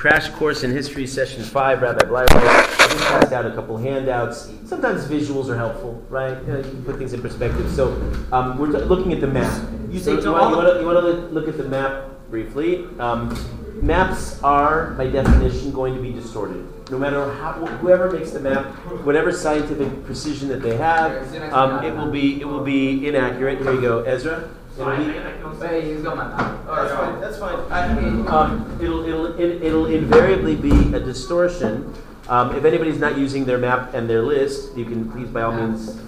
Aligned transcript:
Crash 0.00 0.30
Course 0.30 0.64
in 0.64 0.70
History, 0.70 1.06
Session 1.06 1.42
5, 1.42 1.82
Rabbi 1.82 2.06
Bleier. 2.06 2.26
I 2.30 2.86
just 2.88 3.04
passed 3.04 3.32
out 3.34 3.44
a 3.44 3.54
couple 3.54 3.76
handouts. 3.76 4.50
Sometimes 4.64 5.04
visuals 5.04 5.50
are 5.50 5.58
helpful, 5.58 6.02
right? 6.08 6.40
You, 6.46 6.52
know, 6.54 6.56
you 6.56 6.62
can 6.62 6.84
put 6.84 6.96
things 6.96 7.12
in 7.12 7.20
perspective. 7.20 7.70
So 7.70 7.92
um, 8.32 8.56
we're 8.56 8.72
t- 8.72 8.78
looking 8.86 9.12
at 9.12 9.20
the 9.20 9.26
map. 9.26 9.52
You, 9.90 9.98
say, 9.98 10.12
you, 10.12 10.32
want, 10.32 10.80
you, 10.80 10.86
want 10.86 11.04
to, 11.04 11.12
look 11.34 11.48
at 11.48 11.58
the 11.58 11.64
map 11.64 12.08
briefly. 12.30 12.86
Um, 12.98 13.36
maps 13.82 14.42
are, 14.42 14.92
by 14.92 15.06
definition, 15.06 15.70
going 15.70 15.94
to 15.94 16.00
be 16.00 16.12
distorted. 16.12 16.66
No 16.90 16.98
matter 16.98 17.30
how, 17.34 17.52
whoever 17.52 18.10
makes 18.10 18.30
the 18.30 18.40
map, 18.40 18.64
whatever 19.04 19.30
scientific 19.30 20.06
precision 20.06 20.48
that 20.48 20.62
they 20.62 20.78
have, 20.78 21.12
um, 21.52 21.84
it 21.84 21.94
will 21.94 22.10
be 22.10 22.40
it 22.40 22.46
will 22.46 22.64
be 22.64 23.06
inaccurate. 23.06 23.58
Here 23.58 23.74
you 23.74 23.82
go, 23.82 24.02
Ezra. 24.04 24.48
It'll 24.78 24.96
be, 24.96 25.92
he's 25.92 26.02
got 26.02 26.16
my 26.16 26.60
Oh, 26.66 26.76
that's 26.76 26.94
fine. 26.94 27.20
That's 27.20 27.38
fine. 27.38 28.28
Um, 28.28 28.78
it'll, 28.80 29.04
it'll, 29.04 29.38
it, 29.38 29.62
it'll 29.62 29.86
invariably 29.86 30.56
be 30.56 30.94
a 30.94 31.00
distortion. 31.00 31.92
Um, 32.28 32.54
if 32.54 32.64
anybody's 32.64 32.98
not 32.98 33.18
using 33.18 33.44
their 33.44 33.58
map 33.58 33.92
and 33.94 34.08
their 34.08 34.22
list, 34.22 34.76
you 34.76 34.84
can 34.84 35.10
please, 35.10 35.28
by 35.28 35.42
all 35.42 35.52
means, 35.52 36.00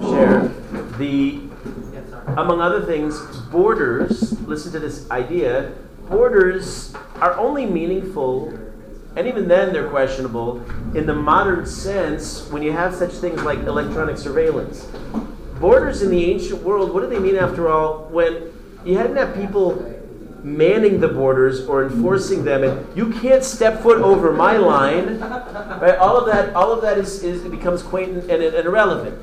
share. 0.00 0.48
The, 0.98 1.40
among 2.36 2.60
other 2.60 2.86
things, 2.86 3.20
borders. 3.50 4.40
Listen 4.42 4.70
to 4.72 4.78
this 4.78 5.10
idea. 5.10 5.72
Borders 6.08 6.94
are 7.16 7.36
only 7.36 7.66
meaningful, 7.66 8.56
and 9.16 9.26
even 9.26 9.48
then 9.48 9.72
they're 9.72 9.90
questionable 9.90 10.64
in 10.94 11.06
the 11.06 11.14
modern 11.14 11.66
sense 11.66 12.48
when 12.50 12.62
you 12.62 12.72
have 12.72 12.94
such 12.94 13.12
things 13.12 13.42
like 13.42 13.58
electronic 13.60 14.16
surveillance 14.16 14.86
borders 15.60 16.02
in 16.02 16.10
the 16.10 16.24
ancient 16.30 16.62
world, 16.62 16.92
what 16.92 17.00
do 17.00 17.08
they 17.08 17.18
mean 17.18 17.36
after 17.36 17.68
all? 17.68 18.04
When 18.10 18.52
you 18.84 18.96
hadn't 18.96 19.16
have 19.16 19.34
people 19.34 19.94
manning 20.42 21.00
the 21.00 21.08
borders 21.08 21.66
or 21.66 21.84
enforcing 21.84 22.44
them 22.44 22.62
and 22.62 22.96
you 22.96 23.10
can't 23.10 23.42
step 23.42 23.82
foot 23.82 24.00
over 24.00 24.32
my 24.32 24.56
line 24.56 25.18
right? 25.18 25.96
All 25.96 26.16
of 26.16 26.26
that 26.26 26.54
all 26.54 26.72
of 26.72 26.80
that 26.82 26.96
is, 26.96 27.22
is 27.24 27.42
becomes 27.42 27.82
quaint 27.82 28.10
and, 28.10 28.30
and, 28.30 28.42
and 28.42 28.66
irrelevant. 28.66 29.18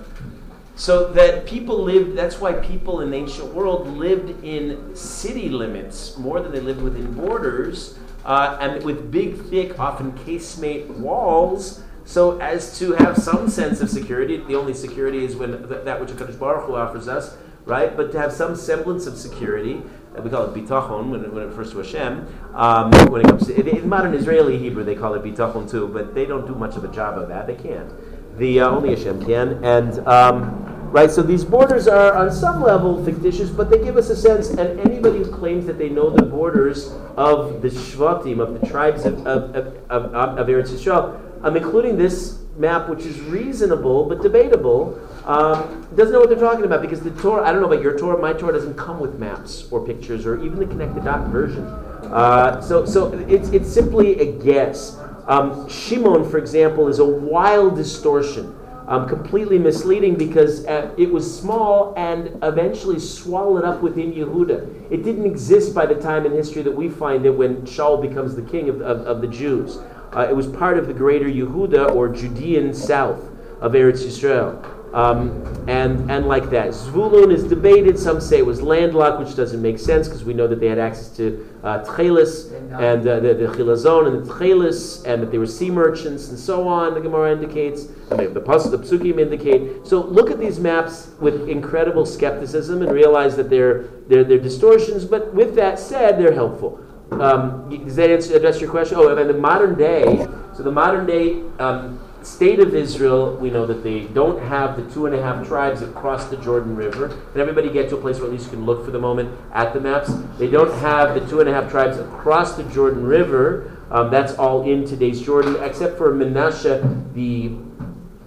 So 0.75 1.13
that 1.13 1.45
people 1.45 1.81
lived 1.83 2.17
that's 2.17 2.39
why 2.39 2.53
people 2.53 3.01
in 3.01 3.11
the 3.11 3.17
ancient 3.17 3.53
world 3.53 3.87
lived 3.87 4.43
in 4.43 4.95
city 4.95 5.49
limits 5.49 6.17
more 6.17 6.41
than 6.41 6.51
they 6.51 6.59
lived 6.59 6.81
within 6.81 7.13
borders 7.13 7.97
uh, 8.25 8.57
and 8.59 8.83
with 8.83 9.09
big 9.09 9.41
thick 9.45 9.79
often 9.79 10.11
casemate 10.19 10.87
walls 10.87 11.81
so 12.05 12.39
as 12.39 12.77
to 12.77 12.93
have 12.93 13.17
some 13.17 13.49
sense 13.49 13.81
of 13.81 13.89
security, 13.89 14.37
the 14.37 14.55
only 14.55 14.75
security 14.75 15.25
is 15.25 15.35
when 15.35 15.67
th- 15.67 15.83
that 15.85 15.99
which 15.99 16.11
HaKadosh 16.11 16.37
Baruch 16.37 16.65
Hu 16.65 16.75
offers 16.75 17.07
us, 17.07 17.35
right? 17.65 17.97
But 17.97 18.11
to 18.11 18.19
have 18.19 18.31
some 18.31 18.55
semblance 18.55 19.07
of 19.07 19.17
security, 19.17 19.81
we 20.23 20.29
call 20.29 20.45
it 20.45 20.53
bitachon 20.53 21.09
when 21.09 21.33
when 21.33 21.43
it 21.43 21.47
refers 21.47 21.71
to 21.71 21.79
Hashem. 21.79 22.27
Um, 22.53 22.91
when 23.09 23.21
it 23.21 23.27
comes 23.27 23.47
to 23.47 23.59
in, 23.59 23.67
in, 23.67 23.89
modern 23.89 24.13
Israeli 24.13 24.57
Hebrew, 24.57 24.83
they 24.83 24.95
call 24.95 25.15
it 25.15 25.23
bitachon 25.23 25.69
too, 25.69 25.87
but 25.87 26.13
they 26.13 26.25
don't 26.25 26.45
do 26.45 26.53
much 26.53 26.75
of 26.75 26.83
a 26.83 26.87
job 26.89 27.17
of 27.17 27.27
that. 27.29 27.47
They 27.47 27.55
can't. 27.55 27.91
The 28.37 28.61
uh, 28.61 28.69
only 28.69 28.95
Hashem 28.95 29.25
can, 29.25 29.63
and 29.63 30.07
um, 30.07 30.91
right. 30.91 31.09
So 31.09 31.23
these 31.23 31.43
borders 31.43 31.87
are 31.87 32.13
on 32.13 32.31
some 32.31 32.61
level 32.61 33.03
fictitious, 33.03 33.49
but 33.49 33.69
they 33.71 33.83
give 33.83 33.97
us 33.97 34.09
a 34.09 34.15
sense. 34.15 34.49
And 34.49 34.79
anybody 34.79 35.19
who 35.19 35.31
claims 35.31 35.65
that 35.65 35.79
they 35.79 35.89
know 35.89 36.09
the 36.11 36.23
borders 36.23 36.91
of 37.17 37.61
the 37.61 37.69
Shvatim, 37.69 38.39
of 38.39 38.59
the 38.59 38.67
tribes 38.67 39.05
of 39.05 39.25
of, 39.25 39.55
of, 39.55 39.67
of, 39.89 40.13
of 40.13 40.47
Eretz 40.47 40.69
Yisrael 40.69 41.24
um, 41.45 41.55
including 41.55 41.95
this 41.95 42.39
map, 42.57 42.89
which 42.89 43.05
is 43.05 43.19
reasonable 43.21 44.05
but 44.05 44.21
debatable, 44.21 44.99
um, 45.25 45.87
doesn't 45.95 46.11
know 46.11 46.19
what 46.19 46.29
they're 46.29 46.39
talking 46.39 46.65
about 46.65 46.81
because 46.81 47.01
the 47.01 47.11
Torah, 47.11 47.47
I 47.47 47.51
don't 47.51 47.61
know 47.61 47.71
about 47.71 47.83
your 47.83 47.97
Torah, 47.97 48.19
my 48.19 48.33
Torah 48.33 48.53
doesn't 48.53 48.75
come 48.75 48.99
with 48.99 49.19
maps 49.19 49.67
or 49.71 49.85
pictures 49.85 50.25
or 50.25 50.43
even 50.43 50.57
the 50.57 50.65
connected 50.65 51.05
dot 51.05 51.27
version. 51.27 51.63
Uh, 51.65 52.59
so 52.61 52.85
so 52.85 53.13
it's, 53.27 53.49
it's 53.49 53.71
simply 53.71 54.19
a 54.19 54.31
guess. 54.43 54.97
Um, 55.27 55.69
Shimon, 55.69 56.29
for 56.29 56.39
example, 56.39 56.87
is 56.87 56.99
a 56.99 57.05
wild 57.05 57.75
distortion. 57.75 58.55
Um, 58.87 59.09
completely 59.09 59.57
misleading 59.57 60.15
because 60.15 60.63
uh, 60.67 60.93
it 60.95 61.11
was 61.11 61.39
small 61.39 61.95
and 61.97 62.37
eventually 62.43 62.99
swallowed 62.99 63.63
up 63.63 63.81
within 63.81 64.13
Yehuda. 64.13 64.91
It 64.91 65.01
didn't 65.01 65.25
exist 65.25 65.73
by 65.73 65.87
the 65.87 65.95
time 65.95 66.27
in 66.27 66.31
history 66.33 66.61
that 66.61 66.71
we 66.71 66.89
find 66.89 67.25
it 67.25 67.31
when 67.31 67.63
Shaul 67.63 67.99
becomes 67.99 68.35
the 68.35 68.43
king 68.43 68.69
of, 68.69 68.81
of, 68.81 69.01
of 69.07 69.21
the 69.21 69.27
Jews. 69.27 69.79
Uh, 70.15 70.27
it 70.29 70.35
was 70.35 70.47
part 70.47 70.77
of 70.77 70.87
the 70.87 70.93
greater 70.93 71.27
Yehuda 71.27 71.93
or 71.93 72.07
Judean 72.07 72.73
south 72.73 73.21
of 73.59 73.73
Eretz 73.73 74.05
Yisrael. 74.05 74.71
Um, 74.93 75.43
and, 75.67 76.09
and 76.09 76.25
like 76.25 76.49
that. 76.51 76.69
Zvulun 76.69 77.33
is 77.33 77.43
debated. 77.43 77.99
Some 77.99 78.21
say 78.21 78.37
it 78.37 78.45
was 78.45 78.61
landlocked, 78.61 79.19
which 79.19 79.35
doesn't 79.35 79.61
make 79.61 79.77
sense 79.77 80.07
because 80.07 80.23
we 80.23 80.33
know 80.33 80.47
that 80.47 80.61
they 80.61 80.67
had 80.67 80.79
access 80.79 81.09
to 81.17 81.45
uh, 81.63 81.83
Tchelis 81.83 82.53
and 82.79 83.05
uh, 83.05 83.19
the, 83.19 83.33
the 83.33 83.47
Chilazon 83.47 84.07
and 84.07 84.25
the 84.25 84.33
Tchelis, 84.33 85.03
and 85.05 85.21
that 85.21 85.31
they 85.31 85.37
were 85.37 85.47
sea 85.47 85.69
merchants 85.69 86.29
and 86.29 86.39
so 86.39 86.65
on, 86.65 86.93
the 86.93 87.01
Gemara 87.01 87.33
indicates. 87.33 87.87
The, 88.07 88.15
the, 88.15 88.39
the 88.39 88.39
Psukim 88.39 89.19
indicate. 89.19 89.85
So 89.85 90.01
look 90.01 90.31
at 90.31 90.39
these 90.39 90.61
maps 90.61 91.09
with 91.19 91.49
incredible 91.49 92.05
skepticism 92.05 92.81
and 92.81 92.89
realize 92.93 93.35
that 93.35 93.49
they're, 93.49 93.89
they're, 94.07 94.23
they're 94.23 94.39
distortions, 94.39 95.03
but 95.03 95.33
with 95.33 95.55
that 95.55 95.77
said, 95.77 96.17
they're 96.17 96.31
helpful. 96.31 96.79
Um, 97.11 97.69
does 97.85 97.95
that 97.95 98.09
answer, 98.09 98.35
address 98.35 98.59
your 98.59 98.69
question? 98.69 98.97
Oh, 98.99 99.15
and 99.15 99.29
the 99.29 99.33
modern 99.33 99.77
day, 99.77 100.27
so 100.53 100.63
the 100.63 100.71
modern 100.71 101.05
day 101.05 101.41
um, 101.59 101.99
state 102.23 102.59
of 102.59 102.73
Israel, 102.73 103.35
we 103.37 103.49
know 103.49 103.65
that 103.65 103.83
they 103.83 104.05
don't 104.05 104.41
have 104.41 104.75
the 104.75 104.93
two 104.93 105.05
and 105.05 105.13
a 105.13 105.21
half 105.21 105.47
tribes 105.47 105.81
that 105.81 105.93
cross 105.93 106.25
the 106.25 106.37
Jordan 106.37 106.75
River. 106.75 107.05
And 107.05 107.37
everybody 107.37 107.69
get 107.69 107.89
to 107.89 107.97
a 107.97 108.01
place 108.01 108.17
where 108.17 108.25
at 108.25 108.31
least 108.31 108.45
you 108.45 108.51
can 108.51 108.65
look 108.65 108.83
for 108.83 108.91
the 108.91 108.99
moment 108.99 109.37
at 109.53 109.73
the 109.73 109.79
maps. 109.79 110.11
They 110.37 110.49
don't 110.49 110.73
have 110.79 111.13
the 111.13 111.25
two 111.29 111.39
and 111.39 111.49
a 111.49 111.53
half 111.53 111.69
tribes 111.69 111.97
across 111.97 112.55
the 112.55 112.63
Jordan 112.63 113.05
River. 113.05 113.77
Um, 113.91 114.09
that's 114.09 114.33
all 114.33 114.63
in 114.69 114.85
today's 114.85 115.21
Jordan, 115.21 115.57
except 115.63 115.97
for 115.97 116.13
Menashe, 116.13 117.13
the. 117.13 117.55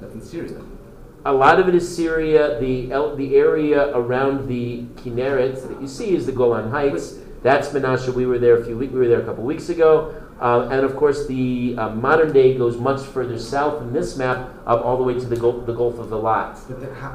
That's 0.01 0.15
in 0.15 0.23
Syria. 0.23 0.63
A 1.25 1.33
lot 1.33 1.59
of 1.59 1.69
it 1.69 1.75
is 1.75 1.95
Syria. 1.95 2.59
The, 2.61 2.87
the 3.17 3.37
area 3.37 3.95
around 3.95 4.49
the 4.49 4.85
Kinneret 5.03 5.69
that 5.69 5.81
you 5.81 5.89
see 5.89 6.15
is 6.15 6.25
the 6.27 6.33
Golan 6.33 6.71
Heights. 6.71 7.19
That's 7.43 7.69
Menashe. 7.69 8.13
We 8.13 8.27
were 8.27 8.39
there 8.39 8.57
a 8.57 8.65
few 8.65 8.77
weeks. 8.77 8.93
We 8.93 8.99
were 8.99 9.09
there 9.09 9.21
a 9.21 9.25
couple 9.25 9.45
weeks 9.45 9.69
ago, 9.69 10.15
uh, 10.41 10.69
and 10.71 10.85
of 10.85 10.97
course, 10.97 11.27
the 11.27 11.75
uh, 11.77 11.89
modern 11.91 12.33
day 12.33 12.57
goes 12.57 12.77
much 12.77 13.01
further 13.01 13.39
south 13.39 13.83
in 13.83 13.93
this 13.93 14.17
map, 14.17 14.51
up 14.67 14.85
all 14.85 14.97
the 14.97 15.03
way 15.03 15.15
to 15.15 15.27
the, 15.27 15.37
Gulf, 15.37 15.67
the 15.67 15.73
Gulf 15.73 15.99
of 15.99 16.09
Elat. 16.09 16.59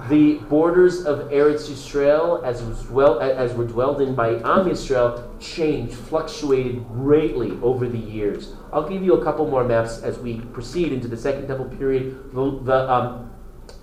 The 0.10 0.36
borders 0.50 1.06
of 1.06 1.30
Eretz 1.30 1.70
Yisrael, 1.70 2.44
as 2.44 2.62
was 2.64 2.84
dwell, 2.84 3.20
as 3.20 3.54
were 3.54 3.66
dwelled 3.66 4.02
in 4.02 4.16
by 4.16 4.30
Am 4.30 4.68
Yisrael, 4.68 5.24
changed, 5.40 5.94
fluctuated 5.94 6.88
greatly 6.88 7.52
over 7.62 7.88
the 7.88 7.98
years. 7.98 8.54
I'll 8.72 8.88
give 8.88 9.04
you 9.04 9.14
a 9.14 9.24
couple 9.24 9.50
more 9.50 9.64
maps 9.64 10.02
as 10.02 10.20
we 10.20 10.40
proceed 10.40 10.92
into 10.92 11.08
the 11.08 11.18
Second 11.18 11.48
Temple 11.48 11.66
period. 11.78 12.34
The, 12.34 12.60
the 12.64 12.92
um, 12.92 13.33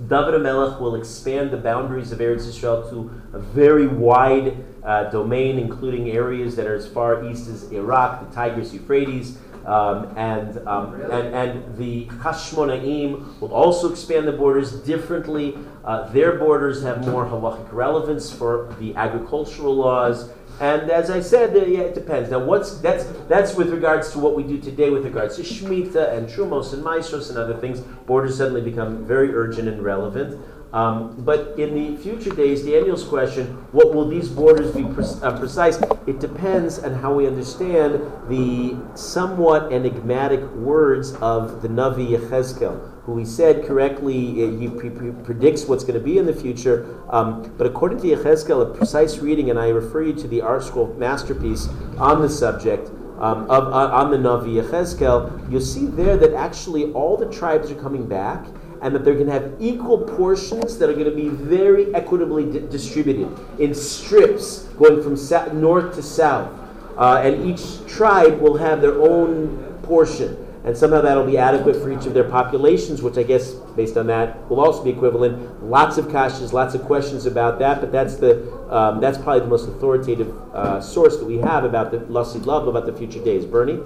David 0.09 0.41
Melech 0.41 0.81
will 0.81 0.95
expand 0.95 1.51
the 1.51 1.57
boundaries 1.57 2.11
of 2.11 2.21
Eretz 2.21 2.47
Yisrael 2.47 2.89
to 2.91 3.11
a 3.33 3.39
very 3.39 3.87
wide 3.87 4.65
uh, 4.83 5.05
domain, 5.11 5.59
including 5.59 6.11
areas 6.11 6.57
that 6.57 6.67
are 6.67 6.75
as 6.75 6.89
far 6.89 7.25
east 7.29 7.49
as 7.49 7.71
Iraq, 7.71 8.29
the 8.29 8.35
Tigris, 8.35 8.73
Euphrates, 8.73 9.37
um, 9.67 10.13
and, 10.17 10.67
um, 10.67 10.93
really? 10.93 11.13
and, 11.13 11.35
and 11.35 11.77
the 11.77 12.07
Hashmonaim 12.07 13.41
will 13.41 13.53
also 13.53 13.91
expand 13.91 14.27
the 14.27 14.33
borders 14.33 14.73
differently. 14.73 15.59
Uh, 15.85 16.09
their 16.13 16.39
borders 16.39 16.83
have 16.83 17.07
more 17.07 17.27
halachic 17.27 17.71
relevance 17.71 18.33
for 18.33 18.75
the 18.81 18.95
agricultural 18.97 19.75
laws 19.75 20.31
and 20.61 20.91
as 20.91 21.11
I 21.11 21.21
said, 21.21 21.57
uh, 21.57 21.65
yeah, 21.65 21.81
it 21.81 21.95
depends. 21.95 22.31
Now, 22.31 22.45
what's 22.45 22.79
that's 22.81 23.05
that's 23.29 23.55
with 23.55 23.71
regards 23.71 24.13
to 24.13 24.19
what 24.19 24.37
we 24.37 24.43
do 24.43 24.59
today 24.59 24.91
with 24.91 25.05
regards 25.05 25.37
to 25.37 25.43
Shemitah 25.43 26.17
and 26.17 26.29
Trumos 26.29 26.75
and 26.75 26.85
Maasros 26.85 27.31
and 27.31 27.39
other 27.39 27.57
things. 27.57 27.81
Borders 27.81 28.37
suddenly 28.37 28.61
become 28.61 29.07
very 29.07 29.35
urgent 29.35 29.69
and 29.69 29.83
relevant. 29.83 30.39
Um, 30.73 31.17
but 31.25 31.59
in 31.59 31.75
the 31.75 32.01
future 32.01 32.31
days, 32.31 32.63
Daniel's 32.63 33.03
question, 33.03 33.47
what 33.73 33.93
will 33.93 34.07
these 34.07 34.29
borders 34.29 34.71
be 34.71 34.85
pre- 34.85 35.05
uh, 35.23 35.37
precise? 35.37 35.83
It 36.07 36.21
depends 36.21 36.79
on 36.79 36.95
how 36.95 37.13
we 37.15 37.27
understand 37.27 37.95
the 38.29 38.77
somewhat 38.95 39.73
enigmatic 39.73 40.43
words 40.53 41.15
of 41.15 41.63
the 41.63 41.69
Navi 41.69 42.11
Yechezkel 42.11 42.90
who 43.05 43.17
he 43.17 43.25
said 43.25 43.65
correctly, 43.65 44.45
uh, 44.45 44.59
he 44.59 44.69
pre- 44.69 44.91
pre- 44.91 45.13
predicts 45.25 45.65
what's 45.65 45.85
going 45.85 45.99
to 45.99 46.05
be 46.05 46.19
in 46.19 46.27
the 46.27 46.35
future. 46.35 46.99
Um, 47.09 47.53
but 47.57 47.67
according 47.67 47.99
to 48.01 48.07
Yechezkel, 48.09 48.63
a 48.63 48.75
precise 48.75 49.19
reading, 49.19 49.51
and 49.51 49.59
I 49.59 49.69
refer 49.69 50.03
you 50.03 50.13
to 50.15 50.29
the 50.29 50.41
ArtScroll 50.41 50.97
masterpiece 50.99 51.69
on 51.99 52.21
the 52.21 52.29
subject, 52.29 52.91
um, 53.19 53.51
of, 53.51 53.73
uh, 53.73 53.95
on 53.95 54.11
the 54.11 54.17
Navi 54.17 54.63
Yechezkel, 54.63 55.51
you'll 55.51 55.61
see 55.61 55.87
there 55.87 56.17
that 56.17 56.35
actually 56.35 56.93
all 56.93 57.17
the 57.17 57.31
tribes 57.31 57.71
are 57.71 57.75
coming 57.75 58.07
back 58.07 58.47
and 58.83 58.95
that 58.95 59.05
they're 59.05 59.15
going 59.15 59.27
to 59.27 59.33
have 59.33 59.53
equal 59.59 59.99
portions 59.99 60.79
that 60.79 60.89
are 60.89 60.95
going 60.95 61.05
to 61.05 61.15
be 61.15 61.29
very 61.29 61.95
equitably 61.95 62.51
di- 62.51 62.67
distributed 62.69 63.29
in 63.59 63.75
strips 63.75 64.65
going 64.79 65.03
from 65.03 65.17
sa- 65.17 65.47
north 65.53 65.95
to 65.95 66.03
south. 66.03 66.51
Uh, 66.97 67.21
and 67.23 67.45
each 67.45 67.87
tribe 67.87 68.41
will 68.41 68.57
have 68.57 68.81
their 68.81 69.01
own 69.01 69.79
portion 69.83 70.47
and 70.65 70.77
somehow 70.77 71.01
that'll 71.01 71.27
be 71.27 71.39
adequate 71.39 71.77
for 71.77 71.91
each 71.91 72.07
of 72.07 72.15
their 72.15 72.25
populations, 72.25 73.03
which 73.03 73.17
I 73.17 73.23
guess, 73.23 73.53
based 73.77 73.97
on 73.97 74.07
that, 74.09 74.49
will 74.51 74.61
also 74.61 74.85
be 74.85 74.91
equivalent. 74.91 75.65
Lots 75.65 75.97
of 75.97 76.07
kashas, 76.07 76.53
lots 76.53 76.75
of 76.75 76.83
questions 76.83 77.27
about 77.27 77.59
that, 77.61 77.81
but 77.81 77.93
that's 77.93 78.17
the 78.17 78.53
um, 78.71 79.01
that's 79.01 79.19
probably 79.19 79.41
the 79.41 79.47
most 79.47 79.69
authoritative 79.69 80.33
uh, 80.55 80.81
source 80.81 81.17
that 81.17 81.25
we 81.25 81.39
have 81.39 81.65
about 81.65 81.91
the 81.91 81.99
L'asid 81.99 82.47
Lavo, 82.47 82.71
about 82.71 82.87
the 82.87 82.93
future 82.93 83.23
days. 83.25 83.45
Bernie? 83.45 83.81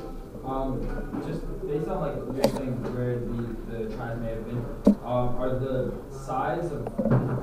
Um, 0.44 0.78
just 1.26 1.40
based 1.66 1.88
on 1.88 2.00
like 2.00 2.16
you're 2.36 2.54
saying 2.54 2.76
where 2.92 3.18
the, 3.18 3.88
the 3.88 3.96
tribes 3.96 4.20
may 4.20 4.28
have 4.28 4.44
been, 4.44 4.58
um, 5.02 5.36
are 5.40 5.58
the 5.58 5.94
size 6.12 6.70
of 6.70 6.86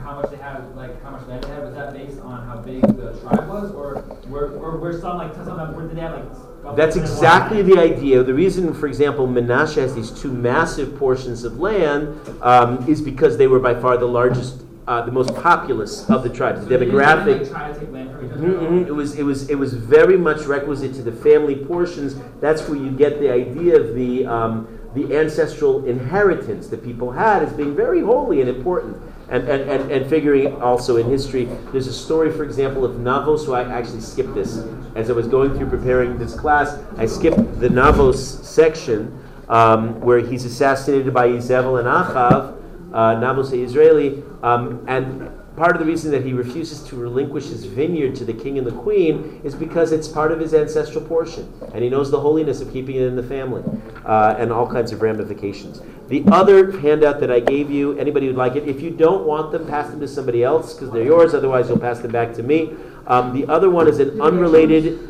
how 0.04 0.22
much 0.22 0.30
they 0.30 0.38
had, 0.38 0.76
like 0.76 1.02
how 1.02 1.10
much 1.10 1.28
land 1.28 1.44
they 1.44 1.50
had, 1.50 1.64
was 1.64 1.74
that 1.74 1.94
based 1.94 2.20
on 2.20 2.46
how 2.46 2.58
big 2.58 2.82
the 2.82 3.20
tribe 3.22 3.50
was, 3.50 3.72
or 3.72 4.04
were, 4.28 4.56
or 4.60 4.78
were 4.78 4.94
some 4.94 5.18
like 5.18 5.34
some 5.34 5.48
of 5.50 5.58
them, 5.58 5.76
were 5.76 5.88
did 5.88 5.98
they 5.98 6.02
have 6.02 6.14
like? 6.14 6.76
That's 6.76 6.96
exactly 6.96 7.64
the 7.64 7.80
idea. 7.80 8.22
The 8.22 8.36
reason, 8.36 8.72
for 8.72 8.86
example, 8.86 9.28
Menashe 9.28 9.78
has 9.78 9.96
these 9.96 10.12
two 10.12 10.32
massive 10.32 10.96
portions 10.96 11.44
of 11.44 11.60
land 11.60 12.20
um, 12.44 12.88
is 12.88 13.02
because 13.02 13.36
they 13.36 13.48
were 13.48 13.60
by 13.60 13.74
far 13.74 13.98
the 13.98 14.06
largest, 14.06 14.64
uh, 14.92 15.02
the 15.06 15.12
most 15.12 15.34
populous 15.36 16.10
of 16.10 16.22
the 16.22 16.30
tribes. 16.30 16.66
The 16.66 16.78
demographic. 16.78 17.48
Mhm, 17.48 18.88
It 18.88 18.92
was 18.94 19.16
it 19.16 19.24
was 19.24 19.50
it 19.50 19.58
was 19.64 19.74
very 19.74 20.18
much 20.18 20.42
requisite 20.46 20.94
to 20.96 21.02
the 21.02 21.12
family 21.28 21.56
portions. 21.56 22.16
That's 22.42 22.68
where 22.68 22.78
you 22.78 22.92
get 22.92 23.20
the 23.20 23.32
idea 23.32 23.80
of 23.80 23.96
the 23.96 24.26
um, 24.26 24.68
the 24.94 25.16
ancestral 25.18 25.86
inheritance 25.86 26.68
that 26.68 26.84
people 26.84 27.12
had 27.12 27.42
as 27.44 27.54
being 27.54 27.74
very 27.74 28.02
holy 28.02 28.42
and 28.42 28.50
important. 28.50 28.98
And, 29.30 29.48
and, 29.48 29.62
and, 29.74 29.90
and 29.90 30.10
figuring 30.10 30.62
also 30.62 30.98
in 30.98 31.10
history, 31.10 31.46
there's 31.72 31.88
a 31.88 31.94
story, 31.94 32.30
for 32.38 32.44
example, 32.44 32.84
of 32.84 32.98
Navos. 32.98 33.46
So 33.46 33.54
I 33.54 33.62
actually 33.64 34.02
skipped 34.02 34.36
this 34.36 34.52
as 34.94 35.10
I 35.10 35.14
was 35.14 35.26
going 35.26 35.56
through 35.56 35.70
preparing 35.70 36.18
this 36.18 36.34
class. 36.38 36.78
I 36.98 37.06
skipped 37.06 37.40
the 37.62 37.70
Navos 37.70 38.18
section 38.44 39.18
um, 39.48 40.02
where 40.02 40.20
he's 40.20 40.44
assassinated 40.44 41.14
by 41.14 41.30
Izebel 41.30 41.80
and 41.80 41.88
Achav, 41.88 42.61
uh, 42.94 43.20
the 43.20 43.64
Israeli, 43.64 44.24
um, 44.44 44.84
and 44.88 45.30
part 45.56 45.76
of 45.76 45.80
the 45.80 45.86
reason 45.86 46.12
that 46.12 46.24
he 46.26 46.34
refuses 46.34 46.82
to 46.84 46.96
relinquish 46.96 47.46
his 47.46 47.66
vineyard 47.66 48.16
to 48.16 48.26
the 48.26 48.34
king 48.34 48.58
and 48.58 48.66
the 48.66 48.72
queen 48.72 49.42
is 49.44 49.54
because 49.54 49.92
it's 49.92 50.08
part 50.08 50.32
of 50.32 50.40
his 50.40 50.54
ancestral 50.54 51.04
portion, 51.06 51.52
and 51.74 51.84
he 51.84 51.90
knows 51.90 52.10
the 52.10 52.20
holiness 52.20 52.62
of 52.62 52.72
keeping 52.72 52.96
it 52.96 53.04
in 53.04 53.16
the 53.16 53.24
family, 53.24 53.64
uh, 54.06 54.36
and 54.38 54.52
all 54.52 54.70
kinds 54.70 54.92
of 54.92 55.02
ramifications. 55.02 55.82
The 56.12 56.24
other 56.30 56.78
handout 56.80 57.22
that 57.22 57.32
I 57.32 57.40
gave 57.40 57.72
you, 57.72 57.98
anybody 57.98 58.28
who'd 58.28 58.36
like 58.36 58.58
it, 58.58 58.68
if 58.68 58.82
you 58.82 58.90
don't 58.90 59.26
want 59.26 59.54
them, 59.54 59.66
pass 59.66 59.90
them 59.90 60.02
to 60.02 60.08
somebody 60.10 60.44
else 60.44 60.74
because 60.74 60.92
they're 60.92 61.06
yours. 61.06 61.34
Otherwise, 61.34 61.70
you'll 61.70 61.80
pass 61.80 62.00
them 62.00 62.12
back 62.12 62.34
to 62.34 62.44
me. 62.44 62.76
Um, 63.08 63.34
the 63.34 63.48
other 63.48 63.70
one 63.70 63.88
is 63.88 64.00
an 64.00 64.22
unrelated. 64.22 65.08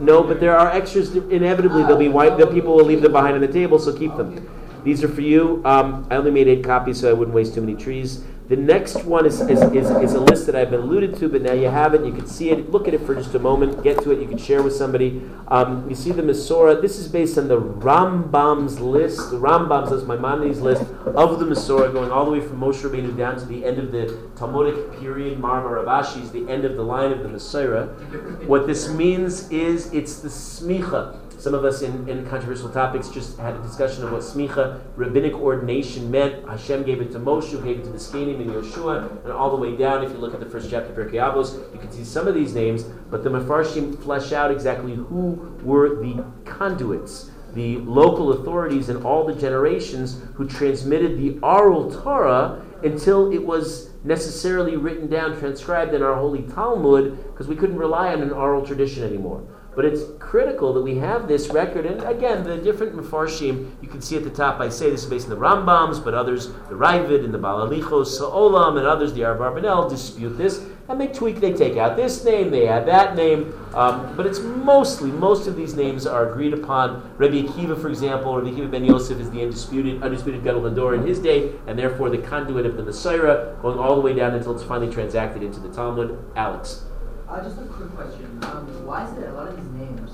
No, 0.00 0.22
but 0.22 0.38
there 0.38 0.56
are 0.56 0.70
extras. 0.70 1.14
Inevitably, 1.16 1.82
they'll 1.82 1.96
be 1.96 2.08
white. 2.08 2.38
The 2.38 2.46
people 2.46 2.76
will 2.76 2.84
leave 2.84 3.02
them 3.02 3.10
behind 3.10 3.34
on 3.34 3.40
the 3.40 3.48
table, 3.48 3.80
so 3.80 3.96
keep 3.96 4.16
them. 4.16 4.48
These 4.84 5.02
are 5.02 5.08
for 5.08 5.22
you. 5.22 5.62
Um, 5.64 6.06
I 6.10 6.16
only 6.16 6.30
made 6.30 6.46
eight 6.46 6.62
copies, 6.62 7.00
so 7.00 7.10
I 7.10 7.14
wouldn't 7.14 7.34
waste 7.34 7.54
too 7.54 7.62
many 7.62 7.74
trees. 7.74 8.22
The 8.46 8.56
next 8.56 9.04
one 9.04 9.24
is, 9.24 9.40
is, 9.40 9.62
is, 9.72 9.90
is 9.90 10.12
a 10.12 10.20
list 10.20 10.44
that 10.46 10.54
I've 10.54 10.70
been 10.70 10.80
alluded 10.80 11.16
to, 11.16 11.30
but 11.30 11.40
now 11.40 11.54
you 11.54 11.70
have 11.70 11.94
it. 11.94 12.04
You 12.04 12.12
can 12.12 12.26
see 12.26 12.50
it. 12.50 12.70
Look 12.70 12.86
at 12.86 12.92
it 12.92 13.00
for 13.00 13.14
just 13.14 13.34
a 13.34 13.38
moment. 13.38 13.82
Get 13.82 14.02
to 14.02 14.10
it. 14.10 14.20
You 14.20 14.28
can 14.28 14.36
share 14.36 14.62
with 14.62 14.74
somebody. 14.74 15.22
Um, 15.48 15.88
you 15.88 15.96
see 15.96 16.12
the 16.12 16.20
Masorah. 16.20 16.82
This 16.82 16.98
is 16.98 17.08
based 17.08 17.38
on 17.38 17.48
the 17.48 17.58
Rambam's 17.58 18.80
list. 18.80 19.30
The 19.30 19.38
Rambam's, 19.40 19.88
that's 19.88 20.02
Maimonides 20.02 20.60
list 20.60 20.82
of 21.06 21.40
the 21.40 21.46
Masorah, 21.46 21.90
going 21.90 22.10
all 22.10 22.26
the 22.26 22.32
way 22.32 22.40
from 22.42 22.60
Moshe 22.60 22.82
Rabbeinu 22.82 23.16
down 23.16 23.38
to 23.38 23.46
the 23.46 23.64
end 23.64 23.78
of 23.78 23.92
the 23.92 24.28
Talmudic 24.36 25.00
period. 25.00 25.38
Marmar 25.38 25.82
is 26.22 26.30
the 26.30 26.46
end 26.46 26.66
of 26.66 26.76
the 26.76 26.84
line 26.84 27.12
of 27.12 27.22
the 27.22 27.30
Masorah. 27.30 28.46
What 28.46 28.66
this 28.66 28.90
means 28.90 29.48
is 29.48 29.90
it's 29.94 30.18
the 30.18 30.28
smicha. 30.28 31.18
Some 31.44 31.52
of 31.52 31.66
us 31.66 31.82
in, 31.82 32.08
in 32.08 32.26
controversial 32.26 32.70
topics 32.70 33.10
just 33.10 33.36
had 33.36 33.54
a 33.54 33.60
discussion 33.60 34.02
of 34.02 34.12
what 34.12 34.22
smicha, 34.22 34.80
rabbinic 34.96 35.34
ordination, 35.34 36.10
meant. 36.10 36.48
Hashem 36.48 36.84
gave 36.84 37.02
it 37.02 37.12
to 37.12 37.18
Moshe, 37.18 37.50
who 37.50 37.60
gave 37.60 37.80
it 37.80 37.84
to 37.84 37.90
the 37.90 37.98
Zkanim 37.98 38.40
and 38.40 38.50
Yoshua, 38.50 39.22
and 39.24 39.30
all 39.30 39.50
the 39.50 39.58
way 39.58 39.76
down. 39.76 40.02
If 40.02 40.12
you 40.12 40.16
look 40.16 40.32
at 40.32 40.40
the 40.40 40.46
first 40.46 40.70
chapter 40.70 40.90
of 40.90 40.96
Pirkei 40.96 41.16
Avos, 41.16 41.70
you 41.74 41.78
can 41.78 41.92
see 41.92 42.02
some 42.02 42.26
of 42.26 42.34
these 42.34 42.54
names, 42.54 42.84
but 43.10 43.22
the 43.22 43.28
Mefarshim 43.28 44.02
flesh 44.02 44.32
out 44.32 44.50
exactly 44.50 44.94
who 44.94 45.54
were 45.62 45.96
the 45.96 46.24
conduits, 46.46 47.30
the 47.52 47.76
local 47.80 48.32
authorities 48.32 48.88
in 48.88 49.02
all 49.02 49.26
the 49.26 49.34
generations 49.34 50.22
who 50.36 50.48
transmitted 50.48 51.18
the 51.18 51.38
oral 51.40 51.92
Torah 51.92 52.64
until 52.82 53.30
it 53.30 53.44
was 53.44 53.90
necessarily 54.02 54.78
written 54.78 55.08
down, 55.08 55.38
transcribed 55.38 55.92
in 55.92 56.02
our 56.02 56.14
holy 56.14 56.40
Talmud, 56.40 57.22
because 57.32 57.48
we 57.48 57.54
couldn't 57.54 57.76
rely 57.76 58.14
on 58.14 58.22
an 58.22 58.30
oral 58.30 58.64
tradition 58.64 59.04
anymore. 59.04 59.46
But 59.74 59.84
it's 59.84 60.02
critical 60.18 60.72
that 60.74 60.82
we 60.82 60.96
have 60.96 61.26
this 61.26 61.48
record. 61.48 61.86
And 61.86 62.02
again, 62.02 62.44
the 62.44 62.56
different 62.56 62.94
Mefarshim, 62.94 63.70
you 63.82 63.88
can 63.88 64.00
see 64.00 64.16
at 64.16 64.24
the 64.24 64.30
top, 64.30 64.60
I 64.60 64.68
say 64.68 64.90
this 64.90 65.04
is 65.04 65.10
based 65.10 65.28
on 65.28 65.30
the 65.30 65.36
Rambams, 65.36 66.02
but 66.02 66.14
others, 66.14 66.48
the 66.48 66.74
Raavad 66.74 67.24
and 67.24 67.34
the 67.34 67.38
Balalichos, 67.38 68.06
Sa'olam, 68.06 68.78
and 68.78 68.86
others, 68.86 69.12
the 69.12 69.22
Abarbanel, 69.22 69.90
dispute 69.90 70.36
this. 70.38 70.64
And 70.86 71.00
they 71.00 71.06
tweak, 71.06 71.40
they 71.40 71.52
take 71.54 71.78
out 71.78 71.96
this 71.96 72.24
name, 72.24 72.50
they 72.50 72.68
add 72.68 72.86
that 72.86 73.16
name. 73.16 73.54
Um, 73.74 74.14
but 74.16 74.26
it's 74.26 74.40
mostly, 74.40 75.10
most 75.10 75.46
of 75.46 75.56
these 75.56 75.74
names 75.74 76.06
are 76.06 76.30
agreed 76.30 76.52
upon. 76.52 77.10
Rabbi 77.16 77.42
Akiva, 77.42 77.80
for 77.80 77.88
example, 77.88 78.36
Rabbi 78.36 78.54
Akiva 78.54 78.70
ben 78.70 78.84
Yosef 78.84 79.18
is 79.18 79.30
the 79.30 79.42
undisputed, 79.42 80.02
undisputed 80.02 80.44
Gadol 80.44 80.62
Hador 80.62 80.94
in 80.94 81.06
his 81.06 81.18
day, 81.18 81.52
and 81.66 81.78
therefore 81.78 82.10
the 82.10 82.18
conduit 82.18 82.66
of 82.66 82.76
the 82.76 82.82
Messiah, 82.82 83.54
going 83.62 83.78
all 83.78 83.94
the 83.94 84.02
way 84.02 84.12
down 84.12 84.34
until 84.34 84.54
it's 84.54 84.62
finally 84.62 84.92
transacted 84.92 85.42
into 85.42 85.58
the 85.58 85.70
Talmud. 85.70 86.18
Alex. 86.36 86.84
Uh, 87.28 87.42
just 87.42 87.58
a 87.58 87.64
quick 87.64 87.90
question. 87.96 88.38
Um, 88.44 88.86
why 88.86 89.04
is 89.06 89.16
it 89.16 89.28
a 89.28 89.32
lot 89.32 89.48
of 89.48 89.56
these 89.56 89.72
names, 89.72 90.10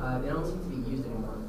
uh, 0.00 0.18
they 0.18 0.28
don't 0.28 0.44
seem 0.44 0.58
to 0.58 0.66
be 0.66 0.90
used 0.90 1.06
anymore? 1.06 1.39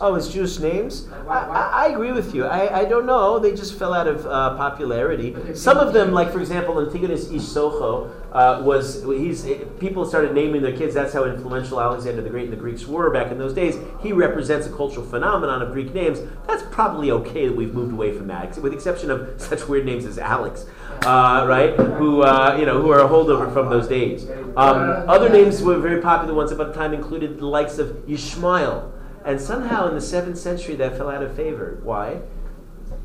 Oh, 0.00 0.14
it's 0.14 0.28
Jewish 0.28 0.58
names? 0.58 1.08
I, 1.28 1.38
I, 1.38 1.70
I 1.84 1.86
agree 1.88 2.12
with 2.12 2.34
you. 2.34 2.46
I, 2.46 2.80
I 2.80 2.84
don't 2.84 3.06
know. 3.06 3.38
They 3.38 3.54
just 3.54 3.78
fell 3.78 3.92
out 3.92 4.06
of 4.06 4.26
uh, 4.26 4.56
popularity. 4.56 5.54
Some 5.54 5.76
of 5.76 5.92
them, 5.92 6.12
like 6.12 6.32
for 6.32 6.40
example, 6.40 6.80
Antigonus 6.80 7.30
Ish 7.30 7.42
Socho, 7.42 8.10
uh, 8.32 8.62
was 8.64 9.02
he's 9.02 9.46
people 9.78 10.04
started 10.04 10.34
naming 10.34 10.62
their 10.62 10.76
kids. 10.76 10.94
That's 10.94 11.12
how 11.12 11.24
influential 11.24 11.80
Alexander 11.80 12.22
the 12.22 12.30
Great 12.30 12.44
and 12.44 12.52
the 12.52 12.56
Greeks 12.56 12.86
were 12.86 13.10
back 13.10 13.30
in 13.30 13.38
those 13.38 13.52
days. 13.52 13.76
He 14.00 14.12
represents 14.12 14.66
a 14.66 14.72
cultural 14.72 15.04
phenomenon 15.04 15.62
of 15.62 15.72
Greek 15.72 15.92
names. 15.92 16.20
That's 16.46 16.62
probably 16.70 17.10
okay 17.10 17.48
that 17.48 17.56
we've 17.56 17.74
moved 17.74 17.92
away 17.92 18.12
from 18.12 18.26
that, 18.28 18.56
with 18.58 18.72
the 18.72 18.78
exception 18.78 19.10
of 19.10 19.40
such 19.40 19.68
weird 19.68 19.84
names 19.84 20.06
as 20.06 20.18
Alex, 20.18 20.66
uh, 21.02 21.44
right? 21.46 21.76
Who 21.76 22.22
uh, 22.22 22.56
you 22.58 22.66
know 22.66 22.80
who 22.80 22.90
are 22.90 23.00
a 23.00 23.08
holdover 23.08 23.52
from 23.52 23.68
those 23.68 23.86
days. 23.86 24.28
Um, 24.56 25.08
other 25.08 25.28
names 25.28 25.62
were 25.62 25.78
very 25.78 26.00
popular 26.00 26.34
ones 26.34 26.52
at 26.52 26.58
the 26.58 26.72
time 26.72 26.94
included 26.94 27.38
the 27.38 27.46
likes 27.46 27.78
of 27.78 27.88
Yishmael. 28.08 28.92
And 29.30 29.40
somehow 29.40 29.86
in 29.86 29.94
the 29.94 30.00
seventh 30.00 30.38
century 30.38 30.74
that 30.74 30.96
fell 30.96 31.08
out 31.08 31.22
of 31.22 31.36
favor. 31.36 31.78
Why? 31.84 32.20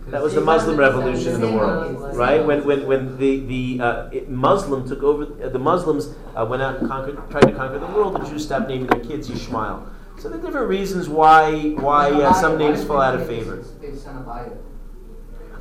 That 0.08 0.24
was 0.24 0.34
the 0.34 0.42
Muslim 0.42 0.76
revolution 0.76 1.36
in 1.36 1.42
the 1.42 1.52
world, 1.52 2.18
right? 2.18 2.44
When, 2.44 2.66
when, 2.66 2.88
when 2.88 3.18
the, 3.20 3.42
the 3.42 3.80
uh, 3.80 4.10
Muslim 4.28 4.88
took 4.90 5.04
over, 5.04 5.24
uh, 5.44 5.50
the 5.50 5.60
Muslims 5.60 6.16
uh, 6.36 6.44
went 6.50 6.64
out 6.64 6.80
and 6.80 6.88
conquered, 6.88 7.30
tried 7.30 7.42
to 7.42 7.52
conquer 7.52 7.78
the 7.78 7.86
world, 7.86 8.16
the 8.16 8.28
Jews 8.28 8.44
stopped 8.44 8.68
naming 8.68 8.88
their 8.88 9.02
kids 9.02 9.30
Yishmael. 9.30 9.88
So 10.18 10.30
there 10.30 10.40
are 10.40 10.42
different 10.42 10.68
reasons 10.68 11.08
why, 11.08 11.74
why 11.74 12.10
uh, 12.10 12.34
some 12.34 12.58
names 12.58 12.84
fall 12.84 13.02
out 13.02 13.14
of 13.14 13.28
favor. 13.28 13.64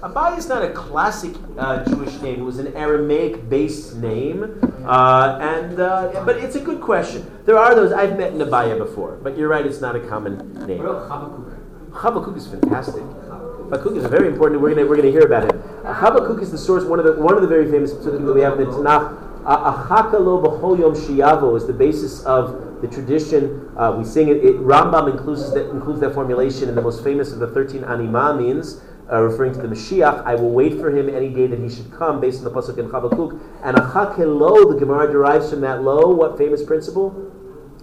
Abai 0.02 0.36
is 0.36 0.48
not 0.48 0.62
a 0.62 0.70
classic 0.72 1.34
uh, 1.58 1.84
Jewish 1.84 2.20
name. 2.20 2.40
It 2.40 2.44
was 2.44 2.58
an 2.58 2.74
Aramaic-based 2.76 3.96
name, 3.96 4.58
uh, 4.84 5.38
and 5.40 5.80
uh, 5.80 6.22
but 6.24 6.36
it's 6.36 6.56
a 6.56 6.60
good 6.60 6.80
question. 6.80 7.30
There 7.46 7.58
are 7.58 7.74
those 7.74 7.92
I've 7.92 8.18
met 8.18 8.32
in 8.32 8.38
Abaya 8.38 8.76
before, 8.76 9.16
but 9.22 9.36
you're 9.36 9.48
right; 9.48 9.64
it's 9.64 9.80
not 9.80 9.96
a 9.96 10.00
common 10.00 10.66
name. 10.66 10.80
Habakkuk? 10.80 11.58
Habakkuk 11.92 12.36
is 12.36 12.46
fantastic. 12.46 13.02
Habakkuk 13.02 13.96
is 13.96 14.04
very 14.06 14.28
important. 14.28 14.60
We're 14.60 14.74
going 14.74 14.88
we're 14.88 14.96
gonna 14.96 15.10
hear 15.10 15.24
about 15.24 15.50
him. 15.50 15.62
Uh, 15.84 15.94
Habakkuk 15.94 16.42
is 16.42 16.50
the 16.50 16.58
source, 16.58 16.84
one 16.84 16.98
of 16.98 17.04
the 17.04 17.20
one 17.20 17.34
of 17.34 17.42
the 17.42 17.48
very 17.48 17.70
famous 17.70 17.92
psukim 17.94 18.26
that 18.26 18.34
we 18.34 18.42
have 18.42 18.60
in 18.60 18.66
the 18.68 18.72
Tanakh. 18.72 19.20
Uh, 19.46 19.72
Achaka 19.72 20.18
b'chol 20.20 20.78
yom 20.78 20.94
shiyavo 20.94 21.56
is 21.56 21.66
the 21.66 21.72
basis 21.72 22.24
of 22.24 22.80
the 22.80 22.88
tradition. 22.88 23.70
Uh, 23.76 23.94
we 23.96 24.04
sing 24.04 24.28
it, 24.28 24.38
it. 24.38 24.56
Rambam 24.56 25.10
includes 25.10 25.52
that 25.54 25.70
includes 25.70 26.00
that 26.00 26.14
formulation, 26.14 26.68
and 26.68 26.76
the 26.76 26.82
most 26.82 27.04
famous 27.04 27.32
of 27.32 27.38
the 27.38 27.48
thirteen 27.48 27.84
Ani 27.84 28.06
Maamins. 28.06 28.80
Uh, 29.12 29.20
referring 29.20 29.52
to 29.52 29.60
the 29.60 29.68
Mashiach, 29.68 30.24
I 30.24 30.34
will 30.34 30.50
wait 30.50 30.80
for 30.80 30.90
him 30.90 31.14
any 31.14 31.28
day 31.28 31.46
that 31.46 31.58
he 31.58 31.68
should 31.68 31.92
come, 31.92 32.20
based 32.20 32.38
on 32.38 32.44
the 32.44 32.50
pasuk 32.50 32.78
in 32.78 32.88
Habakkuk. 32.88 33.38
And 33.62 33.76
achakelo, 33.76 34.72
the 34.72 34.78
Gemara 34.78 35.12
derives 35.12 35.50
from 35.50 35.60
that 35.60 35.82
lo. 35.82 36.14
What 36.14 36.38
famous 36.38 36.62
principle? 36.64 37.10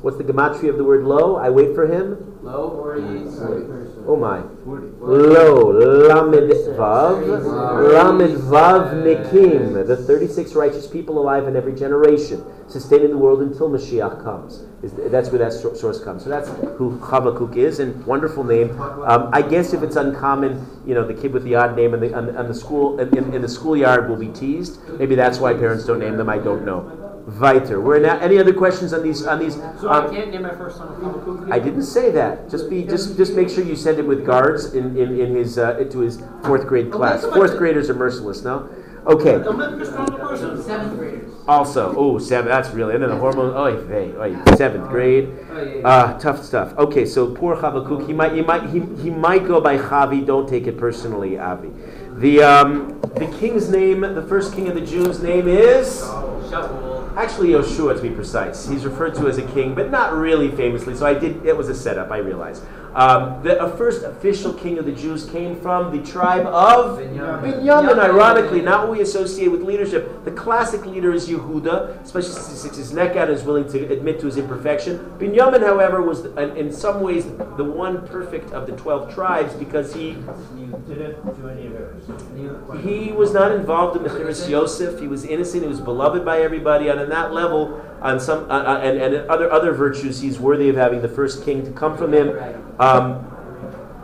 What's 0.01 0.17
the 0.17 0.23
gematria 0.23 0.69
of 0.69 0.77
the 0.77 0.83
word 0.83 1.03
lo? 1.03 1.35
I 1.35 1.51
wait 1.51 1.75
for 1.75 1.85
him. 1.85 2.39
Low 2.41 2.69
or 2.69 2.95
is? 2.95 3.37
Oh 4.07 4.15
my. 4.15 4.41
Lo, 4.65 5.71
Lamed 5.71 6.51
Vav, 6.77 7.21
Lamed 7.93 8.37
Vav 8.41 8.93
Nikim, 9.03 9.85
the 9.85 9.95
36 9.95 10.53
righteous 10.53 10.87
people 10.87 11.19
alive 11.19 11.47
in 11.47 11.55
every 11.55 11.73
generation, 11.73 12.43
sustaining 12.67 13.09
the 13.11 13.17
world 13.17 13.41
until 13.41 13.69
Mashiach 13.69 14.23
comes. 14.23 14.63
Is, 14.83 14.93
that's 15.11 15.29
where 15.29 15.39
that 15.39 15.53
source 15.53 16.03
comes. 16.03 16.23
So 16.23 16.29
that's 16.29 16.49
who 16.77 16.97
Habakkuk 16.97 17.55
is, 17.55 17.79
and 17.79 18.03
wonderful 18.05 18.43
name. 18.43 18.79
Um, 18.81 19.29
I 19.31 19.41
guess 19.41 19.73
if 19.73 19.83
it's 19.83 19.95
uncommon, 19.95 20.65
you 20.85 20.95
know, 20.95 21.05
the 21.05 21.13
kid 21.13 21.33
with 21.33 21.43
the 21.43 21.55
odd 21.55 21.75
name 21.75 21.93
and 21.93 22.01
the, 22.01 22.17
and, 22.17 22.29
and 22.29 22.49
the 22.49 22.55
school 22.55 22.99
in, 22.99 23.15
in, 23.15 23.33
in 23.35 23.41
the 23.41 23.49
schoolyard 23.49 24.09
will 24.09 24.17
be 24.17 24.29
teased. 24.29 24.79
Maybe 24.97 25.15
that's 25.15 25.39
why 25.39 25.53
parents 25.53 25.85
don't 25.85 25.99
name 25.99 26.17
them. 26.17 26.29
I 26.29 26.37
don't 26.37 26.65
know. 26.65 27.00
Weiter. 27.25 27.79
We're 27.79 27.99
now. 27.99 28.17
Any 28.19 28.37
other 28.37 28.53
questions 28.53 28.93
on 28.93 29.03
these? 29.03 29.25
On 29.25 29.39
these? 29.39 29.55
So 29.79 29.89
I 29.89 30.05
um, 30.05 30.13
can't 30.13 30.31
name 30.31 30.41
my 30.41 30.55
first 30.55 30.77
son 30.77 31.51
I 31.51 31.59
didn't 31.59 31.83
say 31.83 32.11
that. 32.11 32.49
Just 32.49 32.69
be 32.69 32.83
just 32.83 33.17
just 33.17 33.33
make 33.33 33.49
sure 33.49 33.63
you 33.63 33.75
send 33.75 33.99
him 33.99 34.07
with 34.07 34.25
guards 34.25 34.73
in 34.73 34.97
in, 34.97 35.19
in 35.19 35.35
his 35.35 35.57
uh, 35.57 35.77
into 35.79 35.99
his 35.99 36.21
fourth 36.43 36.67
grade 36.67 36.91
class. 36.91 37.23
Fourth 37.23 37.57
graders 37.57 37.89
are 37.89 37.93
merciless. 37.93 38.43
No. 38.43 38.69
Okay. 39.05 39.43
Seventh 39.43 40.97
graders. 40.97 41.33
Also, 41.47 41.93
oh, 41.97 42.19
seven. 42.19 42.49
That's 42.49 42.69
really 42.69 42.93
and 42.93 43.03
then 43.03 43.09
the 43.09 43.17
hormone. 43.17 43.53
Oh, 43.55 43.87
hey, 43.87 44.13
oh, 44.15 44.55
seventh 44.55 44.87
grade. 44.89 45.29
Yeah, 45.49 45.61
yeah. 45.61 45.87
Uh, 45.87 46.19
tough 46.19 46.43
stuff. 46.43 46.77
Okay, 46.77 47.05
so 47.05 47.33
poor 47.33 47.55
Chavakuk. 47.55 48.05
He 48.05 48.13
might, 48.13 48.33
he 48.33 48.41
might, 48.41 48.69
he, 48.69 48.79
he 49.01 49.09
might 49.09 49.47
go 49.47 49.59
by 49.59 49.77
Chavi. 49.77 50.25
Don't 50.25 50.47
take 50.47 50.67
it 50.67 50.77
personally, 50.77 51.39
Avi. 51.39 51.71
The 52.17 52.43
um, 52.43 53.01
the 53.15 53.25
king's 53.39 53.69
name, 53.69 54.01
the 54.01 54.25
first 54.27 54.53
king 54.53 54.67
of 54.67 54.75
the 54.75 54.81
Jews' 54.81 55.21
name 55.23 55.47
is 55.47 56.01
Shaul. 56.01 57.10
Actually 57.15 57.49
Yoshua 57.49 57.95
to 57.95 58.01
be 58.01 58.09
precise. 58.09 58.67
He's 58.67 58.85
referred 58.85 59.15
to 59.15 59.27
as 59.27 59.37
a 59.37 59.45
king, 59.53 59.73
but 59.75 59.89
not 59.91 60.13
really 60.13 60.49
famously. 60.51 60.95
So 60.95 61.05
I 61.05 61.13
did. 61.13 61.45
It 61.45 61.55
was 61.55 61.69
a 61.69 61.75
setup. 61.75 62.11
I 62.11 62.17
realize. 62.17 62.61
Um, 62.93 63.41
the 63.41 63.57
a 63.63 63.69
first 63.77 64.03
official 64.03 64.53
king 64.53 64.77
of 64.77 64.83
the 64.85 64.91
Jews 64.91 65.23
came 65.29 65.55
from 65.61 65.95
the 65.97 66.03
tribe 66.11 66.45
of 66.45 66.99
Binyamin. 66.99 67.61
Binyamin. 67.63 67.97
Ironically, 67.97 68.61
not 68.61 68.81
what 68.89 68.97
we 68.97 69.01
associate 69.01 69.47
with 69.47 69.61
leadership. 69.61 70.25
The 70.25 70.31
classic 70.31 70.85
leader 70.85 71.13
is 71.13 71.29
Yehuda, 71.29 72.01
especially 72.03 72.33
since 72.33 72.75
his 72.75 72.91
neck 72.91 73.15
out 73.15 73.29
and 73.29 73.37
is 73.37 73.45
willing 73.45 73.71
to 73.71 73.93
admit 73.93 74.19
to 74.19 74.25
his 74.25 74.35
imperfection. 74.35 74.97
Binyamin, 75.19 75.61
however, 75.61 76.01
was 76.01 76.25
uh, 76.25 76.53
in 76.57 76.69
some 76.73 76.99
ways 76.99 77.23
the 77.55 77.63
one 77.63 78.05
perfect 78.07 78.51
of 78.51 78.67
the 78.67 78.73
twelve 78.75 79.13
tribes 79.13 79.53
because 79.53 79.93
he 79.93 80.17
Didn't 80.87 81.41
do 81.41 81.47
any 81.47 81.67
of 81.67 81.75
it. 81.75 82.81
he 82.83 83.13
was 83.13 83.31
not 83.33 83.53
involved 83.53 83.95
in 83.95 84.03
the 84.03 84.09
Chiris 84.09 84.49
Yosef. 84.49 84.99
He 84.99 85.07
was 85.07 85.23
innocent. 85.23 85.63
He 85.63 85.69
was 85.69 85.79
beloved 85.79 86.25
by 86.25 86.41
everybody, 86.41 86.89
on 87.01 87.09
that 87.09 87.33
level, 87.33 87.81
on 88.01 88.19
some 88.19 88.49
uh, 88.49 88.63
uh, 88.63 88.79
and, 88.83 89.01
and 89.01 89.29
other 89.29 89.51
other 89.51 89.73
virtues, 89.73 90.21
he's 90.21 90.39
worthy 90.39 90.69
of 90.69 90.75
having 90.75 91.01
the 91.01 91.09
first 91.09 91.43
king 91.43 91.65
to 91.65 91.71
come 91.71 91.97
from 91.97 92.13
him. 92.13 92.29
Um, 92.79 93.27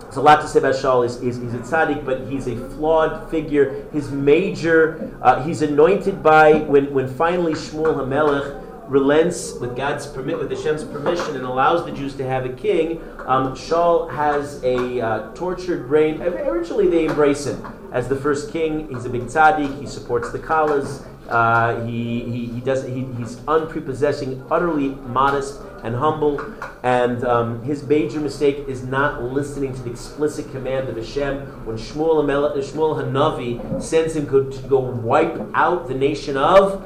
there's 0.02 0.18
a 0.18 0.22
lot 0.22 0.42
to 0.42 0.48
say 0.48 0.60
about 0.60 0.76
Shaul. 0.76 1.04
He's, 1.04 1.20
he's, 1.20 1.36
he's 1.36 1.54
a 1.54 1.60
tzaddik, 1.60 2.06
but 2.06 2.28
he's 2.28 2.48
a 2.48 2.56
flawed 2.70 3.30
figure. 3.30 3.88
His 3.92 4.10
major, 4.10 5.18
uh, 5.22 5.44
he's 5.44 5.62
anointed 5.62 6.24
by 6.24 6.54
when 6.54 6.94
when 6.94 7.08
finally 7.08 7.54
Shmuel 7.54 7.96
Hamelech 7.96 8.64
relents 8.88 9.54
with 9.60 9.76
God's 9.76 10.08
permit, 10.08 10.38
with 10.38 10.50
Hashem's 10.50 10.84
permission, 10.84 11.36
and 11.36 11.46
allows 11.46 11.86
the 11.86 11.92
Jews 11.92 12.16
to 12.16 12.26
have 12.26 12.46
a 12.46 12.54
king. 12.54 13.02
Um, 13.26 13.54
Shaul 13.54 14.10
has 14.10 14.64
a 14.64 15.02
uh, 15.02 15.34
tortured 15.34 15.88
brain. 15.88 16.22
Originally, 16.22 16.88
they 16.88 17.06
embrace 17.06 17.46
him 17.46 17.66
as 17.92 18.08
the 18.08 18.16
first 18.16 18.52
king. 18.52 18.88
He's 18.90 19.06
a 19.06 19.10
big 19.10 19.24
tzaddik. 19.24 19.80
He 19.80 19.88
supports 19.88 20.32
the 20.32 20.40
Kalas. 20.40 21.06
Uh, 21.30 21.86
he, 21.86 22.24
he, 22.24 22.46
he 22.48 22.60
does 22.62 22.86
he, 22.86 23.06
he's 23.18 23.40
unprepossessing, 23.48 24.46
utterly 24.50 24.90
modest 24.90 25.60
and 25.84 25.96
humble, 25.96 26.40
and 26.84 27.24
um, 27.24 27.62
his 27.64 27.84
major 27.84 28.20
mistake 28.20 28.68
is 28.68 28.84
not 28.84 29.22
listening 29.22 29.74
to 29.74 29.82
the 29.84 29.92
explicit 29.92 30.50
command 30.52 30.90
of 30.90 30.96
Hashem. 30.96 31.66
When 31.66 31.78
Shmuel, 31.78 32.24
Amel- 32.24 32.56
Shmuel 32.58 33.02
Hanavi 33.02 33.82
sends 33.82 34.16
him 34.16 34.26
to 34.28 34.68
go 34.68 34.80
wipe 34.80 35.40
out 35.54 35.88
the 35.88 35.94
nation 35.94 36.38
of 36.38 36.82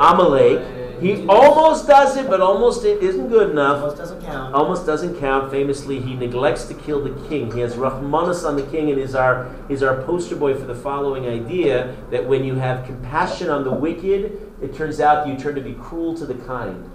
Amalek, 0.00 0.93
he 1.04 1.26
almost 1.28 1.86
does 1.86 2.16
it, 2.16 2.28
but 2.28 2.40
almost 2.40 2.84
it 2.84 3.02
isn't 3.02 3.28
good 3.28 3.50
enough 3.50 3.82
Almost 3.82 3.96
doesn't 3.98 4.22
count. 4.22 4.54
almost 4.54 4.86
doesn't 4.86 5.18
count. 5.20 5.50
Famously, 5.50 6.00
he 6.00 6.14
neglects 6.14 6.64
to 6.64 6.74
kill 6.74 7.02
the 7.02 7.28
king. 7.28 7.52
He 7.52 7.60
has 7.60 7.74
Rahmanas 7.74 8.46
on 8.48 8.56
the 8.56 8.62
king 8.64 8.90
and 8.90 8.98
is 8.98 9.14
our 9.14 9.50
is 9.68 9.82
our 9.82 10.02
poster 10.02 10.36
boy 10.36 10.54
for 10.54 10.66
the 10.66 10.74
following 10.74 11.26
idea 11.26 11.94
that 12.10 12.26
when 12.26 12.44
you 12.44 12.54
have 12.54 12.86
compassion 12.86 13.50
on 13.50 13.64
the 13.64 13.72
wicked, 13.72 14.40
it 14.62 14.74
turns 14.74 15.00
out 15.00 15.26
you 15.28 15.36
turn 15.36 15.54
to 15.54 15.60
be 15.60 15.74
cruel 15.74 16.16
to 16.16 16.26
the 16.26 16.34
kind. 16.34 16.90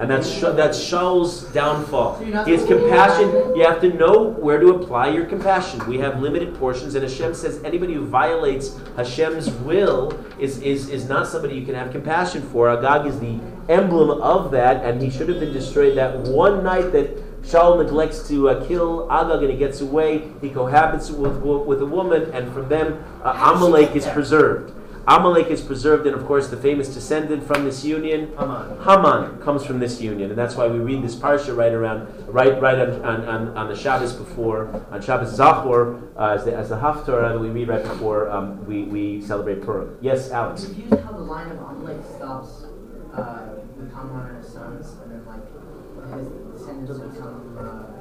And 0.00 0.10
that's 0.10 0.40
that's 0.40 0.78
Shaul's 0.78 1.44
downfall. 1.52 2.16
So 2.18 2.24
you're 2.24 2.34
not 2.34 2.46
He 2.46 2.52
has 2.54 2.62
supposed 2.62 2.82
to- 2.82 2.88
compassion. 2.88 3.56
You 3.56 3.64
have 3.64 3.80
to 3.82 3.92
know 3.92 4.30
where 4.30 4.58
to 4.58 4.70
apply 4.70 5.08
your 5.08 5.26
compassion. 5.26 5.84
We 5.86 5.98
have 5.98 6.20
limited 6.20 6.54
portions, 6.54 6.94
and 6.94 7.02
Hashem 7.04 7.34
says 7.34 7.62
anybody 7.62 7.94
who 7.94 8.06
violates 8.06 8.78
Hashem's 8.96 9.50
will 9.50 10.12
is, 10.40 10.60
is, 10.62 10.88
is 10.88 11.08
not 11.08 11.26
somebody 11.28 11.54
you 11.56 11.64
can 11.66 11.74
have 11.74 11.92
compassion 11.92 12.42
for. 12.42 12.68
Agag 12.70 13.06
is 13.06 13.20
the 13.20 13.38
emblem 13.68 14.20
of 14.22 14.50
that, 14.52 14.84
and 14.84 15.00
he 15.00 15.10
should 15.10 15.28
have 15.28 15.38
been 15.40 15.52
destroyed 15.52 15.96
that 15.96 16.18
one 16.20 16.64
night 16.64 16.90
that 16.92 17.16
Shaul 17.44 17.82
neglects 17.82 18.26
to 18.28 18.48
uh, 18.48 18.66
kill 18.66 19.10
Agag 19.10 19.42
and 19.42 19.52
he 19.52 19.58
gets 19.58 19.80
away. 19.80 20.30
He 20.40 20.48
cohabits 20.50 21.10
with, 21.10 21.36
with 21.42 21.82
a 21.82 21.86
woman, 21.86 22.30
and 22.32 22.52
from 22.52 22.68
them, 22.68 23.04
uh, 23.22 23.52
Amalek 23.54 23.94
is 23.94 24.06
preserved. 24.06 24.72
Amalek 25.06 25.48
is 25.48 25.60
preserved, 25.60 26.06
and 26.06 26.14
of 26.14 26.24
course, 26.26 26.48
the 26.48 26.56
famous 26.56 26.94
descendant 26.94 27.44
from 27.44 27.64
this 27.64 27.84
union, 27.84 28.32
Haman. 28.38 28.80
Haman 28.84 29.40
comes 29.42 29.64
from 29.64 29.80
this 29.80 30.00
union, 30.00 30.30
and 30.30 30.38
that's 30.38 30.54
why 30.54 30.68
we 30.68 30.78
read 30.78 31.02
this 31.02 31.16
parsha 31.16 31.56
right 31.56 31.72
around, 31.72 32.06
right, 32.28 32.60
right 32.60 32.78
on, 32.78 33.02
on, 33.04 33.24
on, 33.24 33.56
on 33.56 33.68
the 33.68 33.74
Shabbos 33.76 34.12
before, 34.12 34.68
on 34.92 35.02
Shabbos 35.02 35.36
Zachor, 35.36 36.00
uh, 36.16 36.34
as 36.36 36.44
the, 36.44 36.54
as 36.54 36.68
the 36.68 36.76
Haftarah 36.76 37.32
that 37.32 37.40
we 37.40 37.48
read 37.50 37.68
right 37.68 37.82
before 37.82 38.30
um, 38.30 38.64
we, 38.64 38.84
we 38.84 39.20
celebrate 39.20 39.62
Purim. 39.62 39.98
Yes, 40.00 40.30
I'm 40.30 40.46
Alex. 40.46 40.64
confused 40.66 40.94
how 41.02 41.12
the 41.12 41.18
line 41.18 41.50
of 41.50 41.58
Amalek 41.58 42.04
stops 42.04 42.66
uh, 43.12 43.48
with 43.76 43.92
Haman 43.92 44.26
and 44.28 44.36
his 44.44 44.52
sons, 44.52 44.96
and 45.02 45.10
then 45.10 45.26
like 45.26 46.18
his 46.18 46.28
descendants 46.52 46.98
become 47.00 47.58
uh, 47.58 47.62
big 47.62 47.66
Haman. 47.66 47.91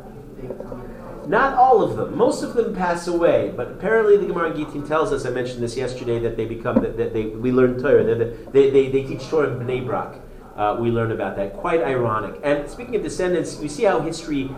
Not 1.27 1.55
all 1.55 1.83
of 1.83 1.95
them. 1.95 2.17
Most 2.17 2.43
of 2.43 2.55
them 2.55 2.75
pass 2.75 3.07
away, 3.07 3.53
but 3.55 3.67
apparently 3.67 4.17
the 4.17 4.25
Gemara 4.25 4.51
in 4.51 4.57
Gittin 4.57 4.87
tells 4.87 5.13
us. 5.13 5.25
I 5.25 5.29
mentioned 5.29 5.61
this 5.61 5.77
yesterday 5.77 6.19
that 6.19 6.35
they 6.35 6.45
become 6.45 6.81
that, 6.81 6.97
that 6.97 7.13
they 7.13 7.27
we 7.27 7.51
learn 7.51 7.79
Torah. 7.81 8.03
They, 8.51 8.69
they, 8.69 8.89
they 8.89 9.03
teach 9.03 9.27
Torah 9.27 9.51
in 9.51 9.59
Bnei 9.59 9.85
Brak. 9.85 10.19
Uh, 10.55 10.77
we 10.79 10.89
learn 10.89 11.11
about 11.11 11.35
that. 11.37 11.53
Quite 11.53 11.81
ironic. 11.81 12.39
And 12.43 12.69
speaking 12.69 12.95
of 12.95 13.03
descendants, 13.03 13.57
we 13.57 13.67
see 13.67 13.83
how 13.83 14.01
history 14.01 14.49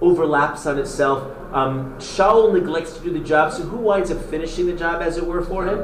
overlaps 0.00 0.66
on 0.66 0.78
itself. 0.78 1.30
Um, 1.52 1.94
Shaul 1.98 2.52
neglects 2.52 2.94
to 2.94 3.00
do 3.02 3.12
the 3.12 3.20
job, 3.20 3.52
so 3.52 3.62
who 3.62 3.76
winds 3.76 4.10
up 4.10 4.20
finishing 4.24 4.66
the 4.66 4.72
job, 4.72 5.00
as 5.02 5.16
it 5.16 5.24
were, 5.24 5.42
for 5.42 5.66
him? 5.66 5.78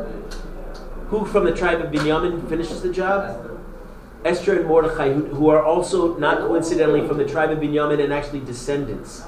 Who 1.09 1.25
from 1.25 1.45
the 1.45 1.55
tribe 1.55 1.81
of 1.81 1.93
Binyamin 1.93 2.49
finishes 2.49 2.83
the 2.83 2.93
job? 2.93 3.60
Esther 4.25 4.59
and 4.59 4.69
Mordechai, 4.69 5.13
who, 5.13 5.25
who 5.27 5.49
are 5.49 5.63
also 5.65 6.17
not 6.19 6.39
coincidentally 6.41 7.07
from 7.07 7.17
the 7.17 7.25
tribe 7.25 7.51
of 7.51 7.59
Binyamin 7.59 8.03
and 8.03 8.13
actually 8.13 8.41
descendants, 8.41 9.23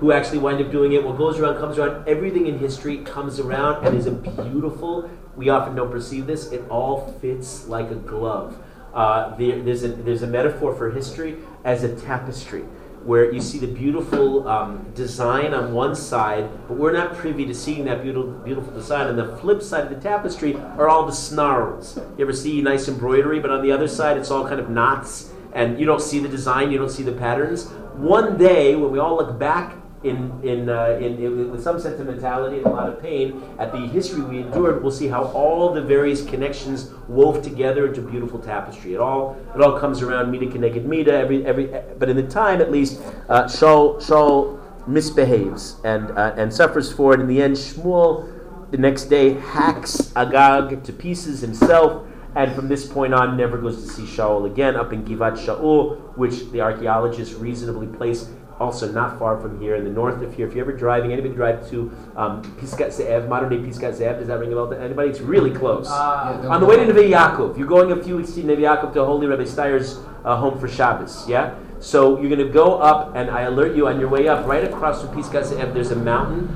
who 0.00 0.12
actually 0.12 0.38
wind 0.38 0.64
up 0.64 0.70
doing 0.70 0.92
it. 0.92 1.04
What 1.04 1.18
goes 1.18 1.38
around 1.38 1.58
comes 1.58 1.78
around. 1.78 2.08
Everything 2.08 2.46
in 2.46 2.58
history 2.58 2.98
comes 2.98 3.38
around 3.38 3.86
and 3.86 3.96
is 3.96 4.06
a 4.06 4.12
beautiful. 4.12 5.10
We 5.36 5.50
often 5.50 5.74
don't 5.76 5.90
perceive 5.90 6.26
this. 6.26 6.50
It 6.50 6.64
all 6.70 7.12
fits 7.20 7.66
like 7.68 7.90
a 7.90 7.96
glove. 7.96 8.56
Uh, 8.94 9.36
there, 9.36 9.62
there's 9.62 9.84
a 9.84 9.88
there's 9.88 10.22
a 10.22 10.26
metaphor 10.26 10.74
for 10.74 10.90
history 10.90 11.36
as 11.64 11.84
a 11.84 11.94
tapestry. 11.94 12.64
Where 13.04 13.32
you 13.32 13.40
see 13.40 13.58
the 13.58 13.66
beautiful 13.66 14.46
um, 14.46 14.90
design 14.94 15.54
on 15.54 15.72
one 15.72 15.94
side, 15.94 16.50
but 16.68 16.76
we're 16.76 16.92
not 16.92 17.14
privy 17.14 17.46
to 17.46 17.54
seeing 17.54 17.84
that 17.86 18.02
beautiful, 18.02 18.32
beautiful 18.32 18.72
design. 18.72 19.06
On 19.06 19.16
the 19.16 19.36
flip 19.38 19.62
side 19.62 19.84
of 19.84 19.90
the 19.90 20.00
tapestry 20.00 20.56
are 20.56 20.88
all 20.88 21.06
the 21.06 21.12
snarls. 21.12 21.96
You 22.18 22.24
ever 22.24 22.34
see 22.34 22.60
nice 22.60 22.86
embroidery, 22.86 23.40
but 23.40 23.50
on 23.50 23.62
the 23.62 23.72
other 23.72 23.88
side 23.88 24.18
it's 24.18 24.30
all 24.30 24.46
kind 24.46 24.60
of 24.60 24.68
knots, 24.68 25.32
and 25.54 25.80
you 25.80 25.86
don't 25.86 26.02
see 26.02 26.18
the 26.18 26.28
design, 26.28 26.70
you 26.70 26.76
don't 26.76 26.90
see 26.90 27.02
the 27.02 27.12
patterns. 27.12 27.68
One 27.94 28.36
day, 28.36 28.76
when 28.76 28.92
we 28.92 28.98
all 28.98 29.16
look 29.16 29.38
back 29.38 29.74
in, 30.04 30.40
in, 30.44 30.68
uh, 30.68 30.98
in, 31.00 31.18
in 31.18 31.50
with 31.50 31.62
some 31.62 31.80
sentimentality 31.80 32.58
and 32.58 32.66
a 32.66 32.70
lot 32.70 32.88
of 32.88 33.02
pain 33.02 33.42
at 33.58 33.72
the 33.72 33.78
history 33.78 34.22
we 34.22 34.38
endured, 34.40 34.82
we'll 34.82 34.92
see 34.92 35.08
how 35.08 35.24
all 35.24 35.72
the 35.72 35.82
various 35.82 36.24
connections 36.24 36.90
wove 37.08 37.42
together 37.42 37.88
into 37.88 38.00
beautiful 38.00 38.38
tapestry. 38.38 38.94
It 38.94 39.00
all 39.00 39.36
it 39.54 39.60
all 39.60 39.78
comes 39.78 40.02
around 40.02 40.30
Mida 40.30 40.46
k'neged 40.46 40.84
Mida. 40.84 41.12
Every 41.12 41.44
every 41.44 41.66
but 41.98 42.08
in 42.08 42.16
the 42.16 42.26
time 42.26 42.60
at 42.60 42.70
least, 42.70 43.00
uh, 43.28 43.44
Shaul 43.44 44.00
Shaul 44.00 44.60
misbehaves 44.86 45.76
and 45.84 46.10
uh, 46.12 46.34
and 46.36 46.52
suffers 46.52 46.92
for 46.92 47.14
it. 47.14 47.20
In 47.20 47.26
the 47.26 47.42
end, 47.42 47.56
Shmuel 47.56 48.70
the 48.70 48.78
next 48.78 49.04
day 49.04 49.34
hacks 49.34 50.12
Agag 50.14 50.84
to 50.84 50.92
pieces 50.92 51.40
himself. 51.40 52.06
And 52.36 52.54
from 52.54 52.68
this 52.68 52.86
point 52.86 53.14
on, 53.14 53.36
never 53.36 53.58
goes 53.58 53.82
to 53.82 53.88
see 53.90 54.02
Shaul 54.02 54.46
again 54.46 54.76
up 54.76 54.92
in 54.92 55.02
Givat 55.02 55.38
Shaul, 55.38 55.96
which 56.16 56.50
the 56.52 56.60
archaeologists 56.60 57.34
reasonably 57.34 57.88
place 57.88 58.28
also 58.60 58.90
not 58.90 59.18
far 59.18 59.40
from 59.40 59.60
here 59.60 59.76
in 59.76 59.84
the 59.84 59.90
north 59.90 60.22
of 60.22 60.34
here. 60.34 60.46
If 60.46 60.54
you're 60.54 60.64
ever 60.64 60.76
driving, 60.76 61.12
anybody 61.12 61.34
drive 61.34 61.68
to 61.70 61.92
um, 62.16 62.42
Pisgat 62.60 62.88
Ze'ev, 62.88 63.28
modern 63.28 63.50
day 63.50 63.58
Pisgat 63.58 63.94
Ze'ev, 63.94 64.18
does 64.18 64.28
that 64.28 64.38
ring 64.38 64.52
a 64.52 64.54
bell 64.54 64.68
to 64.70 64.80
anybody? 64.80 65.10
It's 65.10 65.20
really 65.20 65.50
close. 65.50 65.88
Uh, 65.88 66.48
On 66.50 66.60
the 66.60 66.66
way 66.66 66.76
to 66.76 66.84
Neve 66.84 67.10
Yaakov, 67.10 67.56
you're 67.56 67.68
going 67.68 67.92
a 67.92 68.02
few 68.02 68.16
weeks 68.16 68.32
to 68.32 68.42
Neve 68.42 68.58
Yaakov 68.58 68.92
to 68.94 69.04
Holy 69.04 69.26
Rebbe 69.26 69.44
Steyer's 69.44 69.98
uh, 70.24 70.36
home 70.36 70.58
for 70.58 70.68
Shabbos, 70.68 71.28
yeah? 71.28 71.54
So 71.80 72.20
you're 72.20 72.28
going 72.28 72.44
to 72.44 72.52
go 72.52 72.78
up, 72.78 73.14
and 73.14 73.30
I 73.30 73.42
alert 73.42 73.76
you 73.76 73.86
on 73.86 74.00
your 74.00 74.08
way 74.08 74.26
up, 74.26 74.46
right 74.46 74.64
across 74.64 75.02
from 75.02 75.16
Pisgat 75.16 75.44
Ze'ev, 75.44 75.72
there's 75.72 75.92
a 75.92 75.96
mountain. 75.96 76.48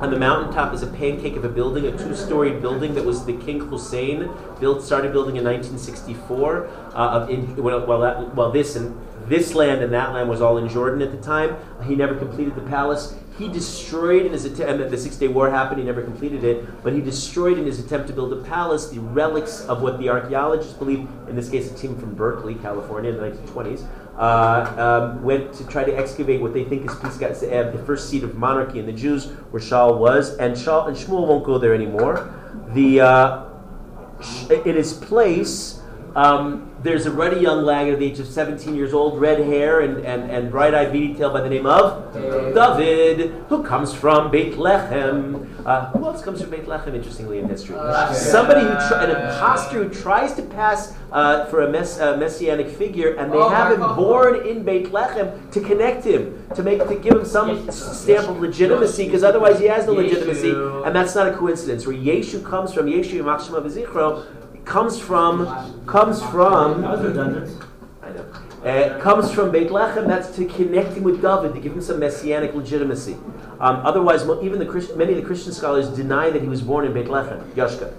On 0.00 0.10
the 0.10 0.18
mountaintop 0.18 0.74
is 0.74 0.82
a 0.82 0.88
pancake 0.88 1.36
of 1.36 1.44
a 1.44 1.48
building, 1.48 1.86
a 1.86 1.96
two-storied 1.96 2.60
building 2.60 2.94
that 2.96 3.04
was 3.04 3.24
the 3.24 3.32
King 3.32 3.60
Hussein 3.60 4.28
built, 4.60 4.82
started 4.82 5.10
building 5.10 5.36
in 5.36 5.44
1964. 5.44 6.66
Uh, 6.66 6.92
of 6.92 7.30
in, 7.30 7.56
well, 7.56 7.86
well, 7.86 8.00
that, 8.00 8.34
well, 8.34 8.52
this 8.52 8.76
and 8.76 8.94
this 9.28 9.54
land 9.54 9.82
and 9.82 9.92
that 9.92 10.12
land 10.12 10.28
was 10.28 10.40
all 10.40 10.58
in 10.58 10.68
Jordan 10.68 11.02
at 11.02 11.10
the 11.10 11.18
time. 11.18 11.56
He 11.84 11.94
never 11.94 12.14
completed 12.14 12.54
the 12.54 12.62
palace. 12.62 13.16
He 13.38 13.48
destroyed 13.48 14.24
in 14.24 14.32
his 14.32 14.46
attempt, 14.46 14.90
the 14.90 14.96
Six 14.96 15.16
Day 15.16 15.28
War 15.28 15.50
happened. 15.50 15.80
He 15.80 15.84
never 15.84 16.02
completed 16.02 16.42
it, 16.42 16.82
but 16.82 16.94
he 16.94 17.00
destroyed 17.00 17.58
in 17.58 17.66
his 17.66 17.78
attempt 17.78 18.06
to 18.06 18.14
build 18.14 18.32
a 18.32 18.42
palace 18.42 18.88
the 18.88 19.00
relics 19.00 19.60
of 19.66 19.82
what 19.82 19.98
the 19.98 20.08
archaeologists 20.08 20.72
believe. 20.72 21.06
In 21.28 21.36
this 21.36 21.50
case, 21.50 21.70
a 21.70 21.74
team 21.74 21.98
from 21.98 22.14
Berkeley, 22.14 22.54
California, 22.54 23.10
in 23.10 23.18
the 23.18 23.22
1920s, 23.22 23.86
uh, 24.16 25.10
um, 25.12 25.22
went 25.22 25.52
to 25.52 25.66
try 25.66 25.84
to 25.84 25.94
excavate 25.94 26.40
what 26.40 26.54
they 26.54 26.64
think 26.64 26.88
is 26.88 26.98
the 26.98 27.82
first 27.84 28.08
seat 28.08 28.24
of 28.24 28.36
monarchy 28.36 28.78
in 28.78 28.86
the 28.86 28.92
Jews, 28.92 29.26
where 29.50 29.60
Shaul 29.60 29.98
was, 29.98 30.36
and 30.38 30.54
Shaul 30.54 30.88
and 30.88 30.96
Shmuel 30.96 31.26
won't 31.26 31.44
go 31.44 31.58
there 31.58 31.74
anymore. 31.74 32.32
The 32.72 33.02
uh, 33.02 33.44
in 34.50 34.76
his 34.76 34.94
place, 34.94 35.82
Um, 36.16 36.70
there's 36.82 37.04
a 37.04 37.10
ruddy 37.10 37.40
young 37.40 37.62
lad 37.62 37.88
at 37.88 37.98
the 37.98 38.06
age 38.06 38.18
of 38.20 38.26
17 38.26 38.74
years 38.74 38.94
old, 38.94 39.20
red 39.20 39.38
hair 39.40 39.80
and, 39.80 39.98
and, 39.98 40.30
and 40.30 40.50
bright 40.50 40.72
eyed 40.74 40.90
beady 40.90 41.14
tail 41.14 41.30
by 41.30 41.42
the 41.42 41.48
name 41.50 41.66
of 41.66 42.14
David, 42.14 43.32
who 43.50 43.62
comes 43.62 43.92
from 43.92 44.30
Beit 44.30 44.54
Lechem. 44.54 45.46
Uh, 45.66 45.90
who 45.90 46.06
else 46.06 46.22
comes 46.22 46.40
from 46.40 46.50
Beit 46.50 46.64
Lechem, 46.64 46.94
interestingly, 46.94 47.38
in 47.38 47.48
history? 47.48 47.76
Somebody 48.14 48.60
who, 48.60 48.68
tr- 48.88 48.94
an 48.94 49.10
imposter 49.10 49.84
who 49.84 49.90
tries 49.90 50.32
to 50.34 50.42
pass 50.42 50.96
uh, 51.12 51.44
for 51.46 51.62
a 51.62 51.70
mess, 51.70 52.00
uh, 52.00 52.16
messianic 52.16 52.68
figure, 52.68 53.14
and 53.16 53.30
they 53.30 53.36
Oh 53.36 53.50
have 53.50 53.72
him 53.72 53.80
God. 53.80 53.96
born 53.96 54.46
in 54.46 54.62
Beit 54.64 54.86
Lechem 54.92 55.50
to 55.50 55.60
connect 55.60 56.04
him, 56.04 56.46
to 56.54 56.62
make 56.62 56.86
to 56.88 56.94
give 56.94 57.12
him 57.14 57.26
some 57.26 57.70
stamp 57.70 58.28
of 58.28 58.40
legitimacy, 58.40 59.04
because 59.04 59.22
otherwise 59.22 59.58
he 59.58 59.66
has 59.66 59.86
no 59.86 59.92
legitimacy, 59.92 60.50
and 60.86 60.96
that's 60.96 61.14
not 61.14 61.28
a 61.28 61.36
coincidence. 61.36 61.86
Where 61.86 61.96
Yeshu 61.96 62.42
comes 62.42 62.72
from, 62.72 62.86
Yeshu 62.86 63.14
Yimach 63.20 63.40
Shemo 63.40 63.60
V'zichro, 63.62 64.24
comes 64.66 64.98
from 64.98 65.46
comes 65.86 66.22
from 66.22 66.82
That 66.82 66.90
was 66.90 67.02
redundant. 67.02 67.62
I 68.02 68.10
know. 68.10 68.24
Uh, 68.64 69.00
comes 69.00 69.30
from 69.32 69.50
Beit 69.52 69.68
Lechem. 69.68 70.06
That's 70.06 70.34
to 70.36 70.44
connect 70.44 70.94
him 70.94 71.04
with 71.04 71.22
David, 71.22 71.54
to 71.54 71.60
give 71.60 71.72
him 71.72 71.80
some 71.80 71.98
messianic 72.00 72.52
legitimacy. 72.54 73.14
Um, 73.60 73.76
otherwise, 73.86 74.22
even 74.42 74.58
the 74.58 74.66
Christ- 74.66 74.96
many 74.96 75.12
of 75.12 75.18
the 75.18 75.24
Christian 75.24 75.52
scholars 75.52 75.88
deny 75.88 76.30
that 76.30 76.42
he 76.42 76.48
was 76.48 76.60
born 76.62 76.84
in 76.84 76.92
Beit 76.92 77.06
Lechem. 77.06 77.40
Yashka 77.54 77.92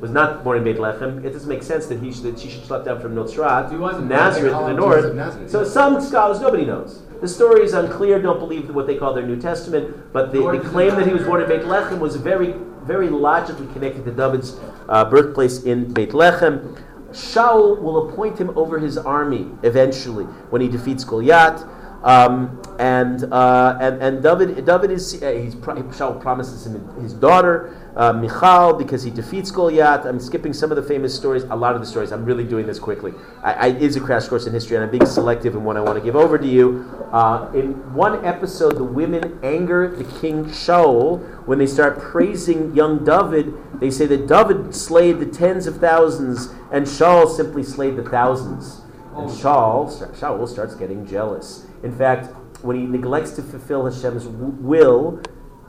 was 0.00 0.10
not 0.10 0.42
born 0.42 0.58
in 0.58 0.64
Beit 0.64 0.78
Lechem. 0.78 1.24
It 1.24 1.32
doesn't 1.32 1.48
make 1.48 1.62
sense 1.62 1.86
that 1.86 2.00
he 2.00 2.12
should, 2.12 2.24
that 2.24 2.38
she 2.38 2.48
should 2.48 2.62
schlep 2.62 2.84
down 2.84 3.00
from 3.00 3.14
Notzrat, 3.14 3.70
Nazareth 4.04 4.52
to 4.52 4.64
the 4.64 4.72
north. 4.72 5.14
Nazareth, 5.14 5.50
So 5.50 5.62
yeah. 5.62 5.68
some 5.68 6.00
scholars, 6.00 6.40
nobody 6.40 6.64
knows. 6.64 7.02
The 7.20 7.28
story 7.28 7.62
is 7.62 7.72
unclear. 7.72 8.20
Don't 8.20 8.40
believe 8.40 8.74
what 8.74 8.88
they 8.88 8.96
call 8.96 9.14
their 9.14 9.26
New 9.26 9.40
Testament. 9.40 10.12
But 10.12 10.32
the, 10.32 10.40
the 10.58 10.68
claim 10.68 10.96
that 10.96 11.06
he 11.06 11.12
was 11.12 11.22
born 11.22 11.40
in 11.42 11.48
Beit 11.48 11.62
Lechem 11.62 12.00
was 12.00 12.16
very, 12.16 12.54
very 12.84 13.08
logically 13.08 13.66
connected 13.72 14.04
to 14.04 14.10
David's 14.10 14.58
uh, 14.88 15.04
birthplace 15.04 15.62
in 15.64 15.92
Beit 15.92 16.10
Lechem. 16.10 16.80
Shaul 17.10 17.80
will 17.80 18.08
appoint 18.08 18.38
him 18.38 18.56
over 18.56 18.78
his 18.78 18.96
army 18.96 19.50
eventually 19.62 20.24
when 20.50 20.62
he 20.62 20.68
defeats 20.68 21.04
Goliath. 21.04 21.64
Um, 22.02 22.60
and, 22.78 23.32
uh, 23.32 23.78
and 23.80 24.02
and 24.02 24.22
David 24.22 24.64
David 24.66 24.90
is 24.90 25.22
uh, 25.22 25.30
he's 25.30 25.54
Shaul 25.54 26.20
promises 26.20 26.66
him 26.66 26.88
his 27.00 27.12
daughter 27.12 27.76
uh, 27.94 28.12
Michal 28.12 28.74
because 28.74 29.04
he 29.04 29.10
defeats 29.10 29.50
Goliath. 29.50 30.04
I'm 30.04 30.18
skipping 30.18 30.52
some 30.52 30.72
of 30.72 30.76
the 30.76 30.82
famous 30.82 31.14
stories, 31.14 31.44
a 31.44 31.54
lot 31.54 31.74
of 31.74 31.80
the 31.80 31.86
stories. 31.86 32.10
I'm 32.10 32.24
really 32.24 32.44
doing 32.44 32.66
this 32.66 32.78
quickly. 32.78 33.12
I, 33.42 33.52
I, 33.52 33.66
it 33.68 33.82
is 33.82 33.96
a 33.96 34.00
crash 34.00 34.26
course 34.26 34.46
in 34.46 34.52
history, 34.52 34.76
and 34.76 34.84
I'm 34.84 34.90
being 34.90 35.06
selective 35.06 35.54
in 35.54 35.62
what 35.62 35.76
I 35.76 35.80
want 35.80 35.96
to 35.96 36.04
give 36.04 36.16
over 36.16 36.38
to 36.38 36.46
you. 36.46 36.90
Uh, 37.12 37.50
in 37.54 37.94
one 37.94 38.24
episode, 38.24 38.76
the 38.76 38.84
women 38.84 39.38
anger 39.42 39.94
the 39.94 40.04
king 40.20 40.46
Shaul 40.46 41.20
when 41.46 41.58
they 41.58 41.66
start 41.66 42.00
praising 42.00 42.74
young 42.74 43.04
David. 43.04 43.54
They 43.80 43.90
say 43.90 44.06
that 44.06 44.26
David 44.26 44.74
slayed 44.74 45.20
the 45.20 45.26
tens 45.26 45.66
of 45.66 45.76
thousands, 45.76 46.48
and 46.72 46.86
Shaul 46.86 47.28
simply 47.28 47.62
slayed 47.62 47.96
the 47.96 48.02
thousands. 48.02 48.80
And 49.14 49.28
Shaul, 49.28 49.90
Shaul 50.18 50.48
starts 50.48 50.74
getting 50.74 51.06
jealous. 51.06 51.66
In 51.82 51.92
fact, 51.96 52.34
when 52.62 52.76
he 52.76 52.86
neglects 52.86 53.32
to 53.32 53.42
fulfill 53.42 53.84
Hashem's 53.84 54.26
will, 54.26 55.20